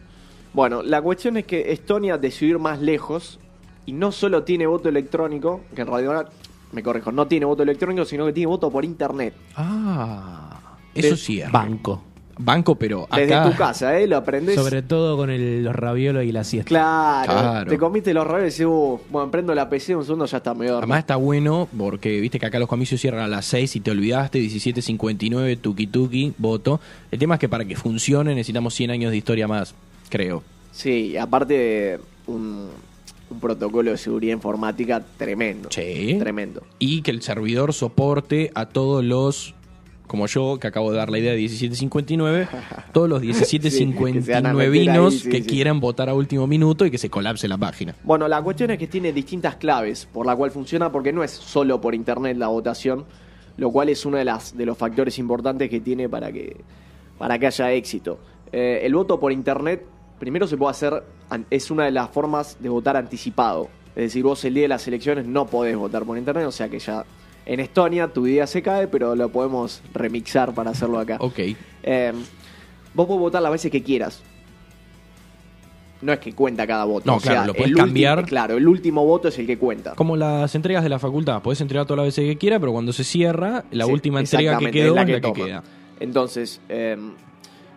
Bueno, 0.53 0.83
la 0.83 1.01
cuestión 1.01 1.39
es 1.39 1.47
que 1.47 1.73
Estonia 1.73 2.19
decidió 2.19 2.57
ir 2.57 2.61
más 2.61 2.79
lejos 2.79 3.39
y 3.87 3.93
no 3.93 4.13
solo 4.13 4.43
tiene 4.43 4.67
voto 4.67 4.91
electrónico, 4.91 5.63
que 5.75 5.81
en 5.81 5.87
realidad, 5.87 6.29
me 6.75 6.83
corrijo, 6.83 7.11
no 7.13 7.27
tiene 7.27 7.47
voto 7.47 7.63
electrónico, 7.63 8.05
sino 8.05 8.27
que 8.27 8.33
tiene 8.33 8.47
voto 8.49 8.71
por 8.71 8.85
internet. 8.85 9.35
Ah, 9.57 10.77
eso 10.95 11.17
sí 11.17 11.41
es. 11.41 11.51
Banco. 11.51 12.03
Banco, 12.37 12.75
pero 12.75 13.05
acá... 13.05 13.19
Desde 13.19 13.43
tu 13.53 13.57
casa, 13.57 13.97
¿eh? 13.97 14.09
Lo 14.09 14.17
aprendes. 14.17 14.57
Sobre 14.57 14.83
todo 14.83 15.17
con 15.17 15.31
el- 15.31 15.63
los 15.63 15.73
raviolos 15.75 16.25
y 16.25 16.33
la 16.33 16.43
siesta. 16.43 16.67
Claro, 16.69 17.33
Claro. 17.33 17.71
te 17.71 17.79
comiste 17.79 18.13
los 18.13 18.27
rayos 18.27 18.43
y 18.43 18.51
decís, 18.51 18.67
uh, 18.67 18.99
bueno, 19.09 19.31
prendo 19.31 19.55
la 19.55 19.69
PC, 19.71 19.95
un 19.95 20.05
segundo 20.05 20.27
ya 20.27 20.39
está 20.39 20.53
mejor. 20.53 20.79
Además 20.79 20.99
está 20.99 21.15
bueno 21.15 21.69
porque 21.79 22.19
viste 22.21 22.41
que 22.41 22.47
acá 22.47 22.59
los 22.59 22.69
comicios 22.69 23.01
cierran 23.01 23.23
a 23.23 23.29
las 23.29 23.45
6 23.47 23.77
y 23.77 23.81
te 23.81 23.93
olvidaste, 23.93 24.41
17.59, 24.41 25.59
tuki 25.61 25.87
tuki, 25.87 26.35
voto. 26.37 26.81
El 27.13 27.21
tema 27.21 27.35
es 27.35 27.41
que 27.41 27.49
para 27.49 27.65
que 27.65 27.77
funcione 27.77 28.35
necesitamos 28.35 28.75
100 28.75 28.91
años 28.91 29.13
de 29.13 29.17
historia 29.17 29.47
más, 29.47 29.73
creo. 30.09 30.43
Sí, 30.73 31.17
aparte 31.17 32.01
un, 32.27 32.67
un 33.31 33.41
protocolo 33.41 33.91
de 33.91 33.97
seguridad 33.99 34.35
informática 34.35 35.05
tremendo. 35.17 35.69
Sí. 35.73 36.17
Tremendo. 36.19 36.63
Y 36.79 37.03
que 37.03 37.11
el 37.11 37.23
servidor 37.23 37.73
soporte 37.73 38.51
a 38.55 38.67
todos 38.67 39.05
los 39.05 39.55
como 40.07 40.27
yo, 40.27 40.59
que 40.61 40.67
acabo 40.67 40.91
de 40.93 40.99
dar 40.99 41.11
la 41.11 41.19
idea 41.19 41.33
de 41.33 41.39
1759, 41.39 42.49
todos 42.93 43.09
los 43.09 43.21
Sí, 43.23 43.29
que 43.29 43.71
se 43.71 44.33
van 44.33 44.47
a 44.47 44.53
1759 44.53 44.53
meter 44.53 44.73
ahí, 44.73 44.79
vinos 44.79 45.15
sí, 45.15 45.29
que 45.29 45.39
sí. 45.39 45.45
quieran 45.45 45.81
votar 45.81 46.09
a 46.09 46.15
último 46.15 46.47
minuto 46.47 46.85
y 46.87 46.91
que 46.91 46.99
se 46.99 47.09
colapse 47.11 47.49
la 47.49 47.57
página. 47.59 47.95
Bueno, 48.05 48.29
la 48.29 48.43
cuestión 48.43 48.71
es 48.71 48.79
que 48.79 48.87
tiene 48.87 49.13
distintas 49.13 49.57
claves 49.57 50.07
por 50.07 50.27
la 50.27 50.37
cual 50.37 50.51
funciona, 50.51 50.93
porque 50.93 51.13
no 51.13 51.25
es 51.25 51.31
solo 51.31 51.81
por 51.81 51.95
internet 51.95 52.37
la 52.37 52.49
votación, 52.49 53.05
lo 53.57 53.71
cual 53.71 53.89
es 53.89 54.05
uno 54.05 54.19
de, 54.19 54.25
las, 54.25 54.57
de 54.57 54.67
los 54.67 54.77
factores 54.77 55.19
importantes 55.19 55.71
que 55.71 55.81
tiene 55.81 56.09
para 56.09 56.31
que, 56.31 56.57
para 57.19 57.39
que 57.39 57.47
haya 57.47 57.73
éxito. 57.73 58.19
Eh, 58.53 58.81
el 58.85 58.95
voto 58.95 59.19
por 59.19 59.33
internet, 59.33 59.85
primero 60.19 60.47
se 60.47 60.57
puede 60.57 60.73
hacer, 60.73 61.03
es 61.51 61.71
una 61.71 61.85
de 61.85 61.91
las 61.91 62.11
formas 62.11 62.57
de 62.61 62.69
votar 62.69 62.97
anticipado. 62.97 63.69
Es 63.97 64.05
decir, 64.05 64.23
vos 64.25 64.45
el 64.45 64.55
día 64.55 64.63
de 64.65 64.69
las 64.69 64.87
elecciones 64.89 65.27
no 65.27 65.47
podés 65.47 65.77
votar 65.77 66.05
por 66.05 66.19
internet, 66.19 66.47
o 66.47 66.53
sea 66.53 66.69
que 66.69 66.79
ya 66.79 67.05
en 67.47 67.61
Estonia 67.61 68.09
tu 68.09 68.27
idea 68.27 68.47
se 68.47 68.63
cae, 68.63 68.89
pero 68.89 69.15
lo 69.15 69.29
podemos 69.29 69.83
remixar 69.93 70.53
para 70.55 70.71
hacerlo 70.71 70.99
acá. 70.99 71.17
Ok. 71.21 71.39
Eh, 71.83 72.13
vos 72.95 73.07
podés 73.07 73.21
votar 73.21 73.43
las 73.43 73.53
veces 73.53 73.71
que 73.71 73.83
quieras. 73.83 74.23
No 76.03 76.13
es 76.13 76.19
que 76.19 76.35
cuenta 76.35 76.67
cada 76.67 76.85
voto. 76.85 77.07
No, 77.07 77.17
o 77.17 77.21
sea, 77.21 77.33
claro, 77.33 77.55
lo 77.57 77.65
ulti- 77.65 77.77
cambiar. 77.77 78.25
claro, 78.27 78.57
el 78.59 78.69
último 78.69 79.07
voto 79.07 79.29
es 79.29 79.39
el 79.39 79.47
que 79.47 79.57
cuenta. 79.57 79.95
Como 79.95 80.17
las 80.17 80.55
entregas 80.55 80.83
de 80.83 80.91
la 80.91 80.99
facultad, 80.99 81.41
podés 81.41 81.61
entregar 81.63 81.87
todas 81.87 81.99
las 81.99 82.07
veces 82.09 82.29
que 82.31 82.37
quieras, 82.37 82.61
pero 82.61 82.73
cuando 82.73 82.93
se 82.93 83.05
cierra, 83.05 83.65
la 83.71 83.87
Sí, 83.87 83.93
última 83.93 84.21
entrega 84.21 84.59
que 84.59 84.71
quedó 84.71 84.89
es 84.89 84.95
la 84.95 85.01
es 85.03 85.07
que 85.07 85.13
la 85.13 85.21
que 85.21 85.29
toma. 85.33 85.47
queda. 85.47 85.63
Entonces, 86.01 86.61
eh, 86.69 86.97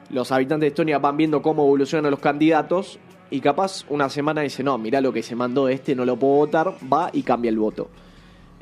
los 0.09 0.31
habitantes 0.31 0.61
de 0.61 0.67
Estonia 0.67 0.97
van 0.99 1.15
viendo 1.15 1.41
cómo 1.41 1.63
evolucionan 1.63 2.11
los 2.11 2.19
candidatos 2.19 2.99
y 3.29 3.39
capaz 3.41 3.85
una 3.89 4.09
semana 4.09 4.41
dice, 4.41 4.63
no, 4.63 4.77
mirá 4.77 5.01
lo 5.01 5.11
que 5.13 5.23
se 5.23 5.35
mandó 5.35 5.67
este, 5.67 5.95
no 5.95 6.05
lo 6.05 6.17
puedo 6.17 6.33
votar, 6.35 6.73
va 6.91 7.09
y 7.13 7.23
cambia 7.23 7.49
el 7.49 7.57
voto. 7.57 7.89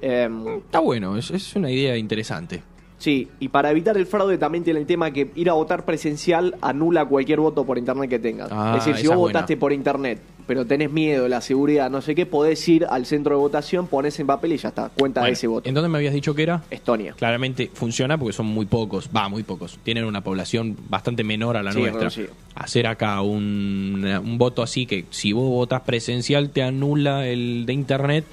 Eh, 0.01 0.30
Está 0.65 0.80
bueno, 0.80 1.17
es, 1.17 1.32
es 1.32 1.56
una 1.56 1.71
idea 1.71 1.95
interesante. 1.97 2.63
Sí, 2.97 3.28
y 3.39 3.49
para 3.49 3.71
evitar 3.71 3.97
el 3.97 4.06
fraude 4.06 4.38
también 4.38 4.63
tiene 4.63 4.80
el 4.80 4.86
tema 4.86 5.12
que 5.12 5.30
ir 5.36 5.49
a 5.49 5.54
votar 5.54 5.86
presencial 5.86 6.56
anula 6.62 7.06
cualquier 7.06 7.39
voto 7.39 7.65
por 7.65 7.78
internet 7.78 8.10
que 8.10 8.19
tengas. 8.19 8.49
Ah, 8.51 8.75
es 8.78 8.86
decir, 8.86 9.01
si 9.01 9.08
vos 9.08 9.17
buena. 9.17 9.39
votaste 9.39 9.58
por 9.58 9.73
internet, 9.73 10.19
pero 10.48 10.66
tenés 10.66 10.92
miedo, 10.92 11.28
la 11.28 11.42
seguridad, 11.42 11.90
no 11.90 12.02
sé 12.02 12.16
qué, 12.16 12.26
podés 12.26 12.68
ir 12.68 12.86
al 12.86 13.06
centro 13.06 13.36
de 13.36 13.42
votación, 13.42 13.88
pones 13.88 14.20
en 14.20 14.28
papel 14.28 14.54
y 14.54 14.58
ya 14.58 14.70
está, 14.70 14.90
cuenta 14.90 15.22
Bueno, 15.22 15.34
ese 15.34 15.48
voto. 15.48 15.68
¿En 15.68 15.76
dónde 15.76 15.90
me 15.90 15.98
habías 15.98 16.14
dicho 16.14 16.36
que 16.36 16.44
era? 16.44 16.64
Estonia. 16.70 17.14
Claramente 17.14 17.70
funciona 17.74 18.18
porque 18.18 18.34
son 18.34 18.46
muy 18.46 18.66
pocos, 18.66 19.10
va, 19.16 19.30
muy 19.30 19.44
pocos. 19.44 19.80
Tienen 19.84 20.06
una 20.06 20.22
población 20.22 20.78
bastante 20.90 21.24
menor 21.24 21.58
a 21.58 21.64
la 21.64 21.72
Sí, 21.72 21.80
nuestra. 21.80 22.10
Hacer 22.56 22.88
acá 22.88 23.22
un, 23.22 24.06
un 24.24 24.38
voto 24.38 24.64
así 24.64 24.86
que 24.86 25.06
si 25.10 25.34
vos 25.34 25.50
votas 25.50 25.82
presencial 25.82 26.50
te 26.50 26.64
anula 26.64 27.28
el 27.28 27.66
de 27.66 27.74
internet, 27.74 28.26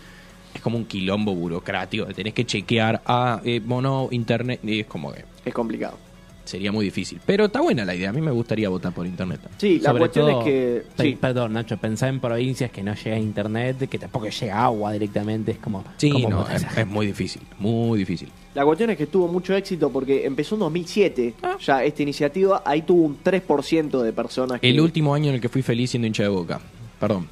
es 0.55 0.61
como 0.61 0.77
un 0.77 0.85
quilombo 0.85 1.35
burocrático. 1.35 2.07
Tenés 2.07 2.35
que 2.35 2.45
chequear 2.45 3.03
a 3.07 3.41
eh, 3.45 3.61
mono 3.65 4.09
internet 4.11 4.61
y 4.63 4.81
es 4.81 4.87
como 4.87 5.13
que 5.13 5.25
Es 5.45 5.55
complicado. 5.55 5.97
Sería 6.45 6.73
muy 6.73 6.85
difícil. 6.85 7.21
Pero 7.25 7.47
está 7.47 7.61
buena 7.61 7.85
la 7.85 7.95
idea, 7.95 8.11
a 8.11 8.13
mí 8.13 8.21
me 8.21 8.31
gustaría 8.31 8.69
votar 8.69 8.93
por 8.93 9.07
internet. 9.07 9.41
Sí, 9.59 9.79
la 9.81 9.91
Sobre 9.91 9.99
cuestión 10.01 10.27
todo- 10.31 10.41
es 10.41 10.45
que... 10.47 10.83
Sí, 10.99 11.19
Perdón, 11.21 11.53
Nacho, 11.53 11.77
pensá 11.77 12.09
en 12.09 12.21
provincias 12.21 12.71
que 12.71 12.83
no 12.83 12.95
llega 12.95 13.19
internet, 13.19 13.89
que 13.89 13.99
tampoco 13.99 14.29
llega 14.29 14.65
agua 14.65 14.93
directamente. 14.93 15.53
Es 15.53 15.59
como. 15.59 15.85
Sí, 15.97 16.11
¿cómo 16.11 16.29
no, 16.29 16.49
es, 16.49 16.65
es 16.77 16.87
muy 16.87 17.07
difícil, 17.07 17.43
muy 17.59 17.99
difícil. 17.99 18.29
la 18.55 18.65
cuestión 18.65 18.91
es 18.91 18.99
que 18.99 19.07
tuvo 19.07 19.29
mucho 19.29 19.55
éxito 19.55 19.91
porque 19.91 20.27
empezó 20.27 20.55
en 20.57 20.61
2007 20.61 21.35
Ah. 21.43 21.57
ya 21.61 21.85
esta 21.85 22.03
iniciativa, 22.03 22.63
ahí 22.65 22.83
tuvo 22.83 23.03
un 23.03 23.19
3% 23.23 24.03
de 24.03 24.13
personas 24.13 24.61
que... 24.61 24.69
El 24.69 24.81
último 24.81 25.15
año 25.15 25.29
en 25.29 25.37
el 25.37 25.41
que 25.41 25.49
fui 25.49 25.63
feliz 25.63 25.91
siendo 25.91 26.07
hincha 26.07 26.23
de 26.25 26.29
boca. 26.29 26.61
Perdón. 27.01 27.29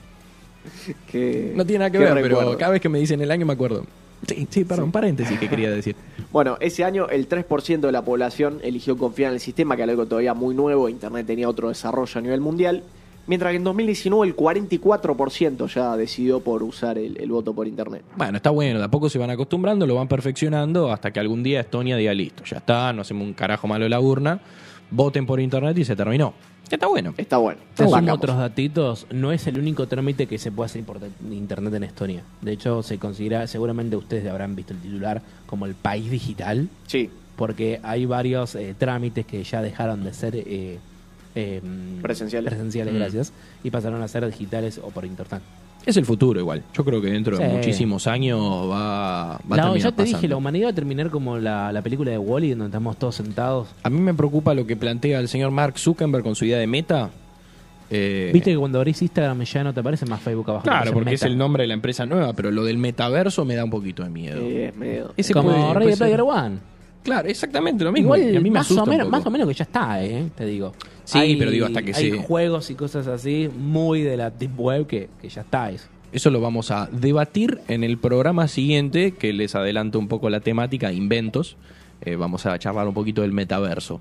que- 1.10 1.52
No 1.54 1.64
tiene 1.64 1.78
nada 1.80 1.90
que, 1.90 1.98
que 1.98 2.04
ver, 2.04 2.14
recuerdo. 2.14 2.38
pero 2.46 2.58
cada 2.58 2.72
vez 2.72 2.80
que 2.80 2.88
me 2.88 2.98
dicen 2.98 3.20
el 3.20 3.30
año 3.30 3.46
me 3.46 3.52
acuerdo. 3.52 3.84
Sí, 4.26 4.46
sí, 4.50 4.64
perdón, 4.64 4.92
paréntesis 4.92 5.38
que 5.38 5.48
quería 5.48 5.70
decir. 5.70 5.96
Bueno, 6.32 6.56
ese 6.60 6.84
año 6.84 7.08
el 7.08 7.28
3% 7.28 7.80
de 7.80 7.92
la 7.92 8.02
población 8.02 8.58
eligió 8.62 8.96
confiar 8.96 9.30
en 9.30 9.34
el 9.34 9.40
sistema, 9.40 9.76
que 9.76 9.82
era 9.82 9.92
algo 9.92 10.06
todavía 10.06 10.34
muy 10.34 10.54
nuevo, 10.54 10.88
Internet 10.88 11.26
tenía 11.26 11.48
otro 11.48 11.68
desarrollo 11.68 12.18
a 12.18 12.20
nivel 12.20 12.40
mundial, 12.40 12.82
mientras 13.26 13.50
que 13.50 13.56
en 13.56 13.64
2019 13.64 14.28
el 14.28 14.36
44% 14.36 15.66
ya 15.72 15.96
decidió 15.96 16.40
por 16.40 16.62
usar 16.62 16.98
el, 16.98 17.16
el 17.18 17.30
voto 17.30 17.54
por 17.54 17.66
Internet. 17.66 18.02
Bueno, 18.16 18.36
está 18.36 18.50
bueno, 18.50 18.78
de 18.78 18.84
a 18.84 18.90
poco 18.90 19.08
se 19.08 19.18
van 19.18 19.30
acostumbrando, 19.30 19.86
lo 19.86 19.94
van 19.94 20.08
perfeccionando 20.08 20.92
hasta 20.92 21.10
que 21.10 21.20
algún 21.20 21.42
día 21.42 21.60
Estonia 21.60 21.96
diga 21.96 22.12
listo, 22.14 22.44
ya 22.44 22.58
está, 22.58 22.92
no 22.92 23.02
hacemos 23.02 23.26
un 23.26 23.32
carajo 23.32 23.66
malo 23.66 23.84
de 23.84 23.90
la 23.90 24.00
urna, 24.00 24.40
voten 24.90 25.26
por 25.26 25.40
internet 25.40 25.76
y 25.78 25.84
se 25.84 25.94
terminó. 25.96 26.34
Está 26.70 26.86
bueno. 26.86 27.14
Está 27.16 27.36
bueno. 27.38 27.60
Te 27.74 27.82
Bancamos. 27.84 28.18
otros 28.18 28.36
datitos, 28.36 29.06
no 29.10 29.32
es 29.32 29.44
el 29.48 29.58
único 29.58 29.88
trámite 29.88 30.26
que 30.28 30.38
se 30.38 30.52
puede 30.52 30.66
hacer 30.66 30.84
por 30.84 30.98
internet 31.30 31.74
en 31.74 31.82
Estonia. 31.82 32.22
De 32.42 32.52
hecho, 32.52 32.82
se 32.84 32.96
considera, 32.98 33.46
seguramente 33.48 33.96
ustedes 33.96 34.26
habrán 34.28 34.54
visto 34.54 34.72
el 34.72 34.78
titular 34.78 35.20
como 35.46 35.66
el 35.66 35.74
país 35.74 36.08
digital, 36.10 36.68
Sí, 36.86 37.10
porque 37.34 37.80
hay 37.82 38.06
varios 38.06 38.54
eh, 38.54 38.74
trámites 38.78 39.26
que 39.26 39.42
ya 39.42 39.62
dejaron 39.62 40.04
de 40.04 40.14
ser 40.14 40.36
eh, 40.36 40.78
eh, 41.34 41.60
Presenciales. 42.02 42.50
presenciales, 42.52 42.94
Mm. 42.94 42.98
gracias, 42.98 43.32
y 43.64 43.70
pasaron 43.70 44.00
a 44.02 44.06
ser 44.08 44.24
digitales 44.26 44.78
o 44.78 44.90
por 44.90 45.04
internet. 45.04 45.42
Es 45.86 45.96
el 45.96 46.04
futuro 46.04 46.38
igual. 46.38 46.62
Yo 46.74 46.84
creo 46.84 47.00
que 47.00 47.08
dentro 47.08 47.38
de 47.38 47.48
muchísimos 47.48 48.06
años 48.06 48.38
va, 48.70 49.28
va 49.28 49.34
a 49.36 49.38
No, 49.48 49.56
terminar 49.56 49.78
ya 49.78 49.92
te 49.92 50.04
dije, 50.04 50.28
la 50.28 50.36
humanidad 50.36 50.66
va 50.66 50.70
a 50.70 50.74
terminar 50.74 51.10
como 51.10 51.38
la, 51.38 51.72
la 51.72 51.82
película 51.82 52.10
de 52.10 52.18
Wally, 52.18 52.50
donde 52.50 52.66
estamos 52.66 52.96
todos 52.98 53.14
sentados. 53.14 53.68
A 53.82 53.90
mí 53.90 54.00
me 54.00 54.12
preocupa 54.14 54.52
lo 54.54 54.66
que 54.66 54.76
plantea 54.76 55.18
el 55.20 55.28
señor 55.28 55.50
Mark 55.50 55.78
Zuckerberg 55.78 56.22
con 56.22 56.34
su 56.34 56.44
idea 56.44 56.58
de 56.58 56.66
meta. 56.66 57.10
Eh, 57.92 58.30
Viste 58.32 58.52
que 58.52 58.56
cuando 58.58 58.78
abrís 58.78 59.02
Instagram 59.02 59.42
ya 59.42 59.64
no 59.64 59.74
te 59.74 59.80
aparece 59.80 60.06
más 60.06 60.20
Facebook 60.20 60.48
abajo. 60.50 60.62
Claro, 60.64 60.92
porque 60.92 61.14
es 61.14 61.22
el 61.24 61.36
nombre 61.36 61.64
de 61.64 61.68
la 61.68 61.74
empresa 61.74 62.06
nueva, 62.06 62.32
pero 62.34 62.50
lo 62.52 62.62
del 62.64 62.78
metaverso 62.78 63.44
me 63.44 63.56
da 63.56 63.64
un 63.64 63.70
poquito 63.70 64.04
de 64.04 64.10
miedo. 64.10 64.40
es. 64.40 64.72
Ese 65.16 65.32
como 65.34 65.72
puede- 65.74 65.96
Player 65.96 66.20
One. 66.20 66.58
Claro, 67.02 67.28
exactamente 67.28 67.82
lo 67.82 67.92
mismo. 67.92 68.14
Igual 68.14 68.34
y 68.34 68.36
a 68.36 68.40
mí 68.40 68.50
me 68.50 68.58
más, 68.58 68.66
asusta 68.66 68.82
o 68.82 68.84
un 68.84 68.90
menos, 68.90 69.06
poco. 69.06 69.16
más 69.16 69.26
o 69.26 69.30
menos 69.30 69.48
que 69.48 69.54
ya 69.54 69.64
está, 69.64 70.04
eh, 70.04 70.28
te 70.36 70.44
digo. 70.44 70.74
Sí, 71.12 71.36
pero 71.38 71.50
digo, 71.50 71.66
hasta 71.66 71.82
que 71.82 71.92
hay 71.94 72.10
se- 72.12 72.18
juegos 72.18 72.70
y 72.70 72.74
cosas 72.74 73.06
así 73.06 73.48
muy 73.56 74.02
de 74.02 74.16
la 74.16 74.30
deep 74.30 74.58
web 74.58 74.86
que, 74.86 75.08
que 75.20 75.28
ya 75.28 75.42
está 75.42 75.70
eso. 75.70 75.86
Eso 76.12 76.30
lo 76.30 76.40
vamos 76.40 76.70
a 76.70 76.88
debatir 76.90 77.60
en 77.68 77.84
el 77.84 77.96
programa 77.98 78.48
siguiente, 78.48 79.12
que 79.12 79.32
les 79.32 79.54
adelanto 79.54 79.98
un 79.98 80.08
poco 80.08 80.28
la 80.28 80.40
temática, 80.40 80.92
inventos. 80.92 81.56
Eh, 82.02 82.16
vamos 82.16 82.46
a 82.46 82.58
charlar 82.58 82.88
un 82.88 82.94
poquito 82.94 83.22
del 83.22 83.32
metaverso. 83.32 84.00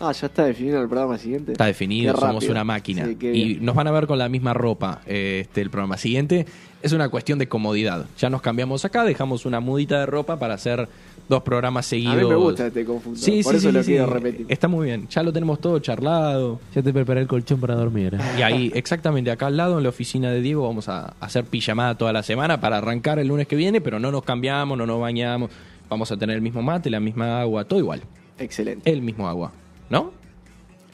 Ah, 0.00 0.12
ya 0.12 0.26
está 0.26 0.44
definido 0.44 0.82
el 0.82 0.88
programa 0.88 1.16
siguiente. 1.18 1.52
Está 1.52 1.66
definido, 1.66 2.12
Qué 2.14 2.20
somos 2.20 2.34
rápido. 2.36 2.52
una 2.52 2.64
máquina. 2.64 3.06
Sí, 3.06 3.26
y 3.28 3.58
nos 3.60 3.74
van 3.76 3.86
a 3.86 3.92
ver 3.92 4.06
con 4.06 4.18
la 4.18 4.28
misma 4.28 4.52
ropa 4.52 5.00
eh, 5.06 5.40
este, 5.42 5.60
el 5.60 5.70
programa 5.70 5.96
siguiente. 5.96 6.46
Es 6.82 6.92
una 6.92 7.08
cuestión 7.08 7.38
de 7.38 7.46
comodidad. 7.48 8.06
Ya 8.18 8.28
nos 8.28 8.42
cambiamos 8.42 8.84
acá, 8.84 9.04
dejamos 9.04 9.46
una 9.46 9.60
mudita 9.60 10.00
de 10.00 10.06
ropa 10.06 10.40
para 10.40 10.54
hacer 10.54 10.88
dos 11.28 11.42
programas 11.44 11.86
A 11.86 11.90
seguidos. 11.90 12.16
mí 12.16 12.28
me 12.28 12.34
gusta 12.34 12.66
este 12.66 12.84
confuso. 12.84 13.24
Sí, 13.24 13.42
por 13.44 13.52
sí, 13.52 13.58
eso 13.58 13.68
sí, 13.68 13.72
lo 13.72 13.82
sí. 13.84 13.90
quiero 13.92 14.06
repetir. 14.06 14.46
Está 14.48 14.66
muy 14.66 14.86
bien. 14.86 15.06
Ya 15.08 15.22
lo 15.22 15.32
tenemos 15.32 15.60
todo 15.60 15.78
charlado. 15.78 16.58
Ya 16.74 16.82
te 16.82 16.92
preparé 16.92 17.20
el 17.20 17.28
colchón 17.28 17.60
para 17.60 17.76
dormir. 17.76 18.18
Y 18.36 18.42
ahí, 18.42 18.72
exactamente, 18.74 19.30
acá 19.30 19.46
al 19.46 19.56
lado, 19.56 19.78
en 19.78 19.84
la 19.84 19.90
oficina 19.90 20.32
de 20.32 20.40
Diego, 20.40 20.66
vamos 20.66 20.88
a 20.88 21.14
hacer 21.20 21.44
pijamada 21.44 21.96
toda 21.96 22.12
la 22.12 22.24
semana 22.24 22.60
para 22.60 22.78
arrancar 22.78 23.20
el 23.20 23.28
lunes 23.28 23.46
que 23.46 23.54
viene, 23.54 23.80
pero 23.80 24.00
no 24.00 24.10
nos 24.10 24.24
cambiamos, 24.24 24.76
no 24.76 24.84
nos 24.84 25.00
bañamos. 25.00 25.50
Vamos 25.88 26.10
a 26.10 26.16
tener 26.16 26.34
el 26.34 26.42
mismo 26.42 26.60
mate, 26.62 26.90
la 26.90 26.98
misma 26.98 27.40
agua, 27.40 27.64
todo 27.64 27.78
igual. 27.78 28.02
Excelente. 28.38 28.90
El 28.90 29.02
mismo 29.02 29.28
agua, 29.28 29.52
¿no? 29.92 30.10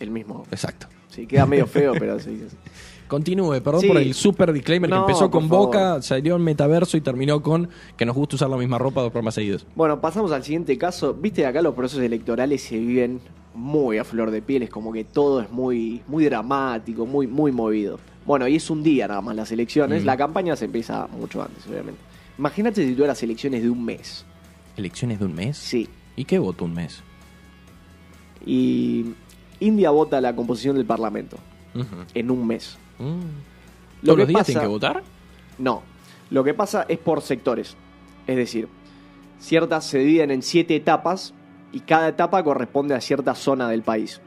El 0.00 0.11
mismo. 0.11 0.44
Exacto. 0.50 0.87
Sí, 1.08 1.26
queda 1.26 1.46
medio 1.46 1.66
feo, 1.66 1.94
pero 1.98 2.18
sí. 2.20 2.42
Continúe, 3.08 3.62
perdón 3.62 3.80
Sí. 3.80 3.88
por 3.88 3.96
el 3.96 4.12
super 4.12 4.52
disclaimer 4.52 4.90
No, 4.90 4.96
que 5.06 5.12
empezó 5.12 5.30
por 5.30 5.40
con 5.40 5.48
favor. 5.48 5.66
Boca, 5.68 6.02
salió 6.02 6.37
en 6.37 6.42
Metaverso 6.42 6.98
y 6.98 7.00
terminó 7.00 7.42
con 7.42 7.70
que 7.96 8.04
nos 8.04 8.14
gusta 8.14 8.37
usar 8.37 8.50
la 8.50 8.58
misma 8.58 8.76
ropa 8.76 9.00
dos 9.00 9.11
programas 9.11 9.34
seguidos. 9.34 9.66
Bueno, 9.74 9.98
pasamos 10.00 10.30
al 10.32 10.44
siguiente 10.44 10.76
caso. 10.76 11.14
Viste, 11.14 11.46
acá 11.46 11.62
los 11.62 11.74
procesos 11.74 12.04
electorales 12.04 12.62
se 12.62 12.76
viven 12.76 13.20
muy 13.54 13.96
a 13.96 14.04
flor 14.04 14.30
de 14.30 14.42
piel, 14.42 14.62
es 14.62 14.70
como 14.70 14.92
que 14.92 15.04
todo 15.04 15.40
es 15.40 15.50
muy, 15.50 16.02
muy 16.06 16.26
dramático, 16.26 17.06
muy, 17.06 17.26
muy 17.26 17.50
movido. 17.50 17.98
Bueno, 18.26 18.46
y 18.46 18.56
es 18.56 18.68
un 18.68 18.82
día 18.82 19.08
nada 19.08 19.22
más 19.22 19.34
las 19.34 19.50
elecciones, 19.52 20.02
Mm. 20.02 20.06
la 20.06 20.16
campaña 20.18 20.54
se 20.54 20.66
empieza 20.66 21.06
mucho 21.06 21.42
antes, 21.42 21.66
obviamente. 21.66 21.98
Imagínate 22.38 22.87
si 22.87 22.92
tuvieras 22.92 23.22
elecciones 23.22 23.62
de 23.62 23.70
un 23.70 23.82
mes. 23.84 24.26
¿Elecciones 24.76 25.18
de 25.18 25.24
un 25.24 25.34
mes? 25.34 25.56
Sí. 25.56 25.88
¿Y 26.14 26.24
qué 26.26 26.38
voto 26.38 26.66
un 26.66 26.74
mes? 26.74 27.02
Y 28.48 29.04
India 29.61 29.90
vota 29.90 30.20
la 30.20 30.34
composición 30.34 30.76
del 30.76 30.87
Parlamento 30.87 31.37
en 32.14 32.30
un 32.30 32.46
mes. 32.46 32.78
Mm. 32.98 33.04
Lo 33.04 33.16
¿Todos 34.02 34.16
que 34.16 34.16
los 34.22 34.28
días 34.28 34.38
pasa- 34.40 34.46
tienen 34.46 34.62
que 34.62 34.68
votar? 34.68 35.02
No. 35.58 35.82
Lo 36.30 36.42
que 36.44 36.54
pasa 36.54 36.87
es 36.88 36.98
por 36.98 37.20
sectores. 37.20 37.76
Es 38.26 38.37
decir, 38.37 38.68
ciertas 39.38 39.84
se 39.84 39.98
dividen 39.98 40.30
en 40.30 40.42
siete 40.42 40.74
etapas 40.76 41.34
y 41.72 41.80
cada 41.80 42.08
etapa 42.08 42.42
corresponde 42.42 42.94
a 42.94 43.00
cierta 43.00 43.34
zona 43.34 43.68
del 43.68 43.82
país. 43.82 44.20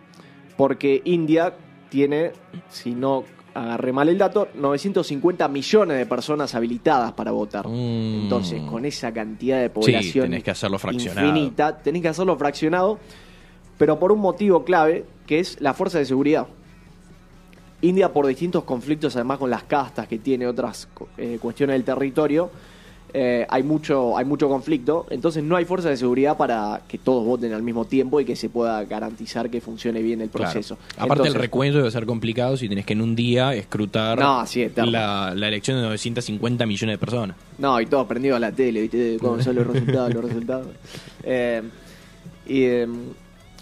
Porque 0.55 1.01
India 1.05 1.53
tiene, 1.89 2.31
si 2.69 2.91
no 2.93 3.23
agarré 3.53 3.91
mal 3.91 4.07
el 4.07 4.17
dato, 4.17 4.47
950 4.55 5.47
millones 5.47 5.97
de 5.97 6.05
personas 6.05 6.53
habilitadas 6.55 7.13
para 7.13 7.31
votar. 7.31 7.67
Mm. 7.67 8.23
Entonces, 8.23 8.61
con 8.63 8.85
esa 8.85 9.11
cantidad 9.11 9.57
de 9.57 9.67
Sí, 9.67 9.71
población 9.73 10.25
tenés 10.25 10.43
que 10.43 10.51
hacerlo 10.51 10.77
fraccionado. 10.79 11.27
infinita, 11.27 11.77
tenés 11.79 12.01
que 12.01 12.07
hacerlo 12.09 12.37
fraccionado, 12.37 12.99
pero 13.81 13.97
por 13.97 14.11
un 14.11 14.19
motivo 14.19 14.63
clave, 14.63 15.05
que 15.25 15.39
es 15.39 15.59
la 15.59 15.73
fuerza 15.73 15.97
de 15.97 16.05
seguridad. 16.05 16.45
India, 17.81 18.13
por 18.13 18.27
distintos 18.27 18.63
conflictos, 18.63 19.15
además 19.15 19.39
con 19.39 19.49
las 19.49 19.63
castas 19.63 20.07
que 20.07 20.19
tiene, 20.19 20.45
otras 20.45 20.87
eh, 21.17 21.39
cuestiones 21.41 21.73
del 21.73 21.83
territorio, 21.83 22.51
eh, 23.11 23.47
hay, 23.49 23.63
mucho, 23.63 24.15
hay 24.19 24.23
mucho 24.23 24.47
conflicto, 24.49 25.07
entonces 25.09 25.43
no 25.43 25.55
hay 25.55 25.65
fuerza 25.65 25.89
de 25.89 25.97
seguridad 25.97 26.37
para 26.37 26.83
que 26.87 26.99
todos 26.99 27.25
voten 27.25 27.53
al 27.53 27.63
mismo 27.63 27.85
tiempo 27.85 28.21
y 28.21 28.25
que 28.25 28.35
se 28.35 28.49
pueda 28.49 28.83
garantizar 28.83 29.49
que 29.49 29.61
funcione 29.61 30.03
bien 30.03 30.21
el 30.21 30.29
Claro. 30.29 30.51
proceso. 30.51 30.75
Aparte 30.91 31.13
Entonces, 31.13 31.33
el 31.33 31.41
recuento 31.41 31.79
debe 31.79 31.89
ser 31.89 32.05
complicado 32.05 32.57
si 32.57 32.69
tenés 32.69 32.85
que 32.85 32.93
en 32.93 33.01
un 33.01 33.15
día 33.15 33.55
escrutar 33.55 34.19
No, 34.19 34.45
sí, 34.45 34.61
eterno. 34.61 34.91
la, 34.91 35.33
la 35.35 35.47
elección 35.47 35.77
de 35.77 35.81
950 35.87 36.67
millones 36.67 36.93
de 36.93 36.97
personas. 36.99 37.35
No, 37.57 37.81
y 37.81 37.87
todos 37.87 38.05
prendidos 38.05 38.37
a 38.37 38.41
la 38.41 38.51
tele, 38.51 38.81
¿viste? 38.81 39.17
¿Cómo 39.19 39.41
son 39.41 39.55
los 39.55 39.65
resultados? 39.65 40.13
los 40.13 40.23
resultados. 40.23 40.67
Eh, 41.23 41.63
y, 42.47 42.63
eh, 42.63 42.87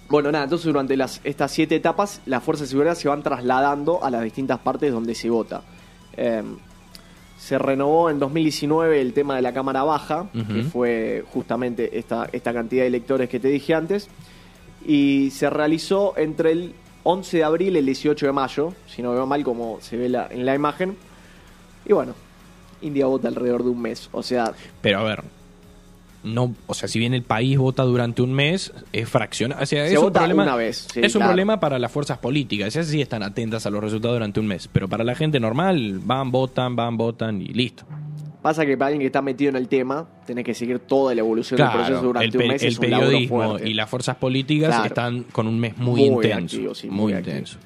bueno, 0.10 0.32
nada, 0.32 0.46
entonces 0.46 0.66
durante 0.66 0.98
las, 0.98 1.22
estas 1.24 1.52
siete 1.52 1.76
etapas, 1.76 2.22
las 2.26 2.44
fuerzas 2.44 2.68
de 2.68 2.72
seguridad 2.72 2.96
se 2.96 3.08
van 3.10 3.22
trasladando 3.24 4.04
a 4.04 4.10
las 4.10 4.24
distintas 4.24 4.60
partes 4.60 4.92
donde 4.92 5.14
se 5.16 5.30
vota. 5.30 5.62
Eh, 6.18 6.44
se 7.38 7.58
renovó 7.58 8.10
en 8.10 8.20
2019 8.20 9.00
el 9.02 9.14
tema 9.14 9.36
de 9.36 9.42
la 9.42 9.54
Cámara 9.54 9.84
Baja, 9.84 10.28
que 10.34 10.64
fue 10.64 11.24
justamente 11.32 11.98
esta, 11.98 12.28
esta 12.34 12.52
cantidad 12.54 12.82
de 12.84 12.88
electores 12.88 13.30
que 13.30 13.40
te 13.40 13.48
dije 13.48 13.74
antes, 13.74 14.10
y 14.86 15.30
se 15.32 15.50
realizó 15.50 16.14
entre 16.18 16.52
el 16.52 16.74
11 17.04 17.38
de 17.38 17.44
abril 17.46 17.76
y 17.76 17.80
el 17.80 17.86
18 17.86 18.26
de 18.26 18.32
mayo, 18.34 18.74
si 18.88 19.02
no 19.02 19.12
veo 19.14 19.26
mal 19.26 19.44
como 19.44 19.78
se 19.82 19.96
ve 19.96 20.10
la- 20.10 20.28
en 20.30 20.46
la 20.46 20.54
imagen. 20.54 20.98
Y 21.86 21.94
bueno, 21.94 22.14
India 22.82 23.06
vota 23.06 23.30
alrededor 23.30 23.64
de 23.64 23.70
un 23.70 23.82
mes, 23.82 24.10
o 24.12 24.22
sea, 24.22 24.54
Pero 24.82 25.00
a 25.00 25.04
ver, 25.04 25.24
no, 26.24 26.54
o 26.68 26.74
sea, 26.74 26.88
si 26.90 27.00
bien 27.00 27.14
el 27.14 27.24
país 27.24 27.58
vota 27.58 27.84
durante 27.84 28.22
un 28.22 28.34
mes, 28.34 28.74
es 28.92 29.08
fraccionado. 29.10 29.64
O 29.64 29.66
sea, 29.66 29.86
Se 29.88 29.94
es 29.94 29.98
un 29.98 30.06
vota 30.06 30.20
problema, 30.20 30.44
una 30.44 30.56
vez, 30.56 30.88
sí, 30.94 31.00
es 31.02 31.16
un 31.16 31.20
claro. 31.20 31.30
problema 31.32 31.60
para 31.60 31.80
las 31.80 31.92
fuerzas 31.92 32.18
políticas. 32.18 32.68
Esas 32.70 32.88
sí 32.88 33.02
están 33.02 33.24
atentas 33.24 33.66
a 33.66 33.70
los 33.70 33.82
resultados 33.84 34.16
durante 34.16 34.40
un 34.40 34.48
mes. 34.48 34.68
Pero 34.72 34.88
para 34.88 35.04
la 35.04 35.16
gente 35.16 35.40
normal, 35.40 36.00
van, 36.04 36.32
votan, 36.32 36.76
van, 36.76 36.98
votan 36.98 37.42
y 37.42 37.48
listo. 37.48 37.84
pasa 38.42 38.66
que 38.66 38.78
para 38.78 38.88
alguien 38.88 39.00
que 39.02 39.06
está 39.08 39.22
metido 39.22 39.50
en 39.50 39.56
el 39.56 39.68
tema, 39.68 40.08
tenés 40.26 40.44
que 40.46 40.54
seguir 40.54 40.80
toda 40.80 41.14
la 41.16 41.22
evolución 41.22 41.58
del 41.58 41.68
proceso 41.70 41.88
Claro, 41.92 42.08
durante 42.08 42.38
el, 42.38 42.44
un 42.44 42.48
mes. 42.50 42.62
el 42.64 42.68
es 42.70 42.76
un 42.78 42.82
periodismo 42.82 43.44
fuerte. 43.50 43.70
y 43.70 43.74
las 43.74 43.90
fuerzas 43.90 44.16
políticas 44.18 44.70
Claro. 44.70 44.86
están 44.86 45.24
con 45.24 45.48
un 45.48 45.60
mes 45.60 45.78
muy, 45.78 46.02
Muy 46.02 46.04
intenso. 46.26 46.56
activo, 46.58 46.76
sí, 46.76 46.88
muy 46.90 47.12
muy 47.12 47.14
intenso. 47.14 47.58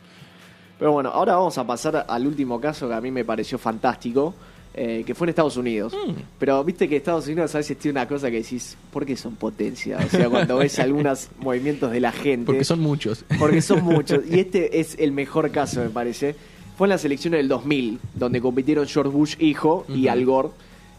Pero 0.80 0.92
bueno, 0.92 1.10
ahora 1.10 1.36
vamos 1.36 1.58
a 1.58 1.66
pasar 1.66 2.06
al 2.08 2.28
último 2.28 2.60
caso 2.60 2.88
que 2.88 2.94
a 2.96 3.02
mí 3.02 3.10
me 3.12 3.24
pareció 3.24 3.58
fantástico, 3.58 4.34
eh, 4.76 5.04
que 5.06 5.14
fue 5.14 5.26
en 5.26 5.30
Estados 5.30 5.56
Unidos. 5.58 5.94
Mm. 5.94 6.12
Pero 6.40 6.64
viste 6.64 6.88
que 6.90 6.96
Estados 6.98 7.28
Unidos 7.28 7.54
a 7.56 7.60
veces 7.60 7.78
tiene 7.78 8.00
una 8.00 8.08
cosa 8.08 8.30
que 8.32 8.38
decís, 8.38 8.76
¿por 8.92 9.06
qué 9.06 9.16
son 9.16 9.36
potencia? 9.36 9.98
O 10.06 10.10
sea, 10.10 10.30
cuando 10.30 10.58
ves 10.58 10.80
algunos 10.80 11.30
movimientos 11.40 11.92
de 11.92 12.00
la 12.00 12.12
gente. 12.12 12.46
Porque 12.46 12.64
son 12.64 12.80
muchos. 12.80 13.24
Porque 13.40 13.62
son 13.62 13.84
muchos. 13.84 14.22
Y 14.30 14.40
este 14.40 14.80
es 14.80 14.96
el 15.00 15.12
mejor 15.12 15.52
caso, 15.52 15.82
me 15.82 15.90
parece. 15.90 16.36
Fue 16.78 16.88
en 16.88 16.90
las 16.90 17.06
elecciones 17.06 17.38
del 17.40 17.48
2000, 17.50 18.00
donde 18.16 18.42
compitieron 18.42 18.88
George 18.88 19.12
Bush 19.12 19.36
hijo 19.40 19.86
y. 19.90 20.08
Al 20.08 20.26
Gore, 20.26 20.50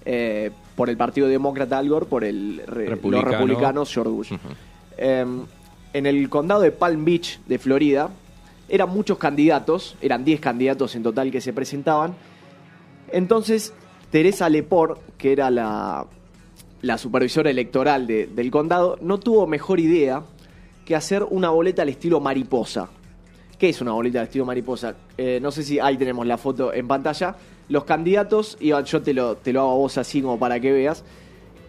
eh, 0.04 0.50
por 0.76 0.88
el 0.88 0.96
Partido 0.96 1.26
Demócrata 1.26 1.78
Al 1.78 1.88
Gore, 1.88 2.06
por 2.06 2.22
el 2.24 2.62
re- 2.66 2.86
Republicano. 2.86 3.22
los 3.30 3.38
republicanos 3.40 3.92
George 3.92 4.10
Bush. 4.12 4.32
Eh, 4.98 5.26
en 5.92 6.06
el 6.06 6.28
condado 6.28 6.60
de 6.60 6.70
Palm 6.72 7.04
Beach, 7.04 7.38
de 7.46 7.58
Florida, 7.58 8.08
eran 8.68 8.88
muchos 8.90 9.18
candidatos, 9.18 9.96
eran 10.00 10.24
10 10.24 10.40
candidatos 10.40 10.94
en 10.94 11.02
total 11.02 11.30
que 11.30 11.40
se 11.40 11.52
presentaban. 11.52 12.14
Entonces, 13.14 13.72
Teresa 14.10 14.48
Lepore, 14.48 14.94
que 15.16 15.32
era 15.32 15.50
la, 15.50 16.06
la 16.82 16.98
supervisora 16.98 17.50
electoral 17.50 18.06
de- 18.06 18.26
del 18.26 18.50
condado, 18.50 18.98
no 19.00 19.18
tuvo 19.18 19.46
mejor 19.46 19.80
idea 19.80 20.22
que 20.84 20.94
hacer 20.96 21.24
una 21.30 21.50
boleta 21.50 21.82
al 21.82 21.88
estilo 21.88 22.20
mariposa. 22.20 22.88
¿Qué 23.58 23.68
es 23.68 23.80
una 23.80 23.92
boleta 23.92 24.18
al 24.20 24.26
estilo 24.26 24.44
mariposa? 24.44 24.96
Eh, 25.16 25.38
no 25.40 25.50
sé 25.50 25.62
si 25.62 25.78
ahí 25.78 25.96
tenemos 25.96 26.26
la 26.26 26.36
foto 26.38 26.72
en 26.74 26.88
pantalla. 26.88 27.36
Los 27.68 27.84
candidatos 27.84 28.58
iban, 28.60 28.84
yo 28.84 29.00
te 29.00 29.14
lo, 29.14 29.36
te 29.36 29.52
lo 29.52 29.60
hago 29.60 29.70
a 29.70 29.76
vos 29.76 29.96
así 29.96 30.20
como 30.20 30.38
para 30.38 30.60
que 30.60 30.72
veas. 30.72 31.04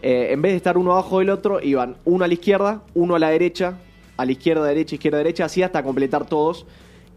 Eh, 0.01 0.29
en 0.31 0.41
vez 0.41 0.51
de 0.53 0.57
estar 0.57 0.77
uno 0.77 0.91
abajo 0.93 1.19
del 1.19 1.29
otro, 1.29 1.61
iban 1.61 1.95
uno 2.05 2.25
a 2.25 2.27
la 2.27 2.33
izquierda, 2.33 2.81
uno 2.95 3.15
a 3.15 3.19
la 3.19 3.29
derecha, 3.29 3.77
a 4.17 4.25
la 4.25 4.31
izquierda, 4.31 4.65
derecha, 4.65 4.95
izquierda, 4.95 5.19
derecha, 5.19 5.45
así 5.45 5.63
hasta 5.63 5.83
completar 5.83 6.25
todos. 6.25 6.65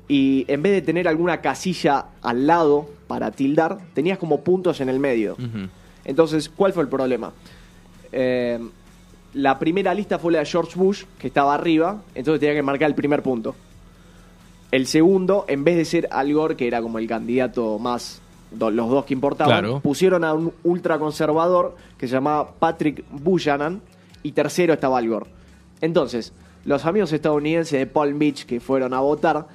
Y 0.09 0.47
en 0.49 0.63
vez 0.63 0.73
de 0.73 0.83
tener 0.83 1.07
alguna 1.07 1.41
casilla 1.43 2.07
al 2.23 2.47
lado 2.47 2.89
para 3.07 3.31
tildar, 3.31 3.79
tenías 3.95 4.19
como 4.19 4.41
puntos 4.41 4.81
en 4.81 4.89
el 4.89 4.99
medio. 4.99 5.37
Entonces, 6.05 6.49
¿cuál 6.49 6.73
fue 6.73 6.83
el 6.83 6.89
problema? 6.89 7.33
Eh, 8.13 8.59
la 9.35 9.59
primera 9.59 9.93
lista 9.93 10.19
fue 10.19 10.33
la 10.33 10.39
de 10.39 10.47
George 10.47 10.73
Bush, 10.79 11.05
que 11.19 11.27
estaba 11.27 11.55
arriba, 11.55 12.03
entonces 12.15 12.41
tenía 12.41 12.55
que 12.55 12.63
marcar 12.63 12.89
el 12.89 12.95
primer 12.95 13.23
punto. 13.23 13.55
El 14.71 14.87
segundo, 14.87 15.45
en 15.49 15.65
vez 15.65 15.77
de 15.77 15.85
ser 15.85 16.09
Al 16.11 16.33
Gore, 16.33 16.57
que 16.57 16.67
era 16.67 16.81
como 16.83 16.99
el 16.99 17.07
candidato 17.07 17.79
más, 17.79 18.21
do- 18.51 18.71
los 18.71 18.89
dos 18.89 19.05
que 19.05 19.15
importaban, 19.15 19.53
Claro. 19.61 19.81
pusieron 19.81 20.25
a 20.25 20.33
un 20.33 20.53
ultraconservador 20.65 21.77
que 21.99 22.07
se 22.09 22.15
llamaba 22.15 22.51
Patrick 22.59 23.05
Buchanan, 23.11 23.81
y 24.23 24.33
tercero 24.33 24.73
estaba 24.75 24.99
Al 24.99 25.09
Gore. 25.09 25.27
Entonces, 25.81 26.33
los 26.65 26.85
amigos 26.87 27.13
estadounidenses 27.13 27.79
de 27.79 27.87
Palm 27.87 28.19
Beach 28.19 28.45
que 28.47 28.61
fueron 28.61 28.93
a 28.95 29.01
votar, 29.01 29.47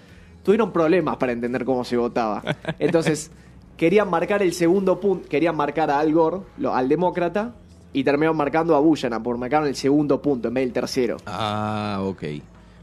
tuvieron 0.44 0.72
problemas 0.72 1.18
para 1.18 1.32
entender 1.32 1.66
cómo 1.66 1.84
se 1.84 1.98
votaba. 1.98 2.44
Entonces, 2.80 3.32
querían 3.78 4.10
marcar 4.10 4.42
el 4.44 4.54
segundo 4.54 5.00
punto, 5.00 5.28
querían 5.28 5.56
marcar 5.56 5.90
a 5.90 6.00
Al 6.00 6.14
Gore, 6.14 6.38
lo- 6.58 6.76
al 6.76 6.88
demócrata, 6.90 7.56
y 7.92 8.04
terminaron 8.04 8.36
marcando 8.38 8.76
a 8.76 8.80
Buchanan, 8.80 9.22
por 9.24 9.38
marcaron 9.38 9.68
el 9.68 9.76
segundo 9.76 10.22
punto 10.22 10.48
en 10.48 10.54
vez 10.56 10.64
del 10.66 10.74
tercero. 10.74 11.18
Ah, 11.26 12.00
ok. 12.04 12.20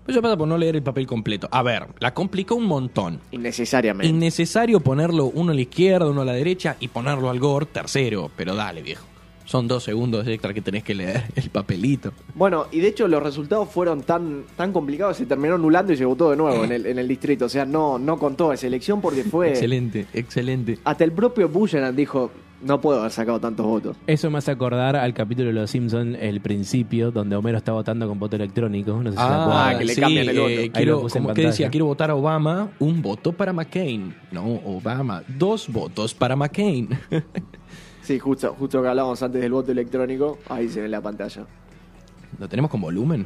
Pues 0.05 0.17
eso 0.17 0.23
pasa 0.23 0.37
por 0.37 0.49
no 0.49 0.57
leer 0.57 0.77
el 0.77 0.83
papel 0.83 1.07
completo. 1.07 1.49
A 1.53 1.63
ver, 1.63 1.87
la 1.99 2.15
complicó 2.15 2.55
un 2.55 2.65
montón. 2.67 3.21
Innecesariamente. 3.33 4.09
Innecesario 4.09 4.81
ponerlo 4.81 5.27
uno 5.27 5.53
a 5.53 5.55
la 5.55 5.61
izquierda, 5.61 6.09
uno 6.09 6.23
a 6.23 6.25
la 6.25 6.33
derecha 6.33 6.77
y 6.81 6.89
ponerlo 6.89 7.29
al 7.31 7.39
Gore 7.39 7.67
tercero. 7.67 8.31
Pero 8.37 8.55
dale, 8.55 8.83
viejo. 8.83 9.05
Son 9.51 9.67
dos 9.67 9.83
segundos 9.83 10.29
extra 10.29 10.55
que 10.55 10.61
tenés 10.61 10.85
que 10.85 10.95
leer 10.95 11.25
el 11.35 11.51
papelito. 11.51 12.13
Bueno, 12.37 12.67
y 12.71 12.79
de 12.79 12.87
hecho 12.87 13.09
los 13.09 13.21
resultados 13.21 13.69
fueron 13.69 14.03
tan, 14.03 14.45
tan 14.57 14.73
complicados 14.73 15.17
se 15.17 15.27
terminó 15.27 15.57
anulando 15.57 15.93
y 15.93 15.97
se 15.97 16.05
votó 16.05 16.31
de 16.31 16.37
nuevo 16.37 16.63
en 16.63 16.71
el, 16.71 16.87
en 16.87 17.01
el 17.01 17.09
distrito. 17.09 17.47
O 17.47 17.49
sea, 17.49 17.65
no, 17.65 17.99
no 17.99 18.17
contó 18.17 18.53
esa 18.53 18.69
elección 18.69 19.01
porque 19.01 19.25
fue... 19.25 19.49
Excelente, 19.49 20.07
excelente. 20.13 20.79
Hasta 20.85 21.03
el 21.03 21.11
propio 21.11 21.49
Buchanan 21.49 21.97
dijo, 21.97 22.31
no 22.63 22.81
puedo 22.81 23.01
haber 23.01 23.11
sacado 23.11 23.41
tantos 23.41 23.67
votos. 23.67 23.97
Eso 24.07 24.31
me 24.31 24.39
hace 24.39 24.53
acordar 24.53 24.95
al 24.95 25.15
capítulo 25.15 25.49
de 25.49 25.55
Los 25.55 25.71
Simpsons, 25.73 26.17
el 26.21 26.41
principio, 26.41 27.11
donde 27.11 27.35
Homero 27.35 27.59
está 27.59 27.73
votando 27.73 28.07
con 28.07 28.21
voto 28.21 28.37
electrónico. 28.37 29.03
No 29.03 29.11
sé 29.11 29.17
si 29.17 29.23
acuerdan. 29.25 29.79
que 29.79 29.85
le 29.85 29.97
cambian 29.97 30.29
el 30.29 30.37
voto. 30.39 30.49
eh, 30.49 30.59
Ahí 30.59 30.67
lo 30.69 30.73
quiero, 30.75 31.09
como 31.09 31.35
que 31.35 31.47
decía, 31.47 31.71
quiero 31.71 31.87
votar 31.87 32.11
a 32.11 32.15
Obama, 32.15 32.71
un 32.79 33.03
voto 33.03 33.33
para 33.33 33.53
McCain. 33.53 34.15
No, 34.31 34.45
Obama, 34.65 35.25
dos 35.27 35.69
votos 35.69 36.15
para 36.15 36.37
McCain. 36.37 36.89
Sí, 38.11 38.19
justo, 38.19 38.57
justo 38.59 38.83
que 38.83 38.89
hablábamos 38.89 39.23
antes 39.23 39.41
del 39.41 39.53
voto 39.53 39.71
electrónico, 39.71 40.41
ahí 40.49 40.69
se 40.69 40.81
ve 40.81 40.87
en 40.87 40.91
la 40.91 41.01
pantalla. 41.01 41.47
¿Lo 42.41 42.49
tenemos 42.49 42.69
con 42.69 42.81
volumen? 42.81 43.25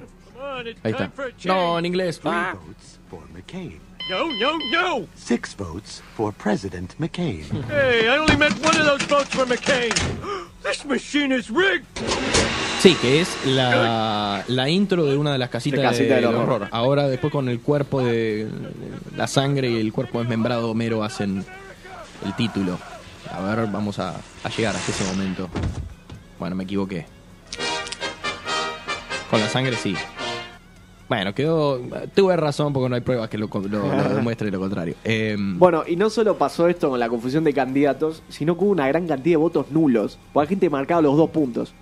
Ahí 0.83 0.93
está. 0.93 1.11
No, 1.47 1.79
en 1.79 1.87
inglés. 1.87 2.21
Three 2.21 2.31
Ah. 2.31 2.53
votes 2.67 3.01
for 3.09 3.23
McCain. 3.33 3.79
No, 4.11 4.27
no, 4.39 4.59
no! 5.01 5.07
Six 5.15 5.57
votes 5.57 6.03
for 6.15 6.35
President 6.35 6.93
McCain. 6.99 7.47
Hey, 7.71 8.03
I 8.05 8.19
only 8.19 8.37
meant 8.37 8.63
one 8.63 8.79
of 8.79 8.85
those 8.87 9.07
votes 9.09 9.31
for 9.35 9.47
McCain. 9.47 9.91
This 10.63 10.85
machine 10.85 11.33
is 11.35 11.49
rigged. 11.49 11.87
Sí, 12.81 12.95
que 13.01 13.23
es 13.23 13.35
la, 13.47 14.45
la 14.49 14.69
intro 14.69 15.07
de 15.07 15.17
una 15.17 15.33
de 15.33 15.39
las 15.39 15.49
casitas 15.49 15.79
De 15.81 15.87
Casita 15.87 16.15
de- 16.17 16.21
del 16.21 16.27
Horror. 16.27 16.43
horror. 16.57 16.69
Ahora 16.73 17.09
después 17.09 17.33
con 17.33 17.49
el 17.49 17.61
cuerpo 17.61 18.03
de 18.03 18.49
la 19.17 19.27
sangre 19.29 19.71
y 19.71 19.81
el 19.81 19.95
cuerpo 19.95 20.19
desmembrado 20.21 20.67
de 20.67 20.71
Homero 20.73 21.03
hacen 21.03 21.43
el 22.27 22.37
título. 22.37 22.79
A 23.37 23.55
ver, 23.57 23.67
vamos 23.71 23.99
a, 23.99 24.15
a 24.43 24.49
llegar 24.49 24.75
hasta 24.77 24.91
ese 24.93 25.05
momento. 25.13 25.49
Bueno, 26.39 26.57
me 26.57 26.65
equivoqué. 26.65 27.07
Con 29.31 29.41
la 29.41 29.49
sangre 29.49 29.77
sí. 29.77 29.95
Bueno, 31.09 31.35
quedó... 31.35 31.81
Tuve 32.15 32.37
razón 32.37 32.73
porque 32.73 32.89
no 32.89 32.95
hay 32.95 33.01
pruebas 33.03 33.29
que 33.29 33.37
lo, 33.37 33.49
lo, 33.53 33.61
lo 33.69 34.09
demuestre 34.15 34.51
lo 34.51 34.59
contrario. 34.61 34.95
Em, 35.05 35.59
Bueno, 35.59 35.85
y 35.87 35.97
no 35.97 36.09
solo 36.11 36.39
pasó 36.39 36.69
esto 36.69 36.89
con 36.91 36.99
la 37.01 37.09
confusión 37.09 37.45
de 37.45 37.53
candidatos, 37.53 38.23
sino 38.29 38.57
que 38.57 38.65
hubo 38.65 38.71
una 38.73 38.89
gran 38.89 39.07
cantidad 39.07 39.35
de 39.35 39.37
votos 39.37 39.71
nulos. 39.71 40.19
Porque 40.33 40.47
la 40.47 40.49
gente 40.51 40.71
marcaba 40.71 41.03
los 41.03 41.17
dos 41.17 41.31
puntos. 41.31 41.75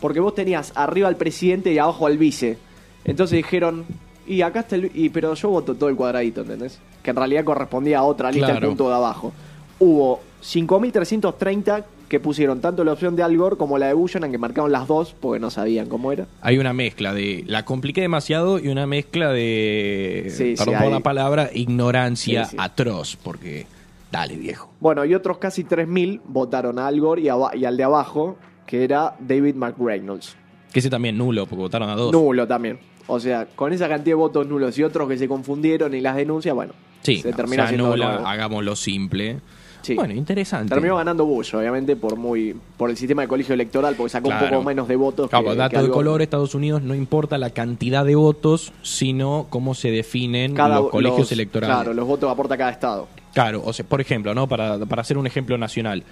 Porque 0.00 0.20
vos 0.20 0.34
tenías 0.34 0.72
arriba 0.74 1.08
al 1.08 1.16
presidente 1.16 1.72
y 1.72 1.78
abajo 1.78 2.06
al 2.06 2.18
vice. 2.18 2.58
Entonces 3.04 3.36
dijeron, 3.36 3.84
y 4.26 4.42
acá 4.42 4.60
está 4.60 4.76
el... 4.76 4.90
Y, 4.94 5.08
pero 5.10 5.34
yo 5.34 5.50
voto 5.50 5.74
todo 5.74 5.88
el 5.88 5.96
cuadradito, 5.96 6.40
¿entendés? 6.40 6.78
Que 7.02 7.10
en 7.10 7.16
realidad 7.16 7.44
correspondía 7.44 7.98
a 7.98 8.02
otra 8.02 8.30
lista, 8.32 8.46
el 8.48 8.52
Claro. 8.54 8.68
punto 8.68 8.88
de 8.88 8.94
abajo. 8.94 9.32
Hubo 9.78 10.20
5.330 10.42 11.84
que 12.08 12.20
pusieron 12.20 12.60
tanto 12.60 12.84
la 12.84 12.92
opción 12.92 13.16
de 13.16 13.22
Al 13.22 13.36
Gore 13.36 13.56
como 13.56 13.78
la 13.78 13.86
de 13.88 13.94
Buchanan, 13.94 14.30
que 14.30 14.38
marcaron 14.38 14.70
las 14.70 14.86
dos 14.86 15.14
porque 15.18 15.40
no 15.40 15.50
sabían 15.50 15.88
cómo 15.88 16.12
era. 16.12 16.26
Hay 16.42 16.58
una 16.58 16.72
mezcla 16.72 17.12
de 17.14 17.44
la 17.46 17.64
compliqué 17.64 18.02
demasiado 18.02 18.58
y 18.58 18.68
una 18.68 18.86
mezcla 18.86 19.30
de, 19.32 20.26
Sí, 20.30 20.54
perdón 20.56 20.74
sí, 20.74 20.78
por 20.78 20.86
hay- 20.86 20.90
la 20.92 21.00
palabra, 21.00 21.50
ignorancia 21.52 22.44
Sí, 22.44 22.56
atroz, 22.58 23.16
porque 23.16 23.66
dale 24.12 24.36
viejo. 24.36 24.70
Bueno, 24.80 25.04
y 25.04 25.14
otros 25.14 25.38
casi 25.38 25.64
3.000 25.64 26.20
votaron 26.26 26.78
a 26.78 26.86
Al 26.86 27.00
Gore 27.00 27.22
y, 27.22 27.28
aba- 27.28 27.56
y 27.56 27.64
al 27.64 27.76
de 27.76 27.84
abajo, 27.84 28.36
que 28.66 28.84
era 28.84 29.16
David 29.18 29.54
McReynolds. 29.56 30.36
Que 30.72 30.80
ese 30.80 30.90
también 30.90 31.16
nulo, 31.16 31.46
porque 31.46 31.62
votaron 31.62 31.88
a 31.88 31.94
dos. 31.96 32.12
Nulo 32.12 32.46
también. 32.46 32.78
O 33.06 33.18
sea, 33.18 33.46
con 33.56 33.72
esa 33.72 33.88
cantidad 33.88 34.12
de 34.12 34.14
votos 34.14 34.46
nulos 34.46 34.78
y 34.78 34.82
otros 34.82 35.08
que 35.08 35.18
se 35.18 35.26
confundieron 35.28 35.94
y 35.94 36.00
las 36.00 36.16
denuncias, 36.16 36.54
bueno, 36.54 36.72
sí, 37.02 37.16
se 37.22 37.30
no, 37.30 37.36
termina 37.36 37.64
o 37.64 37.68
sea, 37.68 37.76
nula, 37.76 38.14
hagámoslo 38.30 38.76
simple. 38.76 39.38
Sí. 39.84 39.94
Bueno, 39.94 40.14
interesante. 40.14 40.70
Terminó 40.72 40.96
ganando 40.96 41.24
Bush, 41.26 41.54
obviamente, 41.54 41.94
por 41.94 42.16
muy 42.16 42.56
por 42.76 42.90
el 42.90 42.96
sistema 42.96 43.22
de 43.22 43.28
colegio 43.28 43.54
electoral, 43.54 43.94
porque 43.96 44.10
sacó 44.10 44.28
Claro. 44.28 44.44
un 44.46 44.50
poco 44.52 44.64
menos 44.64 44.88
de 44.88 44.96
votos. 44.96 45.28
Claro, 45.30 45.44
que- 45.44 45.50
que 45.52 45.56
dato 45.56 45.82
de 45.82 45.90
color, 45.90 46.22
Estados 46.22 46.54
Unidos 46.54 46.82
no 46.82 46.94
importa 46.94 47.36
la 47.38 47.50
cantidad 47.50 48.04
de 48.04 48.14
votos, 48.14 48.72
sino 48.82 49.46
cómo 49.50 49.74
se 49.74 49.90
definen 49.90 50.54
cada- 50.54 50.76
los 50.80 50.90
colegios 50.90 51.20
los- 51.20 51.32
electorales. 51.32 51.76
Claro, 51.76 51.92
los 51.94 52.06
votos 52.06 52.30
aporta 52.30 52.56
cada 52.56 52.70
estado. 52.70 53.06
Claro, 53.34 53.62
o 53.64 53.72
sea, 53.72 53.84
por 53.84 54.00
ejemplo, 54.00 54.34
¿no? 54.34 54.46
Para, 54.48 54.78
para 54.86 55.02
hacer 55.02 55.18
un 55.18 55.26
ejemplo 55.26 55.58
nacional. 55.58 56.02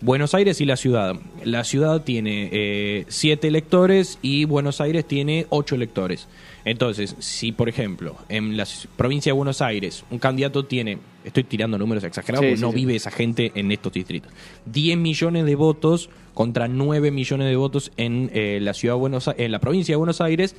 Buenos 0.00 0.34
Aires 0.34 0.60
y 0.60 0.66
la 0.66 0.76
ciudad. 0.76 1.16
La 1.44 1.64
ciudad 1.64 2.02
tiene 2.02 2.50
eh, 2.52 3.04
siete 3.08 3.48
electores 3.48 4.18
y 4.20 4.44
Buenos 4.44 4.80
Aires 4.80 5.06
tiene 5.06 5.46
ocho 5.48 5.74
electores. 5.74 6.28
Entonces, 6.66 7.16
si 7.18 7.52
por 7.52 7.68
ejemplo 7.68 8.16
en 8.28 8.56
la 8.56 8.66
provincia 8.96 9.30
de 9.30 9.34
Buenos 9.34 9.62
Aires 9.62 10.04
un 10.10 10.18
candidato 10.18 10.64
tiene, 10.64 10.98
estoy 11.24 11.44
tirando 11.44 11.78
números 11.78 12.04
exagerados 12.04 12.44
Sí, 12.44 12.48
porque 12.48 12.56
sí, 12.56 12.62
no 12.62 12.70
sí. 12.70 12.76
vive 12.76 12.96
esa 12.96 13.10
gente 13.10 13.52
en 13.54 13.72
estos 13.72 13.92
distritos, 13.92 14.32
10 14.66 14.98
millones 14.98 15.46
de 15.46 15.54
votos 15.54 16.10
contra 16.34 16.68
9 16.68 17.10
millones 17.10 17.48
de 17.48 17.56
votos 17.56 17.92
en 17.96 18.30
eh, 18.34 18.58
la 18.60 18.74
ciudad 18.74 18.96
de 18.96 19.00
Buenos 19.00 19.30
en 19.36 19.52
la 19.52 19.60
provincia 19.60 19.92
de 19.92 19.96
Buenos 19.96 20.20
Aires, 20.20 20.56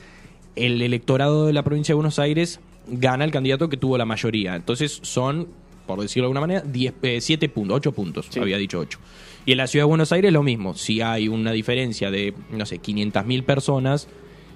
el 0.55 0.81
electorado 0.81 1.45
de 1.45 1.53
la 1.53 1.63
provincia 1.63 1.93
de 1.93 1.97
Buenos 1.97 2.19
Aires 2.19 2.59
gana 2.88 3.25
el 3.25 3.31
candidato 3.31 3.69
que 3.69 3.77
tuvo 3.77 3.97
la 3.97 4.05
mayoría. 4.05 4.55
Entonces 4.55 4.99
son, 5.03 5.47
por 5.88 5.99
decirlo 5.99 6.25
de 6.25 6.27
alguna 6.27 6.41
manera, 6.41 6.61
10, 6.61 6.93
eh, 7.01 7.21
7 7.21 7.49
puntos, 7.49 7.77
8 7.77 7.91
puntos, 7.93 8.27
Sí. 8.29 8.39
había 8.39 8.57
dicho 8.57 8.77
8. 8.79 8.99
Y 9.45 9.53
en 9.53 9.57
la 9.57 9.67
ciudad 9.67 9.85
de 9.85 9.89
Buenos 9.89 10.11
Aires 10.11 10.31
lo 10.33 10.43
mismo, 10.43 10.73
si 10.75 11.01
hay 11.01 11.27
una 11.29 11.51
diferencia 11.53 12.11
de, 12.11 12.33
no 12.51 12.65
sé, 12.65 12.79
500.000 12.79 13.43
personas, 13.43 14.07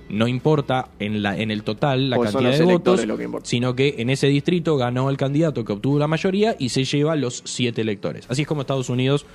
no 0.10 0.28
importa 0.28 0.90
en, 1.00 1.24
la, 1.24 1.38
en 1.38 1.50
el 1.50 1.64
total 1.64 2.10
la 2.10 2.20
cantidad 2.20 2.52
de 2.58 2.66
votos, 2.66 3.00
que 3.02 3.28
sino 3.44 3.76
que 3.76 3.96
en 4.00 4.10
ese 4.10 4.28
distrito 4.28 4.76
ganó 4.76 5.10
el 5.10 5.16
candidato 5.16 5.64
que 5.64 5.72
obtuvo 5.72 5.98
la 5.98 6.08
mayoría 6.08 6.56
y 6.60 6.70
se 6.70 6.84
lleva 6.84 7.16
los 7.16 7.42
7 7.46 7.80
electores. 7.82 8.26
Así 8.30 8.42
es 8.42 8.48
como 8.48 8.62
Estados 8.62 8.90
Unidos... 8.90 9.26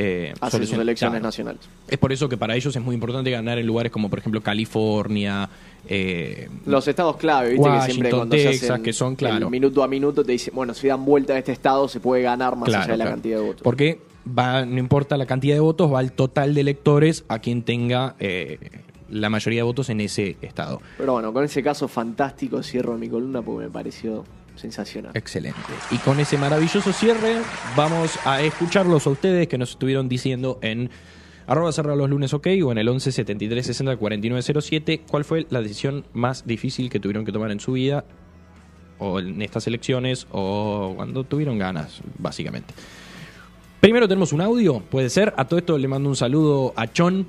Eh, 0.00 0.32
Hace 0.40 0.64
sus 0.64 0.78
elecciones 0.78 1.14
Claro. 1.14 1.24
nacionales. 1.24 1.60
Es 1.88 1.98
por 1.98 2.12
eso 2.12 2.28
que 2.28 2.36
para 2.36 2.54
ellos 2.54 2.74
es 2.76 2.80
muy 2.80 2.94
importante 2.94 3.32
ganar 3.32 3.58
en 3.58 3.66
lugares 3.66 3.90
como, 3.90 4.08
por 4.08 4.20
ejemplo, 4.20 4.40
California, 4.40 5.48
eh, 5.88 6.48
Los 6.66 6.86
estados 6.86 7.16
clave, 7.16 7.50
viste 7.50 7.64
que 7.68 7.80
siempre 7.80 7.88
Washington, 8.12 8.18
cuando 8.20 8.36
se 8.36 8.44
Texas, 8.44 8.70
hacen 8.70 8.82
que 8.84 8.92
son, 8.92 9.16
claro. 9.16 9.46
el 9.46 9.50
minuto 9.50 9.82
a 9.82 9.88
minuto 9.88 10.22
te 10.24 10.30
dicen, 10.32 10.54
bueno, 10.54 10.72
si 10.72 10.86
dan 10.86 11.04
vuelta 11.04 11.32
a 11.32 11.38
este 11.38 11.50
estado 11.50 11.88
se 11.88 11.98
puede 11.98 12.22
ganar 12.22 12.54
más 12.54 12.68
allá 12.72 12.86
de 12.92 12.96
la 12.96 13.06
cantidad 13.06 13.38
de 13.38 13.42
votos. 13.44 13.62
Porque 13.62 14.00
va, 14.38 14.64
no 14.64 14.78
importa 14.78 15.16
la 15.16 15.26
cantidad 15.26 15.54
de 15.56 15.60
votos, 15.60 15.92
va 15.92 16.00
el 16.00 16.12
total 16.12 16.54
de 16.54 16.60
electores 16.60 17.24
a 17.26 17.40
quien 17.40 17.62
tenga 17.62 18.14
eh, 18.20 18.58
la 19.10 19.30
mayoría 19.30 19.60
de 19.60 19.64
votos 19.64 19.88
en 19.90 20.00
ese 20.00 20.36
estado. 20.42 20.80
Pero 20.96 21.14
bueno, 21.14 21.32
con 21.32 21.42
ese 21.42 21.60
caso 21.62 21.88
fantástico 21.88 22.62
cierro 22.62 22.96
mi 22.98 23.08
columna 23.08 23.42
porque 23.42 23.64
me 23.64 23.70
pareció 23.70 24.24
sensacional. 24.58 25.12
Excelente. 25.14 25.58
Y 25.90 25.96
con 25.98 26.20
ese 26.20 26.36
maravilloso 26.36 26.92
cierre, 26.92 27.36
vamos 27.76 28.18
a 28.24 28.42
escucharlos 28.42 29.06
a 29.06 29.10
ustedes 29.10 29.48
que 29.48 29.58
nos 29.58 29.70
estuvieron 29.70 30.08
diciendo 30.08 30.58
en 30.62 30.90
arroba 31.46 31.72
cerrado 31.72 31.96
los 31.96 32.10
lunes 32.10 32.34
ok 32.34 32.46
o 32.62 32.72
en 32.72 32.78
el 32.78 32.88
11 32.88 33.10
73 33.10 33.64
60 33.66 33.96
49 33.96 34.60
07 34.60 35.02
cuál 35.10 35.24
fue 35.24 35.46
la 35.48 35.62
decisión 35.62 36.04
más 36.12 36.46
difícil 36.46 36.90
que 36.90 37.00
tuvieron 37.00 37.24
que 37.24 37.32
tomar 37.32 37.50
en 37.50 37.58
su 37.58 37.72
vida 37.72 38.04
o 38.98 39.18
en 39.18 39.40
estas 39.40 39.66
elecciones 39.66 40.26
o 40.30 40.92
cuando 40.96 41.24
tuvieron 41.24 41.58
ganas, 41.58 42.00
básicamente. 42.18 42.74
Primero 43.80 44.08
tenemos 44.08 44.32
un 44.32 44.40
audio, 44.40 44.80
puede 44.80 45.08
ser. 45.08 45.32
A 45.36 45.46
todo 45.46 45.58
esto 45.58 45.78
le 45.78 45.88
mando 45.88 46.08
un 46.08 46.16
saludo 46.16 46.72
a 46.76 46.88
Chon, 46.88 47.26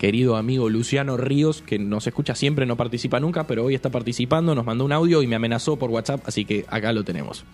querido 0.00 0.36
amigo 0.36 0.70
Luciano 0.70 1.18
Ríos, 1.18 1.60
que 1.60 1.78
nos 1.78 2.06
escucha 2.06 2.34
siempre, 2.34 2.64
no 2.64 2.74
participa 2.74 3.20
nunca, 3.20 3.46
pero 3.46 3.66
hoy 3.66 3.74
está 3.74 3.90
participando, 3.90 4.54
nos 4.54 4.64
mandó 4.64 4.86
un 4.86 4.92
audio 4.92 5.20
y 5.20 5.26
me 5.26 5.36
amenazó 5.36 5.76
por 5.76 5.90
WhatsApp, 5.90 6.22
así 6.24 6.46
que 6.46 6.64
acá 6.70 6.94
lo 6.94 7.04
tenemos. 7.04 7.44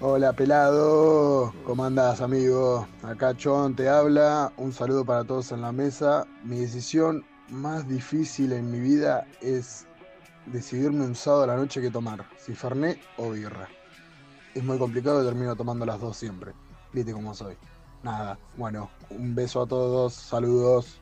Hola 0.00 0.32
pelado, 0.32 1.54
¿cómo 1.64 1.84
andás 1.84 2.20
amigo? 2.20 2.88
Acá 3.04 3.36
Chon 3.36 3.76
te 3.76 3.88
habla, 3.88 4.52
un 4.56 4.72
saludo 4.72 5.04
para 5.04 5.22
todos 5.22 5.52
en 5.52 5.60
la 5.60 5.70
mesa. 5.70 6.26
Mi 6.42 6.58
decisión 6.58 7.24
más 7.48 7.88
difícil 7.88 8.52
en 8.52 8.72
mi 8.72 8.80
vida 8.80 9.24
es 9.40 9.86
decidirme 10.46 11.04
un 11.04 11.14
sábado 11.14 11.44
a 11.44 11.46
la 11.46 11.56
noche 11.56 11.80
qué 11.80 11.92
tomar, 11.92 12.24
si 12.44 12.54
Fernet 12.54 12.98
o 13.18 13.30
birra. 13.30 13.68
Es 14.52 14.64
muy 14.64 14.78
complicado 14.78 15.22
y 15.22 15.26
termino 15.26 15.54
tomando 15.54 15.86
las 15.86 16.00
dos 16.00 16.16
siempre, 16.16 16.54
viste 16.92 17.12
cómo 17.12 17.32
soy. 17.34 17.54
Nada, 18.02 18.36
bueno, 18.56 18.90
un 19.10 19.34
beso 19.34 19.62
a 19.62 19.66
todos, 19.66 20.12
saludos. 20.12 21.00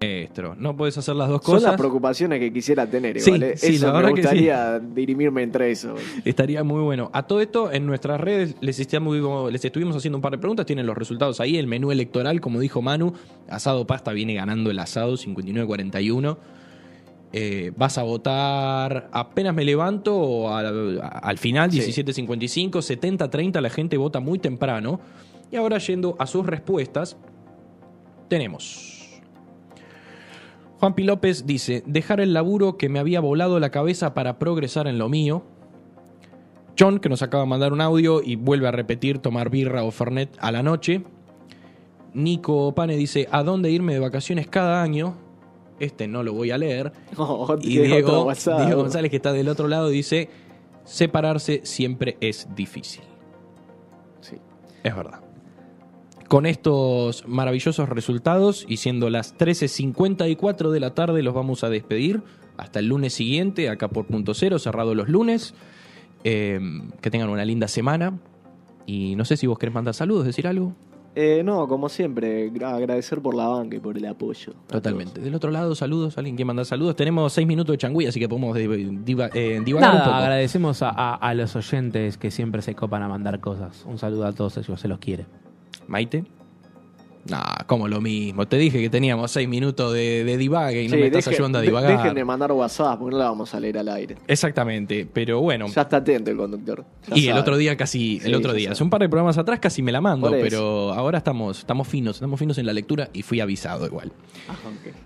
Maestro, 0.00 0.54
no 0.56 0.76
puedes 0.76 0.96
hacer 0.96 1.16
las 1.16 1.28
dos 1.28 1.40
Son 1.42 1.54
las 1.54 1.62
cosas. 1.64 1.76
preocupaciones 1.76 2.38
que 2.38 2.52
quisiera 2.52 2.86
tener, 2.88 3.20
Sí, 3.20 3.30
igual. 3.30 3.42
¿eh? 3.42 3.56
sí, 3.56 3.74
Eso 3.74 3.86
la 3.86 3.92
me 3.92 3.98
verdad 3.98 4.14
que 4.14 4.22
sí. 4.22 4.28
gustaría 4.28 4.78
dirimirme 4.78 5.42
entre 5.42 5.70
eso. 5.72 5.94
Estaría 6.24 6.62
muy 6.62 6.82
bueno. 6.82 7.10
A 7.12 7.24
todo 7.24 7.40
esto, 7.40 7.72
en 7.72 7.84
nuestras 7.86 8.20
redes 8.20 8.54
les 8.60 8.78
estuvimos, 8.78 9.50
les 9.50 9.64
estuvimos 9.64 9.96
haciendo 9.96 10.18
un 10.18 10.22
par 10.22 10.32
de 10.32 10.38
preguntas. 10.38 10.66
Tienen 10.66 10.86
los 10.86 10.96
resultados 10.96 11.40
ahí. 11.40 11.56
El 11.56 11.66
menú 11.66 11.90
electoral, 11.90 12.40
como 12.40 12.60
dijo 12.60 12.80
Manu, 12.80 13.12
asado 13.48 13.86
pasta 13.88 14.12
viene 14.12 14.34
ganando 14.34 14.70
el 14.70 14.78
asado 14.78 15.14
59-41. 15.16 16.36
Eh, 17.32 17.72
¿Vas 17.76 17.98
a 17.98 18.04
votar 18.04 19.10
apenas 19.12 19.54
me 19.54 19.64
levanto 19.64 20.54
al, 20.54 21.00
al 21.02 21.38
final, 21.38 21.70
Sí. 21.72 21.80
17.55, 21.80 22.70
70-30? 22.80 23.60
La 23.60 23.68
gente 23.70 23.96
vota 23.96 24.20
muy 24.20 24.38
temprano. 24.38 25.00
Y 25.50 25.56
ahora 25.56 25.78
yendo 25.78 26.14
a 26.20 26.26
sus 26.26 26.46
respuestas, 26.46 27.16
tenemos. 28.28 28.94
Juanpi 30.78 31.02
López 31.02 31.44
dice, 31.44 31.82
dejar 31.86 32.20
el 32.20 32.32
laburo 32.32 32.76
que 32.76 32.88
me 32.88 33.00
había 33.00 33.20
volado 33.20 33.58
la 33.58 33.70
cabeza 33.70 34.14
para 34.14 34.38
progresar 34.38 34.86
en 34.86 34.98
lo 34.98 35.08
mío. 35.08 35.42
John, 36.78 37.00
que 37.00 37.08
nos 37.08 37.22
acaba 37.22 37.42
de 37.42 37.48
mandar 37.48 37.72
un 37.72 37.80
audio 37.80 38.22
y 38.22 38.36
vuelve 38.36 38.68
a 38.68 38.70
repetir 38.70 39.18
tomar 39.18 39.50
birra 39.50 39.82
o 39.82 39.90
fernet 39.90 40.36
a 40.38 40.52
la 40.52 40.62
noche. 40.62 41.02
Nico 42.14 42.72
Pane 42.74 42.96
dice, 42.96 43.28
¿a 43.32 43.42
dónde 43.42 43.72
irme 43.72 43.94
de 43.94 43.98
vacaciones 43.98 44.46
cada 44.46 44.80
año? 44.80 45.16
Este 45.80 46.06
no 46.06 46.22
lo 46.22 46.32
voy 46.32 46.52
a 46.52 46.58
leer. 46.58 46.92
No, 47.16 47.46
Y. 47.62 47.78
Diego 47.78 48.24
González, 48.24 49.10
que 49.10 49.16
está 49.16 49.32
del 49.32 49.48
otro 49.48 49.66
lado, 49.66 49.88
dice, 49.88 50.30
separarse 50.84 51.60
siempre 51.64 52.16
es 52.20 52.48
difícil. 52.54 53.02
Sí. 54.20 54.36
Es 54.84 54.94
verdad. 54.94 55.27
Con 56.28 56.44
estos 56.44 57.26
maravillosos 57.26 57.88
resultados 57.88 58.66
y 58.68 58.76
siendo 58.76 59.08
las 59.08 59.36
13.54 59.38 60.70
de 60.70 60.80
la 60.80 60.94
tarde, 60.94 61.22
los 61.22 61.32
vamos 61.34 61.64
a 61.64 61.70
despedir. 61.70 62.22
Hasta 62.58 62.80
el 62.80 62.86
lunes 62.86 63.14
siguiente, 63.14 63.68
acá 63.70 63.88
por 63.88 64.06
punto 64.06 64.34
cero, 64.34 64.58
cerrado 64.58 64.94
los 64.94 65.08
lunes. 65.08 65.54
Eh, 66.24 66.60
que 67.00 67.10
tengan 67.10 67.30
una 67.30 67.44
linda 67.44 67.66
semana. 67.68 68.18
Y 68.84 69.14
no 69.16 69.24
sé 69.24 69.36
si 69.36 69.46
vos 69.46 69.58
querés 69.58 69.74
mandar 69.74 69.94
saludos, 69.94 70.26
decir 70.26 70.46
algo. 70.46 70.74
Eh, 71.14 71.42
no, 71.44 71.66
como 71.66 71.88
siempre, 71.88 72.52
gra- 72.52 72.74
agradecer 72.76 73.20
por 73.22 73.34
la 73.34 73.48
banca 73.48 73.76
y 73.76 73.80
por 73.80 73.96
el 73.96 74.04
apoyo. 74.06 74.52
Totalmente. 74.66 75.20
Del 75.20 75.34
otro 75.34 75.50
lado, 75.50 75.74
saludos. 75.74 76.18
¿Alguien 76.18 76.36
quiere 76.36 76.46
mandar 76.46 76.66
saludos? 76.66 76.94
Tenemos 76.96 77.32
seis 77.32 77.46
minutos 77.46 77.72
de 77.72 77.78
changüí, 77.78 78.06
así 78.06 78.20
que 78.20 78.28
podemos 78.28 78.56
diva- 78.56 79.30
eh, 79.34 79.60
divagar 79.64 79.90
un 79.90 79.96
Nada, 79.98 80.04
poco. 80.04 80.16
agradecemos 80.16 80.82
a, 80.82 80.90
a- 80.90 81.14
a 81.14 81.34
los 81.34 81.56
oyentes 81.56 82.18
que 82.18 82.30
siempre 82.30 82.60
se 82.62 82.74
copan 82.74 83.02
a 83.02 83.08
mandar 83.08 83.40
cosas. 83.40 83.84
Un 83.86 83.98
saludo 83.98 84.26
a 84.26 84.32
todos 84.32 84.58
ellos, 84.58 84.78
se 84.80 84.88
los 84.88 84.98
quiere. 84.98 85.26
Maite. 85.88 86.24
Nah, 87.28 87.64
como 87.66 87.88
lo 87.88 88.00
mismo. 88.00 88.46
Te 88.46 88.56
dije 88.56 88.80
que 88.80 88.88
teníamos 88.88 89.30
seis 89.30 89.48
minutos 89.48 89.92
de, 89.92 90.24
de 90.24 90.36
divague 90.36 90.82
y 90.84 90.88
no 90.88 90.96
me 90.96 91.06
estás 91.06 91.28
ayudando 91.28 91.58
a 91.58 91.60
divagar. 91.60 91.98
Dejen 91.98 92.14
de 92.14 92.24
mandar 92.24 92.52
WhatsApp 92.52 92.98
porque 92.98 93.12
no 93.12 93.18
la 93.18 93.26
vamos 93.26 93.54
a 93.54 93.60
leer 93.60 93.78
al 93.78 93.88
aire. 93.88 94.16
Exactamente, 94.26 95.06
pero 95.12 95.40
bueno. 95.40 95.66
Ya 95.68 95.82
está 95.82 95.98
atento 95.98 96.30
el 96.30 96.36
conductor. 96.36 96.84
ya 97.06 97.16
y 97.16 97.28
el 97.28 97.36
otro 97.36 97.56
día 97.56 97.76
casi, 97.76 98.20
el 98.24 98.34
otro 98.34 98.52
día, 98.52 98.72
hace 98.72 98.82
un 98.82 98.90
par 98.90 99.02
de 99.02 99.08
programas 99.08 99.36
atrás 99.36 99.58
casi 99.58 99.82
me 99.82 99.92
la 99.92 100.00
mando, 100.00 100.30
pero 100.30 100.92
ahora 100.94 101.18
estamos, 101.18 101.58
estamos 101.58 101.86
finos, 101.86 102.16
estamos 102.16 102.38
finos 102.38 102.56
en 102.58 102.66
la 102.66 102.72
lectura 102.72 103.10
y 103.12 103.22
fui 103.22 103.40
avisado 103.40 103.84
igual. 103.86 104.12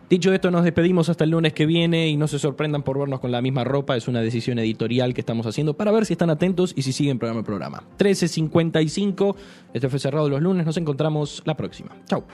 Dicho 0.09 0.33
esto, 0.33 0.51
nos 0.51 0.63
despedimos 0.63 1.09
hasta 1.09 1.25
el 1.25 1.31
lunes 1.31 1.55
que 1.55 1.67
viene 1.67 2.09
y 2.09 2.17
no 2.17 2.29
se 2.29 2.39
sorprendan 2.39 2.83
por 2.83 2.99
vernos 2.99 3.19
con 3.19 3.33
la 3.33 3.41
misma 3.43 3.65
ropa, 3.65 3.97
es 3.97 4.07
una 4.09 4.21
decisión 4.21 4.59
editorial 4.59 5.15
que 5.15 5.23
estamos 5.23 5.47
haciendo 5.47 5.75
para 5.75 5.91
ver 5.91 6.07
si 6.07 6.13
están 6.13 6.31
atentos 6.31 6.73
y 6.77 6.83
si 6.83 6.93
siguen 6.93 7.19
programa 7.19 7.41
a 7.41 7.45
programa. 7.45 7.83
13.55, 7.99 9.35
este 9.73 9.89
fue 9.89 9.99
cerrado 9.99 10.29
los 10.29 10.41
lunes, 10.41 10.67
nos 10.67 10.77
encontramos 10.77 11.43
la 11.45 11.57
próxima. 11.57 11.91
Chau. 12.07 12.25